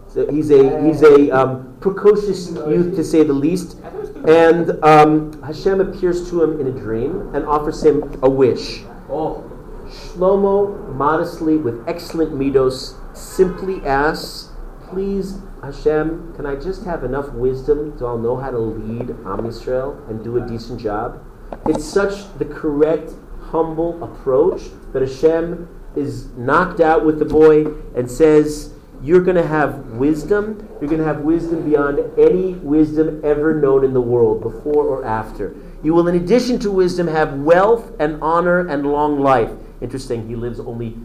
So 0.07 0.29
he's 0.31 0.51
a 0.51 0.81
he's 0.85 1.01
a 1.03 1.29
um, 1.31 1.77
precocious 1.79 2.51
youth 2.51 2.95
to 2.95 3.03
say 3.03 3.23
the 3.23 3.33
least. 3.33 3.77
And 4.25 4.83
um, 4.83 5.41
Hashem 5.43 5.79
appears 5.79 6.29
to 6.29 6.43
him 6.43 6.59
in 6.59 6.67
a 6.67 6.71
dream 6.71 7.33
and 7.35 7.45
offers 7.45 7.83
him 7.83 8.19
a 8.23 8.29
wish. 8.29 8.83
Oh, 9.09 9.43
Shlomo 9.87 10.93
modestly, 10.95 11.57
with 11.57 11.87
excellent 11.87 12.33
midos, 12.33 12.95
simply 13.15 13.85
asks 13.85 14.51
please, 14.89 15.39
Hashem, 15.61 16.33
can 16.35 16.45
I 16.45 16.55
just 16.55 16.85
have 16.85 17.03
enough 17.03 17.29
wisdom 17.33 17.93
so 17.99 18.05
I'll 18.05 18.17
know 18.17 18.37
how 18.37 18.51
to 18.51 18.57
lead 18.57 19.09
Am 19.09 19.43
Yisrael 19.43 20.09
and 20.09 20.23
do 20.23 20.37
a 20.37 20.47
decent 20.47 20.79
job? 20.79 21.21
It's 21.65 21.85
such 21.85 22.37
the 22.37 22.45
correct, 22.45 23.11
humble 23.41 24.03
approach 24.03 24.63
that 24.93 25.01
Hashem 25.01 25.67
is 25.95 26.27
knocked 26.37 26.79
out 26.79 27.05
with 27.05 27.19
the 27.19 27.25
boy 27.25 27.65
and 27.95 28.09
says, 28.09 28.73
You're 29.01 29.21
going 29.21 29.37
to 29.37 29.47
have 29.47 29.85
wisdom. 29.91 30.67
You're 30.79 30.89
going 30.89 31.01
to 31.01 31.07
have 31.07 31.21
wisdom 31.21 31.69
beyond 31.69 31.99
any 32.17 32.53
wisdom 32.53 33.21
ever 33.23 33.53
known 33.59 33.83
in 33.83 33.93
the 33.93 34.01
world, 34.01 34.41
before 34.41 34.85
or 34.85 35.05
after. 35.05 35.55
You 35.83 35.93
will, 35.93 36.07
in 36.07 36.15
addition 36.15 36.59
to 36.59 36.71
wisdom, 36.71 37.07
have 37.07 37.33
wealth 37.33 37.91
and 37.99 38.21
honor 38.21 38.67
and 38.67 38.85
long 38.85 39.19
life. 39.19 39.51
Interesting, 39.81 40.27
he 40.27 40.35
lives 40.35 40.59
only 40.59 40.97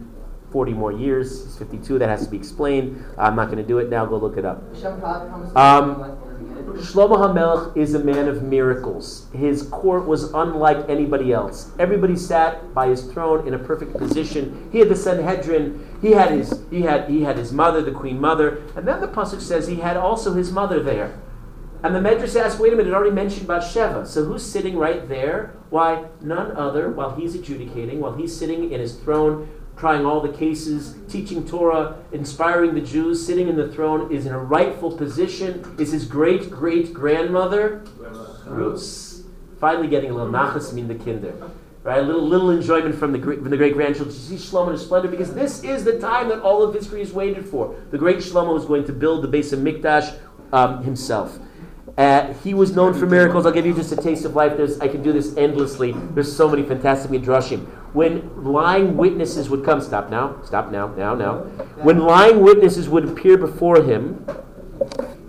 40 0.51 0.73
more 0.73 0.91
years. 0.91 1.43
He's 1.45 1.57
52. 1.57 1.99
That 1.99 2.09
has 2.09 2.25
to 2.25 2.31
be 2.31 2.37
explained. 2.37 3.03
I'm 3.17 3.35
not 3.35 3.45
going 3.45 3.57
to 3.57 3.63
do 3.63 3.79
it 3.79 3.89
now. 3.89 4.05
Go 4.05 4.17
look 4.17 4.37
it 4.37 4.45
up. 4.45 4.63
Hashem 4.75 4.99
probably 4.99 5.29
promised 5.29 5.55
Um, 5.55 6.17
Shlomo 6.73 7.17
HaMelech 7.17 7.77
is 7.77 7.93
a 7.93 7.99
man 7.99 8.27
of 8.27 8.43
miracles. 8.43 9.27
His 9.33 9.63
court 9.63 10.05
was 10.05 10.31
unlike 10.33 10.89
anybody 10.89 11.31
else. 11.31 11.71
Everybody 11.79 12.15
sat 12.15 12.73
by 12.73 12.87
his 12.87 13.03
throne 13.03 13.47
in 13.47 13.53
a 13.53 13.59
perfect 13.59 13.93
position. 13.95 14.69
He 14.71 14.79
had 14.79 14.89
the 14.89 14.95
Sanhedrin. 14.95 15.97
He 16.01 16.11
had 16.11 16.31
his 16.31 16.63
he 16.69 16.81
had 16.81 17.09
he 17.09 17.23
had 17.23 17.37
his 17.37 17.51
mother, 17.51 17.81
the 17.81 17.91
queen 17.91 18.19
mother, 18.19 18.63
and 18.75 18.87
then 18.87 19.01
the 19.01 19.07
pasuk 19.07 19.41
says 19.41 19.67
he 19.67 19.75
had 19.75 19.97
also 19.97 20.33
his 20.33 20.51
mother 20.51 20.81
there. 20.81 21.19
And 21.83 21.93
the 21.93 21.99
Medrash 21.99 22.39
asks, 22.39 22.59
wait 22.61 22.71
a 22.71 22.77
minute, 22.77 22.91
it 22.91 22.93
already 22.93 23.11
mentioned 23.11 23.45
Bathsheba. 23.45 24.05
So 24.05 24.23
who's 24.23 24.41
sitting 24.41 24.77
right 24.77 25.07
there? 25.09 25.53
Why, 25.69 26.05
none 26.21 26.55
other, 26.55 26.89
while 26.89 27.13
he's 27.13 27.35
adjudicating, 27.35 27.99
while 27.99 28.15
he's 28.15 28.33
sitting 28.35 28.71
in 28.71 28.79
his 28.79 28.95
throne, 28.95 29.49
trying 29.77 30.05
all 30.05 30.21
the 30.21 30.31
cases, 30.31 30.95
teaching 31.09 31.47
Torah, 31.47 31.97
inspiring 32.11 32.73
the 32.73 32.81
Jews, 32.81 33.25
sitting 33.25 33.47
in 33.47 33.55
the 33.55 33.67
throne, 33.71 34.11
is 34.11 34.25
in 34.25 34.33
a 34.33 34.39
rightful 34.39 34.95
position, 34.95 35.75
is 35.79 35.91
his 35.91 36.05
great 36.05 36.49
great 36.49 36.93
grandmother, 36.93 37.83
Rus, 38.45 39.23
finally 39.59 39.87
getting 39.87 40.11
a 40.11 40.13
little 40.13 40.31
nachas 40.31 40.73
min 40.73 40.87
the 40.87 40.95
kinder. 40.95 41.51
Right, 41.83 41.99
a 41.99 42.01
little 42.01 42.25
little 42.25 42.49
enjoyment 42.49 42.95
from 42.95 43.11
the 43.11 43.19
from 43.19 43.49
the 43.49 43.57
great 43.57 43.73
grandchildren. 43.73 44.15
You 44.15 44.21
see 44.21 44.35
Shlomo 44.35 44.71
in 44.71 44.77
splendor 44.77 45.09
because 45.09 45.33
this 45.33 45.63
is 45.63 45.83
the 45.83 45.99
time 45.99 46.29
that 46.29 46.39
all 46.39 46.63
of 46.63 46.73
history 46.73 47.01
is 47.01 47.11
waited 47.11 47.45
for. 47.45 47.75
The 47.91 47.97
great 47.97 48.19
Shlomo 48.19 48.57
is 48.57 48.63
going 48.63 48.85
to 48.85 48.93
build 48.93 49.21
the 49.21 49.27
Beis 49.27 49.53
HaMikdash 49.53 50.17
um, 50.53 50.81
himself. 50.83 51.39
Uh, 51.97 52.33
he 52.35 52.53
was 52.53 52.73
known 52.75 52.93
for 52.93 53.05
miracles. 53.05 53.45
I'll 53.45 53.51
give 53.51 53.65
you 53.65 53.73
just 53.73 53.91
a 53.91 53.97
taste 53.97 54.25
of 54.25 54.35
life. 54.35 54.55
There's, 54.57 54.79
I 54.79 54.87
can 54.87 55.03
do 55.03 55.11
this 55.11 55.35
endlessly. 55.35 55.91
There's 55.91 56.33
so 56.33 56.49
many 56.49 56.63
fantastic 56.63 57.11
midrashim. 57.11 57.67
When 57.93 58.43
lying 58.43 58.97
witnesses 58.97 59.49
would 59.49 59.63
come, 59.63 59.79
stop 59.79 60.09
now, 60.09 60.41
stop 60.43 60.71
now, 60.71 60.87
now, 60.87 61.13
now. 61.13 61.39
When 61.83 61.99
lying 61.99 62.41
witnesses 62.41 62.89
would 62.89 63.05
appear 63.07 63.37
before 63.37 63.83
him, 63.83 64.25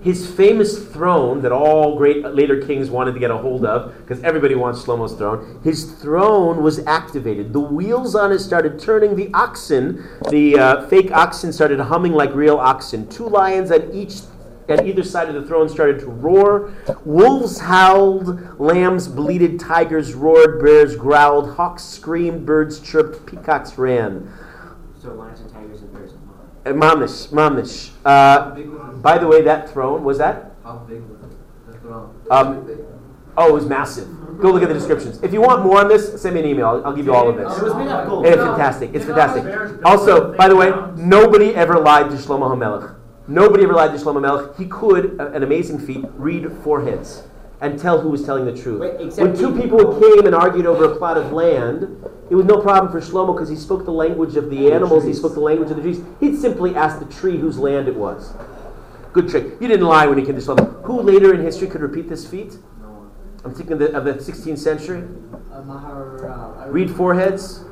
his 0.01 0.31
famous 0.31 0.87
throne 0.87 1.41
that 1.43 1.53
all 1.53 1.97
great 1.97 2.23
later 2.25 2.61
kings 2.61 2.91
wanted 2.91 3.13
to 3.15 3.21
get 3.21 3.31
a 3.31 3.37
hold 3.39 3.65
of, 3.65 3.95
because 3.99 4.23
everybody 4.23 4.55
wants 4.55 4.83
Shlomo's 4.83 5.15
throne, 5.15 5.61
his 5.65 5.93
throne 5.93 6.63
was 6.63 6.87
activated. 6.87 7.55
The 7.55 7.61
wheels 7.61 8.15
on 8.15 8.31
it 8.31 8.39
started 8.39 8.79
turning. 8.79 9.17
The 9.17 9.31
oxen, 9.33 10.07
the 10.31 10.59
uh, 10.59 10.89
fake 10.89 11.11
oxen, 11.13 11.53
started 11.53 11.81
humming 11.81 12.13
like 12.13 12.35
real 12.35 12.59
oxen. 12.59 13.09
Two 13.09 13.29
lions 13.29 13.71
at 13.71 13.95
each 13.95 14.21
at 14.69 14.87
either 14.87 15.03
side 15.03 15.29
of 15.29 15.35
the 15.35 15.47
throne 15.47 15.69
started 15.69 16.01
to 16.01 16.07
roar. 16.07 16.73
Wolves 17.05 17.59
howled, 17.61 18.59
lambs 18.61 19.09
bleated, 19.09 19.61
tigers 19.61 20.15
roared, 20.15 20.63
bears 20.63 20.97
growled, 20.97 21.55
hawks 21.57 21.83
screamed, 21.85 22.47
birds 22.47 22.81
chirped, 22.81 23.27
peacocks 23.27 23.77
ran. 23.79 24.33
So 25.01 25.13
lions 25.15 25.41
and 25.41 25.51
tigers 25.53 25.83
and 25.83 25.93
bears. 25.93 26.13
Uh, 26.65 26.71
Mamish, 26.71 27.29
mamish. 27.29 27.91
How 28.05 28.11
Uh, 28.11 28.93
by 28.97 29.19
the 29.19 29.27
way, 29.27 29.43
that 29.43 29.69
throne 29.69 30.03
was 30.03 30.17
that. 30.19 30.53
how 30.63 30.77
big 30.89 31.03
was 31.11 31.21
the 31.69 31.79
throne? 31.79 32.15
Um, 32.31 32.67
oh, 33.37 33.49
it 33.51 33.53
was 33.53 33.67
massive. 33.67 34.09
Go 34.41 34.51
look 34.51 34.63
at 34.63 34.69
the 34.69 34.75
descriptions. 34.75 35.23
If 35.23 35.33
you 35.33 35.41
want 35.43 35.63
more 35.63 35.79
on 35.79 35.89
this, 35.89 36.21
send 36.21 36.35
me 36.35 36.41
an 36.41 36.47
email. 36.47 36.67
I'll, 36.67 36.87
I'll 36.87 36.93
give 36.97 37.05
you 37.07 37.15
all 37.15 37.29
of 37.29 37.37
this. 37.37 37.57
It 37.57 37.63
was 37.63 37.75
made 37.75 37.87
out 37.89 38.05
of 38.05 38.09
gold. 38.09 38.27
It's 38.27 38.37
fantastic. 38.37 38.91
It's 38.95 39.05
fantastic. 39.05 39.85
Also, 39.85 40.35
by 40.37 40.49
the 40.49 40.57
way, 40.57 40.73
nobody 40.97 41.55
ever 41.55 41.79
lied 41.79 42.11
to 42.11 42.17
Shlomo 42.17 42.51
HaMelech. 42.51 42.94
Nobody 43.27 43.65
ever 43.65 43.73
lied 43.73 43.97
to 43.97 44.05
Shlomo 44.05 44.21
HaMelech. 44.21 44.57
He 44.59 44.67
could, 44.67 45.19
an 45.19 45.43
amazing 45.43 45.79
feat, 45.79 46.05
read 46.15 46.51
foreheads 46.63 47.23
and 47.61 47.79
tell 47.79 48.01
who 48.01 48.11
was 48.11 48.25
telling 48.25 48.45
the 48.45 48.55
truth. 48.55 48.81
Wait, 48.81 49.01
except 49.01 49.27
when 49.27 49.39
two 49.39 49.59
people 49.59 49.99
came 49.99 50.27
and 50.27 50.35
argued 50.35 50.67
over 50.67 50.85
a 50.85 50.97
plot 50.97 51.17
of 51.17 51.33
land, 51.33 51.85
it 52.29 52.35
was 52.35 52.45
no 52.45 52.61
problem 52.61 52.93
for 52.93 53.01
Shlomo 53.01 53.35
because 53.35 53.49
he 53.49 53.57
spoke 53.57 53.87
the 53.87 53.93
language 53.93 54.37
of 54.37 54.51
the 54.51 54.71
animals, 54.71 55.05
he 55.05 55.15
spoke 55.15 55.33
the 55.33 55.41
language 55.41 55.71
of 55.71 55.77
the 55.77 55.83
trees. 55.83 56.03
He'd 56.21 56.37
simply 56.37 56.77
ask 56.77 56.99
the 56.99 57.07
tree 57.07 57.39
whose 57.39 57.59
land 57.59 57.89
it 57.89 57.95
was. 57.95 58.35
Good 59.15 59.31
trick. 59.31 59.55
You 59.61 59.69
didn't 59.69 59.87
lie 59.87 60.07
when 60.07 60.19
he 60.19 60.25
came 60.25 60.35
to 60.35 60.43
Shlomo. 60.43 60.83
Who 60.85 61.01
later 61.01 61.33
in 61.33 61.41
history 61.41 61.69
could 61.69 61.81
repeat 61.81 62.09
this 62.09 62.29
feat? 62.29 62.59
I'm 63.45 63.55
thinking 63.55 63.75
of 63.75 63.79
the, 63.79 63.97
of 63.97 64.05
the 64.05 64.15
16th 64.15 64.59
century. 64.59 65.05
Uh, 65.53 65.63
Mahar, 65.63 66.29
uh, 66.29 66.69
Read 66.69 66.91
foreheads. 66.91 67.65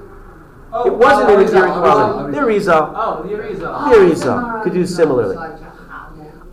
Oh, 0.75 0.87
it 0.87 0.95
wasn't 0.95 1.29
oh, 1.29 1.39
in 1.39 1.47
the 1.47 1.53
Arizal, 1.53 2.33
Jewish 2.33 2.33
Arizal, 2.33 2.33
There 2.33 2.51
is 2.51 2.67
a. 2.69 2.93
Oh, 2.97 3.23
the 3.23 3.35
Arizal. 3.35 3.91
There 3.91 4.05
is 4.05 4.25
a. 4.25 4.61
Could 4.65 4.73
do 4.73 4.87
similarly. 4.87 5.37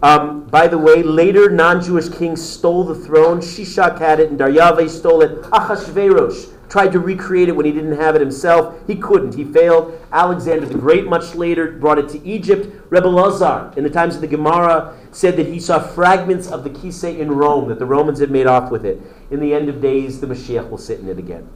Um, 0.02 0.46
by 0.46 0.68
the 0.68 0.78
way, 0.78 1.04
later 1.04 1.50
non-Jewish 1.50 2.10
kings 2.10 2.42
stole 2.42 2.84
the 2.84 2.96
throne. 2.96 3.40
Shishak 3.40 4.00
had 4.00 4.20
it, 4.20 4.30
and 4.30 4.40
Daryaveh 4.40 4.90
stole 4.90 5.22
it. 5.22 5.42
Achashverosh 5.44 6.54
tried 6.70 6.92
to 6.92 7.00
recreate 7.00 7.50
it 7.50 7.56
when 7.56 7.66
he 7.66 7.72
didn't 7.72 7.98
have 7.98 8.16
it 8.16 8.22
himself. 8.22 8.76
He 8.88 8.96
couldn't. 8.96 9.36
He 9.36 9.44
failed. 9.44 10.00
Alexander 10.12 10.68
the 10.68 10.78
Great, 10.78 11.06
much 11.06 11.36
later, 11.36 11.72
brought 11.72 11.98
it 11.98 12.08
to 12.10 12.26
Egypt. 12.26 12.68
Rebbe 12.90 13.08
Lazar, 13.08 13.74
in 13.76 13.84
the 13.84 13.90
times 13.90 14.16
of 14.16 14.22
the 14.22 14.28
Gemara, 14.28 14.96
said 15.12 15.36
that 15.38 15.48
he 15.48 15.60
saw 15.60 15.80
fragments 15.80 16.48
of 16.48 16.64
the 16.64 16.70
Kisei 16.70 17.20
in 17.20 17.32
Rome, 17.32 17.70
that 17.70 17.80
the 17.80 17.86
Romans 17.86 18.20
had 18.20 18.32
made 18.32 18.48
off 18.48 18.72
with 18.72 18.86
it. 18.86 19.02
In 19.32 19.40
the 19.40 19.54
end 19.54 19.68
of 19.70 19.82
days, 19.82 20.22
the 20.22 20.28
Mashiach 20.28 20.70
will 20.70 20.78
sit 20.78 21.00
in 21.00 21.10
it 21.10 21.18
again. 21.18 21.50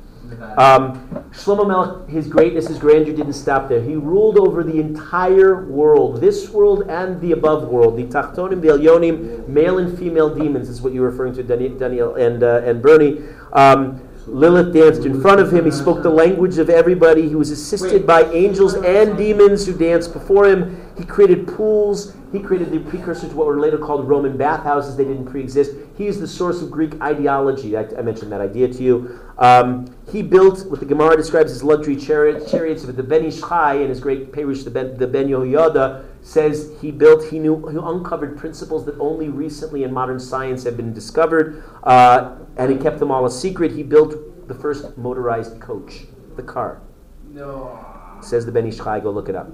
Um, 0.57 1.07
Shlomo 1.31 1.67
Melech, 1.67 2.07
his 2.07 2.27
greatness, 2.27 2.67
his 2.67 2.79
grandeur 2.79 3.13
didn't 3.13 3.33
stop 3.33 3.67
there. 3.67 3.81
He 3.81 3.95
ruled 3.95 4.37
over 4.37 4.63
the 4.63 4.79
entire 4.79 5.65
world, 5.65 6.21
this 6.21 6.49
world 6.49 6.89
and 6.89 7.19
the 7.19 7.33
above 7.33 7.67
world, 7.67 7.97
the 7.97 8.05
Tachtonim, 8.05 8.61
the 8.61 8.69
Elyonim, 8.69 9.47
male 9.47 9.79
and 9.79 9.97
female 9.97 10.33
demons 10.33 10.69
is 10.69 10.81
what 10.81 10.93
you're 10.93 11.09
referring 11.09 11.33
to, 11.35 11.43
Daniel 11.43 12.15
and, 12.15 12.43
uh, 12.43 12.61
and 12.63 12.81
Bernie. 12.81 13.21
Um, 13.51 14.01
Lilith 14.25 14.73
danced 14.73 15.05
in 15.05 15.21
front 15.21 15.41
of 15.41 15.51
him. 15.51 15.65
He 15.65 15.71
spoke 15.71 16.01
the 16.01 16.09
language 16.09 16.57
of 16.57 16.69
everybody. 16.69 17.27
He 17.27 17.35
was 17.35 17.51
assisted 17.51 18.07
by 18.07 18.23
angels 18.31 18.75
and 18.75 19.17
demons 19.17 19.65
who 19.65 19.73
danced 19.73 20.13
before 20.13 20.47
him. 20.47 20.89
He 20.97 21.03
created 21.03 21.47
pools. 21.47 22.15
He 22.33 22.39
created 22.39 22.71
the 22.71 22.79
precursor 22.79 23.29
to 23.29 23.35
what 23.35 23.45
were 23.45 23.59
later 23.59 23.77
called 23.77 24.07
Roman 24.09 24.35
bathhouses. 24.35 24.97
They 24.97 25.03
didn't 25.05 25.25
pre-exist. 25.25 25.75
He 25.95 26.07
is 26.07 26.19
the 26.19 26.27
source 26.27 26.63
of 26.63 26.71
Greek 26.71 26.99
ideology. 26.99 27.77
I, 27.77 27.83
I 27.95 28.01
mentioned 28.01 28.31
that 28.31 28.41
idea 28.41 28.67
to 28.67 28.83
you. 28.83 29.19
Um, 29.37 29.95
he 30.11 30.23
built 30.23 30.65
what 30.65 30.79
the 30.79 30.85
Gemara 30.87 31.15
describes 31.15 31.51
as 31.51 31.63
luxury 31.63 31.95
chariot, 31.95 32.47
chariots. 32.47 32.85
But 32.85 32.97
the 32.97 33.03
Ben 33.03 33.23
Ish 33.23 33.39
Chai 33.39 33.75
in 33.75 33.89
his 33.89 33.99
great 33.99 34.31
Perush, 34.31 34.63
the 34.63 34.71
Ben, 34.71 34.97
the 34.97 35.05
ben 35.05 35.27
Yehoyada, 35.27 36.05
says 36.23 36.71
he 36.81 36.89
built, 36.89 37.23
he 37.29 37.37
knew, 37.37 37.67
he 37.67 37.77
uncovered 37.77 38.35
principles 38.35 38.83
that 38.87 38.97
only 38.99 39.29
recently 39.29 39.83
in 39.83 39.93
modern 39.93 40.19
science 40.19 40.63
have 40.63 40.75
been 40.75 40.91
discovered, 40.91 41.63
uh, 41.83 42.35
and 42.57 42.71
he 42.71 42.79
kept 42.79 42.97
them 42.97 43.11
all 43.11 43.27
a 43.27 43.31
secret. 43.31 43.71
He 43.71 43.83
built 43.83 44.47
the 44.47 44.55
first 44.55 44.97
motorized 44.97 45.59
coach, 45.61 46.05
the 46.35 46.43
car. 46.43 46.81
No. 47.29 47.85
Says 48.21 48.43
the 48.47 48.51
Ben 48.51 48.65
Ish 48.65 48.77
Chai, 48.77 49.01
go 49.01 49.11
look 49.11 49.29
it 49.29 49.35
up. 49.35 49.51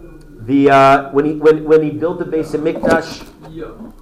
The, 0.50 0.72
uh, 0.72 1.12
when, 1.12 1.26
he, 1.26 1.34
when, 1.34 1.64
when 1.64 1.84
he 1.84 1.92
built 1.92 2.18
the 2.18 2.26
Beis 2.26 2.56
HaMikdash, 2.58 3.24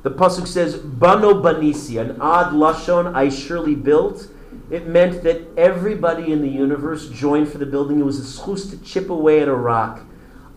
the 0.04 0.10
pasuk 0.10 0.48
says, 0.48 0.78
"Bano 0.78 1.34
banisi," 1.44 2.00
an 2.00 2.22
odd 2.22 2.54
lashon. 2.54 3.14
I 3.14 3.28
surely 3.28 3.76
built. 3.76 4.30
It 4.70 4.88
meant 4.88 5.24
that 5.24 5.42
everybody 5.58 6.32
in 6.32 6.42
the 6.42 6.48
universe 6.48 7.10
joined 7.10 7.50
for 7.50 7.58
the 7.58 7.66
building. 7.66 8.00
It 8.00 8.06
was 8.06 8.18
a 8.20 8.42
zchus 8.42 8.70
to 8.70 8.78
chip 8.82 9.10
away 9.10 9.42
at 9.42 9.50
a 9.50 9.54
rock, 9.54 10.00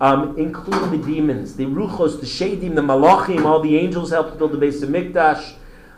um, 0.00 0.38
including 0.38 0.92
the 0.92 1.04
demons, 1.04 1.56
the 1.56 1.66
ruchos, 1.66 2.20
the 2.20 2.26
shadim, 2.26 2.76
the 2.76 2.82
malachim. 2.82 3.44
All 3.44 3.58
the 3.58 3.76
angels 3.76 4.10
helped 4.10 4.38
build 4.38 4.52
the 4.52 4.58
Beis 4.64 4.84
HaMikdash. 4.84 5.54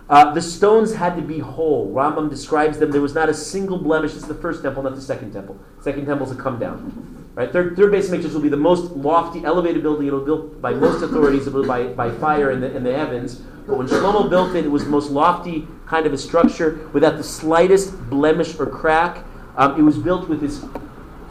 Uh, 0.08 0.32
the 0.32 0.40
stones 0.40 0.94
had 0.94 1.16
to 1.16 1.22
be 1.22 1.40
whole. 1.40 1.92
Rambam 1.92 2.30
describes 2.30 2.78
them. 2.78 2.92
There 2.92 3.02
was 3.02 3.12
not 3.14 3.28
a 3.28 3.34
single 3.34 3.76
blemish. 3.76 4.14
Is 4.14 4.24
the 4.24 4.32
first 4.34 4.62
temple, 4.62 4.84
not 4.84 4.94
the 4.94 5.02
second 5.02 5.34
temple. 5.34 5.58
Second 5.82 6.06
temple's 6.06 6.30
a 6.32 6.34
come 6.34 6.58
down. 6.58 7.21
Right? 7.34 7.50
Third, 7.50 7.76
third 7.76 7.92
Beis 7.92 8.10
Mikdash 8.10 8.34
will 8.34 8.40
be 8.40 8.50
the 8.50 8.56
most 8.58 8.92
lofty, 8.92 9.42
elevated 9.44 9.82
building. 9.82 10.06
It'll 10.06 10.20
be 10.20 10.26
built 10.26 10.60
by 10.60 10.74
most 10.74 11.02
authorities 11.02 11.48
by, 11.48 11.86
by 11.88 12.10
fire 12.10 12.50
in 12.50 12.60
the, 12.60 12.76
in 12.76 12.84
the 12.84 12.94
heavens. 12.94 13.36
But 13.66 13.78
when 13.78 13.86
Shlomo 13.86 14.28
built 14.28 14.54
it, 14.54 14.66
it 14.66 14.70
was 14.70 14.84
the 14.84 14.90
most 14.90 15.10
lofty 15.10 15.66
kind 15.86 16.04
of 16.04 16.12
a 16.12 16.18
structure 16.18 16.88
without 16.92 17.16
the 17.16 17.24
slightest 17.24 17.98
blemish 18.10 18.58
or 18.58 18.66
crack. 18.66 19.24
Um, 19.56 19.78
it 19.78 19.82
was 19.82 19.96
built 19.98 20.28
with 20.28 20.40
this 20.40 20.60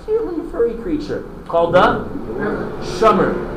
cute 0.06 0.26
little 0.26 0.50
furry 0.50 0.74
creature 0.76 1.30
called 1.48 1.76
the 1.76 2.06
Shamir. 3.00 3.50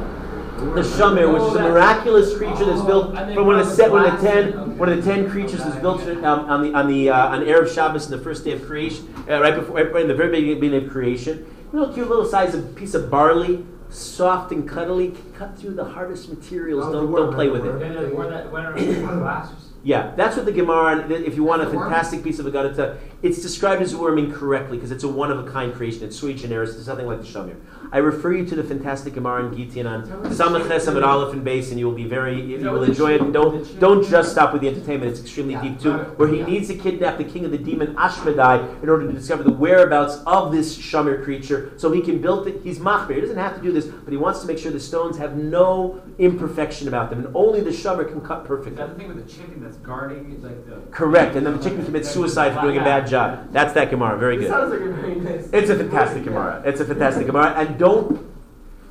The 0.75 0.83
Shamir, 0.83 1.33
which 1.33 1.43
is 1.43 1.55
a 1.55 1.63
miraculous 1.63 2.37
creature 2.37 2.65
that's 2.65 2.83
built 2.83 3.15
from 3.15 3.47
one 3.47 3.59
of 3.59 3.67
the 3.67 3.75
set, 3.75 3.91
one 3.91 4.05
of 4.05 4.21
the 4.21 4.29
ten, 4.29 4.77
one 4.77 4.89
of 4.89 5.03
the 5.03 5.03
ten 5.03 5.31
creatures 5.31 5.59
that's 5.59 5.81
built 5.81 6.03
um, 6.25 6.49
on 6.49 6.63
the 6.63 6.75
on 6.75 6.89
the 6.89 7.11
uh, 7.11 7.29
on 7.29 7.41
Erev 7.41 7.73
Shabbos 7.73 8.07
in 8.07 8.11
the 8.11 8.23
first 8.23 8.45
day 8.45 8.53
of 8.53 8.65
creation, 8.65 9.13
uh, 9.29 9.41
right 9.41 9.55
before, 9.55 9.77
right 9.77 10.03
in 10.03 10.09
the 10.09 10.15
very 10.15 10.31
beginning 10.31 10.85
of 10.85 10.91
creation. 10.91 11.47
Little 11.75 11.93
cute 11.93 12.09
little 12.09 12.25
size 12.25 12.55
of 12.55 12.77
piece 12.77 12.95
of 12.95 13.11
barley, 13.11 13.67
soft 13.89 14.53
and 14.53 14.69
cuddly, 14.69 15.13
cut 15.37 15.59
through 15.59 15.75
the 15.75 15.85
hardest 15.85 16.29
materials. 16.29 16.85
That 16.85 16.93
was 16.93 17.01
Don't, 17.01 17.11
the 17.11 17.17
don't 17.17 17.27
word, 17.27 17.35
play 17.35 17.47
the 17.49 17.53
with 17.53 17.65
word. 17.65 18.77
it. 18.79 19.61
When, 19.85 20.01
when, 20.01 20.07
that- 20.07 20.15
when 20.15 20.15
are 20.15 20.15
glasses? 20.15 20.15
Yeah, 20.15 20.15
that's 20.17 20.37
what 20.37 20.47
the 20.47 20.53
Gemara. 20.53 21.09
If 21.11 21.37
you 21.37 21.45
want 21.45 21.63
a 21.63 21.65
That's 21.65 21.75
a 21.75 21.79
worm? 21.79 21.91
fantastic 21.91 22.25
piece 22.25 22.39
of 22.39 22.47
Agadata, 22.47 22.99
it's 23.23 23.41
described 23.43 23.83
as 23.83 23.93
a 23.93 23.99
worm 23.99 24.19
incorrectly 24.19 24.77
because 24.77 24.91
it's 24.91 25.05
a 25.05 25.09
one 25.09 25.31
of 25.31 25.39
a 25.47 25.51
kind 25.51 25.73
creation. 25.75 26.03
It's 26.05 26.17
sui 26.17 26.35
generis. 26.35 26.77
It's 26.77 26.87
nothing 26.87 27.07
like 27.07 27.21
the 27.21 27.27
Shamir. 27.27 27.57
I 27.93 27.99
refer 27.99 28.33
you 28.33 28.45
to 28.47 28.57
the 28.57 28.65
fantastic 28.65 29.15
Gemara 29.15 29.47
in 29.47 29.55
Gittin 29.57 29.87
on 29.87 30.05
Samach 30.33 30.67
Chesam 30.67 30.97
and 30.97 31.05
Aleph 31.05 31.33
and 31.33 31.45
Base, 31.45 31.71
and 31.71 31.79
you 31.79 31.87
will 31.87 31.95
be 31.95 32.05
very, 32.05 32.41
you, 32.41 32.59
you 32.59 32.71
will 32.71 32.83
enjoy 32.83 33.13
it. 33.15 33.21
And 33.21 33.33
don't 33.33 33.79
don't 33.79 34.05
just 34.05 34.33
stop 34.33 34.53
with 34.53 34.63
the 34.63 34.69
entertainment. 34.69 35.11
It's 35.13 35.21
extremely 35.21 35.55
deep 35.57 35.79
too. 35.81 35.93
Where 36.17 36.29
he 36.29 36.43
needs 36.43 36.69
to 36.69 36.75
kidnap 36.75 37.19
the 37.19 37.25
king 37.25 37.45
of 37.45 37.51
the 37.53 37.59
demon 37.59 37.95
Ashmedai 37.95 38.83
in 38.83 38.89
order 38.89 39.07
to 39.07 39.13
discover 39.13 39.43
the 39.45 39.53
whereabouts 39.53 40.17
of 40.27 40.51
this 40.53 40.77
Shamir 40.77 41.23
creature, 41.23 41.73
so 41.77 41.93
he 41.93 42.01
can 42.01 42.21
build 42.21 42.49
it. 42.49 42.63
He's 42.63 42.79
machmir. 42.79 43.15
He 43.17 43.21
doesn't 43.21 43.37
have 43.37 43.55
to 43.57 43.63
do 43.63 43.71
this, 43.73 43.87
but 43.87 44.11
he 44.11 44.17
wants 44.17 44.41
to 44.41 44.47
make 44.47 44.59
sure 44.59 44.73
the 44.73 44.81
stones 44.81 45.17
have 45.19 45.37
no 45.37 46.03
imperfection 46.19 46.89
about 46.89 47.11
them, 47.11 47.25
and 47.25 47.35
only 47.37 47.61
the 47.61 47.71
Shamir 47.71 48.09
can 48.09 48.21
cut 48.21 48.43
Is 48.43 48.49
perfectly. 48.49 48.77
that 48.77 48.89
the 48.91 48.95
thing 48.97 49.09
with 49.15 49.25
the 49.25 49.33
chicken 49.33 49.63
that's 49.63 49.74
guarding, 49.83 50.43
like 50.43 50.67
the. 50.67 50.77
Correct, 50.91 51.37
and 51.37 51.47
then 51.47 51.57
the 51.57 51.63
chicken 51.63 51.85
commits 51.85 52.11
suicide 52.11 52.55
for 52.55 52.63
doing 52.63 52.79
a 52.79 52.85
bad 52.85 53.07
job. 53.07 53.53
That's 53.53 53.73
that 53.75 53.91
Gemara. 53.91 54.19
Very 54.19 54.37
It 54.37 54.41
good. 54.41 54.49
sounds 54.51 54.71
like 54.71 54.81
a 54.81 54.93
very 54.93 55.15
nice. 55.17 55.49
It's 55.53 55.71
a 55.71 55.77
fantastic 55.77 56.25
Gemara. 56.25 56.63
It's 56.65 56.81
a 56.81 56.85
fantastic 56.85 57.27
Gemara, 57.27 57.55
and 57.57 57.79
don't 57.79 58.35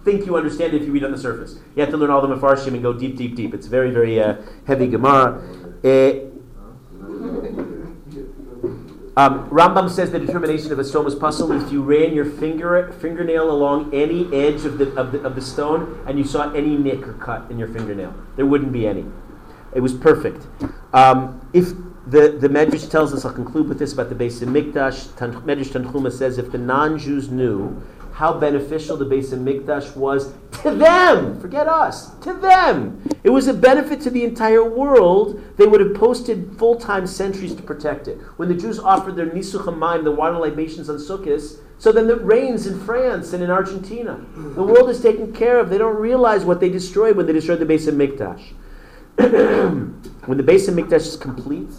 think 0.03 0.25
you 0.25 0.35
understand 0.35 0.73
it 0.73 0.81
if 0.81 0.87
you 0.87 0.93
read 0.93 1.03
on 1.03 1.11
the 1.11 1.17
surface. 1.17 1.55
You 1.75 1.81
have 1.81 1.89
to 1.91 1.97
learn 1.97 2.09
all 2.09 2.21
the 2.25 2.35
Mefarshim 2.35 2.73
and 2.73 2.81
go 2.81 2.93
deep, 2.93 3.15
deep, 3.15 3.35
deep. 3.35 3.53
It's 3.53 3.67
very, 3.67 3.91
very 3.91 4.19
uh, 4.21 4.37
heavy 4.67 4.87
Gemara. 4.87 5.41
Uh, 5.83 6.29
um, 9.15 9.47
Rambam 9.49 9.89
says 9.91 10.11
the 10.11 10.19
determination 10.19 10.71
of 10.71 10.79
a 10.79 10.83
stone 10.83 11.05
was 11.05 11.13
puzzle 11.13 11.51
if 11.51 11.71
you 11.71 11.83
ran 11.83 12.13
your 12.15 12.25
finger 12.25 12.91
fingernail 12.99 13.49
along 13.51 13.93
any 13.93 14.25
edge 14.33 14.65
of 14.65 14.79
the, 14.79 14.91
of 14.95 15.11
the 15.11 15.21
of 15.21 15.35
the 15.35 15.41
stone 15.41 16.03
and 16.07 16.17
you 16.17 16.23
saw 16.23 16.51
any 16.53 16.75
nick 16.75 17.07
or 17.07 17.13
cut 17.13 17.51
in 17.51 17.59
your 17.59 17.67
fingernail. 17.67 18.15
There 18.37 18.45
wouldn't 18.47 18.71
be 18.71 18.87
any. 18.87 19.05
It 19.75 19.81
was 19.81 19.93
perfect. 19.93 20.45
Um, 20.93 21.47
if 21.53 21.73
the, 22.07 22.37
the 22.39 22.49
Medrash 22.49 22.89
tells 22.89 23.13
us, 23.13 23.25
I'll 23.25 23.33
conclude 23.33 23.67
with 23.69 23.79
this 23.79 23.93
about 23.93 24.09
the 24.09 24.15
Beis 24.15 24.43
HaMikdash. 24.43 25.15
Tan, 25.17 25.33
Medrash 25.41 25.69
Tanchuma 25.69 26.11
says 26.11 26.37
if 26.37 26.51
the 26.51 26.57
non-Jews 26.57 27.29
knew 27.29 27.81
how 28.13 28.37
beneficial 28.37 28.95
the 28.95 29.05
Beis 29.05 29.33
HaMikdash 29.33 29.95
was 29.95 30.33
to 30.61 30.75
them, 30.75 31.39
forget 31.41 31.67
us, 31.67 32.11
to 32.19 32.33
them, 32.33 33.01
it 33.23 33.29
was 33.29 33.47
a 33.47 33.53
benefit 33.53 33.99
to 34.01 34.09
the 34.09 34.23
entire 34.23 34.63
world. 34.63 35.41
They 35.57 35.65
would 35.65 35.81
have 35.81 35.95
posted 35.95 36.55
full-time 36.57 37.07
sentries 37.07 37.55
to 37.55 37.63
protect 37.63 38.07
it. 38.07 38.19
When 38.37 38.49
the 38.49 38.55
Jews 38.55 38.79
offered 38.79 39.15
their 39.15 39.27
nisuch 39.27 39.65
hamayim, 39.65 40.03
the 40.03 40.11
water 40.11 40.37
libations 40.37 40.89
on 40.89 40.97
Sukkot, 40.97 41.59
so 41.79 41.91
then 41.91 42.09
it 42.09 42.23
rains 42.23 42.67
in 42.67 42.79
France 42.79 43.33
and 43.33 43.43
in 43.43 43.49
Argentina. 43.49 44.23
The 44.35 44.63
world 44.63 44.89
is 44.89 45.01
taken 45.01 45.33
care 45.33 45.59
of. 45.59 45.69
They 45.69 45.77
don't 45.77 45.97
realize 45.97 46.45
what 46.45 46.59
they 46.59 46.69
destroyed 46.69 47.17
when 47.17 47.25
they 47.25 47.33
destroyed 47.33 47.59
the 47.59 47.65
Beis 47.65 47.91
HaMikdash. 47.91 48.53
when 49.17 50.37
the 50.37 50.43
Beis 50.43 50.67
HaMikdash 50.69 51.07
is 51.07 51.17
complete, 51.17 51.69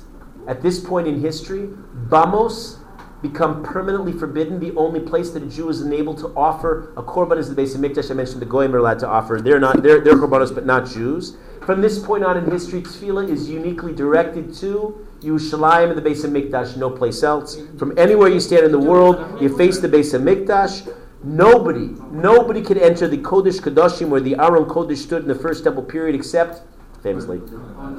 at 0.46 0.62
this 0.62 0.78
point 0.78 1.08
in 1.08 1.20
history, 1.20 1.68
Bamos 2.08 2.78
become 3.22 3.62
permanently 3.62 4.12
forbidden. 4.12 4.60
The 4.60 4.74
only 4.76 5.00
place 5.00 5.30
that 5.30 5.42
a 5.42 5.46
Jew 5.46 5.70
is 5.70 5.80
enabled 5.80 6.18
to 6.18 6.28
offer 6.36 6.92
a 6.96 7.02
korban 7.02 7.38
is 7.38 7.52
the 7.52 7.60
Beis 7.60 7.74
HaMikdash. 7.74 8.10
I 8.10 8.14
mentioned 8.14 8.42
the 8.42 8.46
Goyim 8.46 8.74
are 8.74 8.78
allowed 8.78 8.98
to 9.00 9.08
offer. 9.08 9.40
They're 9.40 9.58
not 9.58 9.82
they're, 9.82 10.00
they're 10.00 10.14
korbanos, 10.14 10.54
but 10.54 10.66
not 10.66 10.86
Jews. 10.86 11.36
From 11.64 11.80
this 11.80 11.98
point 11.98 12.22
on 12.22 12.36
in 12.36 12.50
history, 12.50 12.82
tefillah 12.82 13.28
is 13.28 13.48
uniquely 13.48 13.94
directed 13.94 14.52
to 14.56 15.06
Yerushalayim 15.22 15.88
and 15.88 15.98
the 15.98 16.02
Beis 16.02 16.24
HaMikdash, 16.24 16.76
no 16.76 16.90
place 16.90 17.22
else. 17.22 17.58
From 17.78 17.98
anywhere 17.98 18.28
you 18.28 18.38
stand 18.38 18.66
in 18.66 18.72
the 18.72 18.78
world, 18.78 19.40
you 19.40 19.56
face 19.56 19.78
the 19.78 19.88
Beis 19.88 20.12
HaMikdash. 20.12 20.94
Nobody, 21.22 21.94
nobody 22.10 22.60
could 22.60 22.76
enter 22.76 23.08
the 23.08 23.16
Kodesh 23.16 23.58
Kadoshim 23.58 24.08
where 24.10 24.20
the 24.20 24.34
Aron 24.34 24.66
Kodesh 24.66 24.98
stood 24.98 25.22
in 25.22 25.28
the 25.28 25.34
first 25.34 25.64
temple 25.64 25.82
period 25.82 26.14
except, 26.14 26.60
famously, 27.04 27.38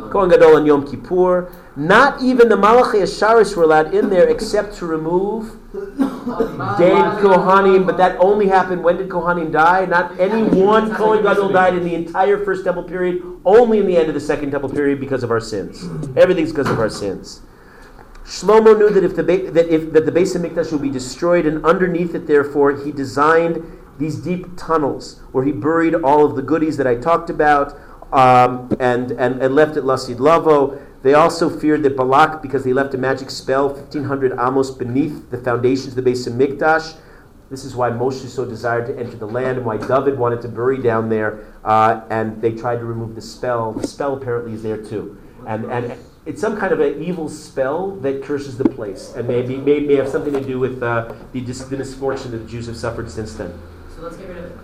Kohen 0.09 0.31
Gadol 0.31 0.55
on 0.55 0.65
Yom 0.65 0.89
Kippur. 0.89 1.51
Not 1.75 2.23
even 2.23 2.49
the 2.49 2.57
Malachi 2.57 2.97
Asharis 2.97 3.55
were 3.55 3.61
allowed 3.63 3.93
in 3.93 4.09
there 4.09 4.27
except 4.27 4.75
to 4.77 4.87
remove 4.87 5.51
dead 6.79 7.21
Kohanim, 7.21 7.85
but 7.85 7.97
that 7.97 8.17
only 8.19 8.47
happened 8.47 8.83
when 8.83 8.97
did 8.97 9.07
Kohanim 9.07 9.51
die? 9.51 9.85
Not 9.85 10.19
any 10.19 10.43
one 10.43 10.93
Kohen 10.95 11.21
Gadol 11.21 11.49
died 11.49 11.75
in 11.75 11.83
the 11.83 11.93
entire 11.93 12.43
first 12.43 12.63
temple 12.63 12.81
period, 12.83 13.21
only 13.45 13.77
in 13.77 13.85
the 13.85 13.95
end 13.95 14.07
of 14.07 14.15
the 14.15 14.19
second 14.19 14.49
temple 14.49 14.69
period 14.69 14.99
because 14.99 15.21
of 15.21 15.29
our 15.29 15.39
sins. 15.39 15.87
Everything's 16.17 16.49
because 16.49 16.69
of 16.69 16.79
our 16.79 16.89
sins. 16.89 17.41
Shlomo 18.23 18.75
knew 18.75 18.89
that 18.89 19.03
if 19.03 19.15
the 19.15 19.23
ba- 19.23 19.51
that 19.51 19.67
if 19.69 19.93
that 19.93 20.07
the 20.07 20.11
Beis 20.11 20.35
HaMikdash 20.35 20.71
would 20.71 20.81
be 20.81 20.89
destroyed, 20.89 21.45
and 21.45 21.63
underneath 21.63 22.15
it, 22.15 22.25
therefore, 22.25 22.71
he 22.83 22.91
designed 22.91 23.63
these 23.99 24.15
deep 24.17 24.47
tunnels 24.57 25.21
where 25.31 25.45
he 25.45 25.51
buried 25.51 25.93
all 25.93 26.25
of 26.25 26.35
the 26.35 26.41
goodies 26.41 26.77
that 26.77 26.87
I 26.87 26.95
talked 26.95 27.29
about, 27.29 27.77
um, 28.11 28.75
and, 28.79 29.11
and 29.11 29.41
and 29.41 29.55
left 29.55 29.77
it 29.77 29.83
L'asid 29.83 30.19
Lavo. 30.19 30.81
They 31.03 31.13
also 31.13 31.49
feared 31.49 31.83
that 31.83 31.95
Balak, 31.95 32.41
because 32.41 32.63
they 32.63 32.73
left 32.73 32.95
a 32.95 32.97
magic 32.97 33.29
spell 33.29 33.69
1500 33.69 34.31
amos 34.39 34.71
beneath 34.71 35.29
the 35.29 35.37
foundations 35.37 35.95
of 35.95 36.03
the 36.03 36.11
Beis 36.11 36.27
HaMikdash. 36.27 36.97
This 37.51 37.63
is 37.63 37.75
why 37.75 37.91
Moshe 37.91 38.27
so 38.27 38.43
desired 38.43 38.87
to 38.87 38.97
enter 38.97 39.15
the 39.15 39.27
land, 39.27 39.57
and 39.57 39.65
why 39.65 39.77
David 39.77 40.17
wanted 40.17 40.41
to 40.41 40.47
bury 40.47 40.81
down 40.81 41.09
there. 41.09 41.45
Uh, 41.63 42.01
and 42.09 42.41
they 42.41 42.53
tried 42.53 42.77
to 42.77 42.85
remove 42.85 43.13
the 43.13 43.21
spell. 43.21 43.73
The 43.73 43.85
spell 43.85 44.15
apparently 44.15 44.53
is 44.53 44.63
there 44.63 44.81
too, 44.81 45.17
and 45.45 45.65
and 45.65 45.95
it's 46.25 46.41
some 46.41 46.57
kind 46.57 46.73
of 46.73 46.79
an 46.79 47.03
evil 47.03 47.29
spell 47.29 47.91
that 47.97 48.23
curses 48.23 48.57
the 48.57 48.67
place, 48.67 49.13
and 49.15 49.27
maybe 49.27 49.57
may, 49.57 49.81
may 49.81 49.95
have 49.95 50.09
something 50.09 50.33
to 50.33 50.41
do 50.41 50.59
with 50.59 50.81
uh, 50.81 51.13
the, 51.33 51.41
dis- 51.41 51.65
the 51.65 51.77
misfortune 51.77 52.31
that 52.31 52.39
the 52.39 52.49
Jews 52.49 52.65
have 52.65 52.77
suffered 52.77 53.11
since 53.11 53.35
then. 53.35 53.53
So 53.95 54.01
let's 54.01 54.17
get 54.17 54.29
rid 54.29 54.37
of 54.37 54.45
it. 54.45 54.57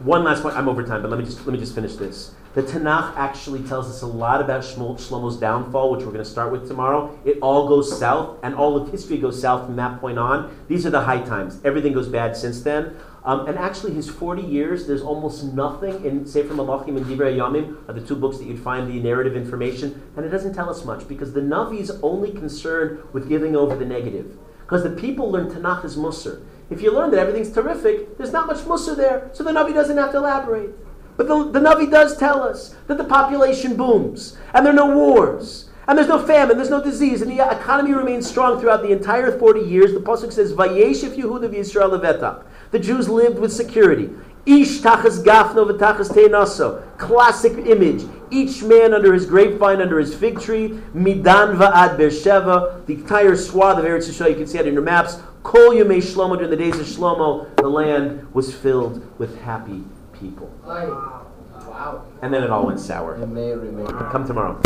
One 0.00 0.22
last 0.22 0.42
point. 0.42 0.56
I'm 0.56 0.68
over 0.68 0.84
time, 0.84 1.02
but 1.02 1.10
let 1.10 1.18
me 1.18 1.24
just 1.24 1.44
let 1.44 1.52
me 1.52 1.58
just 1.58 1.74
finish 1.74 1.96
this. 1.96 2.32
The 2.54 2.62
Tanakh 2.62 3.16
actually 3.16 3.64
tells 3.64 3.90
us 3.90 4.02
a 4.02 4.06
lot 4.06 4.40
about 4.40 4.62
Shlomo's 4.62 5.36
downfall, 5.36 5.90
which 5.90 6.00
we're 6.00 6.12
going 6.12 6.24
to 6.24 6.30
start 6.30 6.52
with 6.52 6.68
tomorrow. 6.68 7.18
It 7.24 7.38
all 7.42 7.68
goes 7.68 7.98
south, 7.98 8.38
and 8.44 8.54
all 8.54 8.76
of 8.76 8.90
history 8.92 9.18
goes 9.18 9.40
south 9.40 9.66
from 9.66 9.74
that 9.76 10.00
point 10.00 10.18
on. 10.18 10.56
These 10.68 10.86
are 10.86 10.90
the 10.90 11.00
high 11.00 11.20
times. 11.22 11.60
Everything 11.64 11.92
goes 11.92 12.08
bad 12.08 12.36
since 12.36 12.62
then. 12.62 12.96
Um, 13.24 13.48
and 13.48 13.58
actually, 13.58 13.92
his 13.92 14.08
40 14.08 14.42
years, 14.42 14.86
there's 14.86 15.02
almost 15.02 15.42
nothing 15.44 16.04
in 16.04 16.24
Sefer 16.24 16.54
Malachim 16.54 16.96
and 16.96 17.04
Divrei 17.04 17.36
Yamim, 17.36 17.88
are 17.88 17.92
the 17.92 18.00
two 18.00 18.14
books 18.14 18.38
that 18.38 18.46
you'd 18.46 18.60
find 18.60 18.88
the 18.88 19.00
narrative 19.00 19.36
information, 19.36 20.00
and 20.16 20.24
it 20.24 20.30
doesn't 20.30 20.54
tell 20.54 20.70
us 20.70 20.84
much 20.84 21.08
because 21.08 21.32
the 21.32 21.40
Navi 21.40 21.80
is 21.80 21.90
only 22.02 22.30
concerned 22.30 23.00
with 23.12 23.28
giving 23.28 23.56
over 23.56 23.74
the 23.74 23.84
negative. 23.84 24.38
Because 24.60 24.84
the 24.84 24.90
people 24.90 25.30
learn 25.30 25.50
Tanakh 25.50 25.84
as 25.84 25.96
Musar. 25.96 26.42
If 26.70 26.82
you 26.82 26.92
learn 26.92 27.10
that 27.12 27.20
everything's 27.20 27.52
terrific, 27.52 28.18
there's 28.18 28.32
not 28.32 28.46
much 28.46 28.58
Musar 28.58 28.96
there, 28.96 29.30
so 29.32 29.42
the 29.42 29.50
Navi 29.50 29.72
doesn't 29.72 29.96
have 29.96 30.12
to 30.12 30.18
elaborate. 30.18 30.70
But 31.16 31.28
the, 31.28 31.50
the 31.50 31.60
Navi 31.60 31.90
does 31.90 32.16
tell 32.16 32.42
us 32.42 32.76
that 32.86 32.98
the 32.98 33.04
population 33.04 33.76
booms, 33.76 34.36
and 34.54 34.64
there 34.64 34.72
are 34.72 34.76
no 34.76 34.94
wars, 34.94 35.68
and 35.88 35.96
there's 35.96 36.08
no 36.08 36.24
famine, 36.24 36.58
there's 36.58 36.68
no 36.68 36.82
disease, 36.82 37.22
and 37.22 37.30
the 37.30 37.50
economy 37.50 37.92
remains 37.94 38.28
strong 38.28 38.60
throughout 38.60 38.82
the 38.82 38.92
entire 38.92 39.36
40 39.38 39.60
years. 39.60 39.94
The 39.94 40.00
Pasuk 40.00 40.32
says, 40.32 40.52
Vayeshev 40.52 41.16
Yehuda 41.16 41.48
levetach. 41.50 42.44
The 42.70 42.78
Jews 42.78 43.08
lived 43.08 43.38
with 43.38 43.52
security. 43.52 44.10
Ish 44.44 44.80
tachas 44.80 45.24
gafno 45.24 45.70
v'tachas 45.70 46.10
teinaso. 46.10 46.82
Classic 46.98 47.52
image. 47.66 48.04
Each 48.30 48.62
man 48.62 48.92
under 48.92 49.14
his 49.14 49.24
grapevine, 49.24 49.80
under 49.80 49.98
his 49.98 50.14
fig 50.14 50.40
tree. 50.40 50.78
Midan 50.92 51.56
va'ad 51.56 51.98
Beersheva. 51.98 52.84
The 52.86 52.94
entire 52.94 53.36
swath 53.36 53.78
of 53.78 53.84
Eretz 53.84 54.08
Yisrael, 54.08 54.30
you 54.30 54.36
can 54.36 54.46
see 54.46 54.58
it 54.58 54.66
in 54.66 54.74
your 54.74 54.82
maps. 54.82 55.18
Kol 55.42 55.70
Yemei 55.70 55.98
Shlomo, 55.98 56.36
during 56.36 56.50
the 56.50 56.56
days 56.56 56.78
of 56.78 56.86
Shlomo, 56.86 57.54
the 57.56 57.68
land 57.68 58.32
was 58.34 58.54
filled 58.54 59.18
with 59.18 59.40
happy 59.40 59.84
people. 60.12 60.52
Like, 60.64 60.88
wow. 60.88 62.04
And 62.22 62.32
then 62.32 62.42
it 62.42 62.50
all 62.50 62.66
went 62.66 62.80
sour. 62.80 63.16
It 63.16 63.26
may 63.26 63.52
remain. 63.52 63.86
Come 63.86 64.26
tomorrow. 64.26 64.60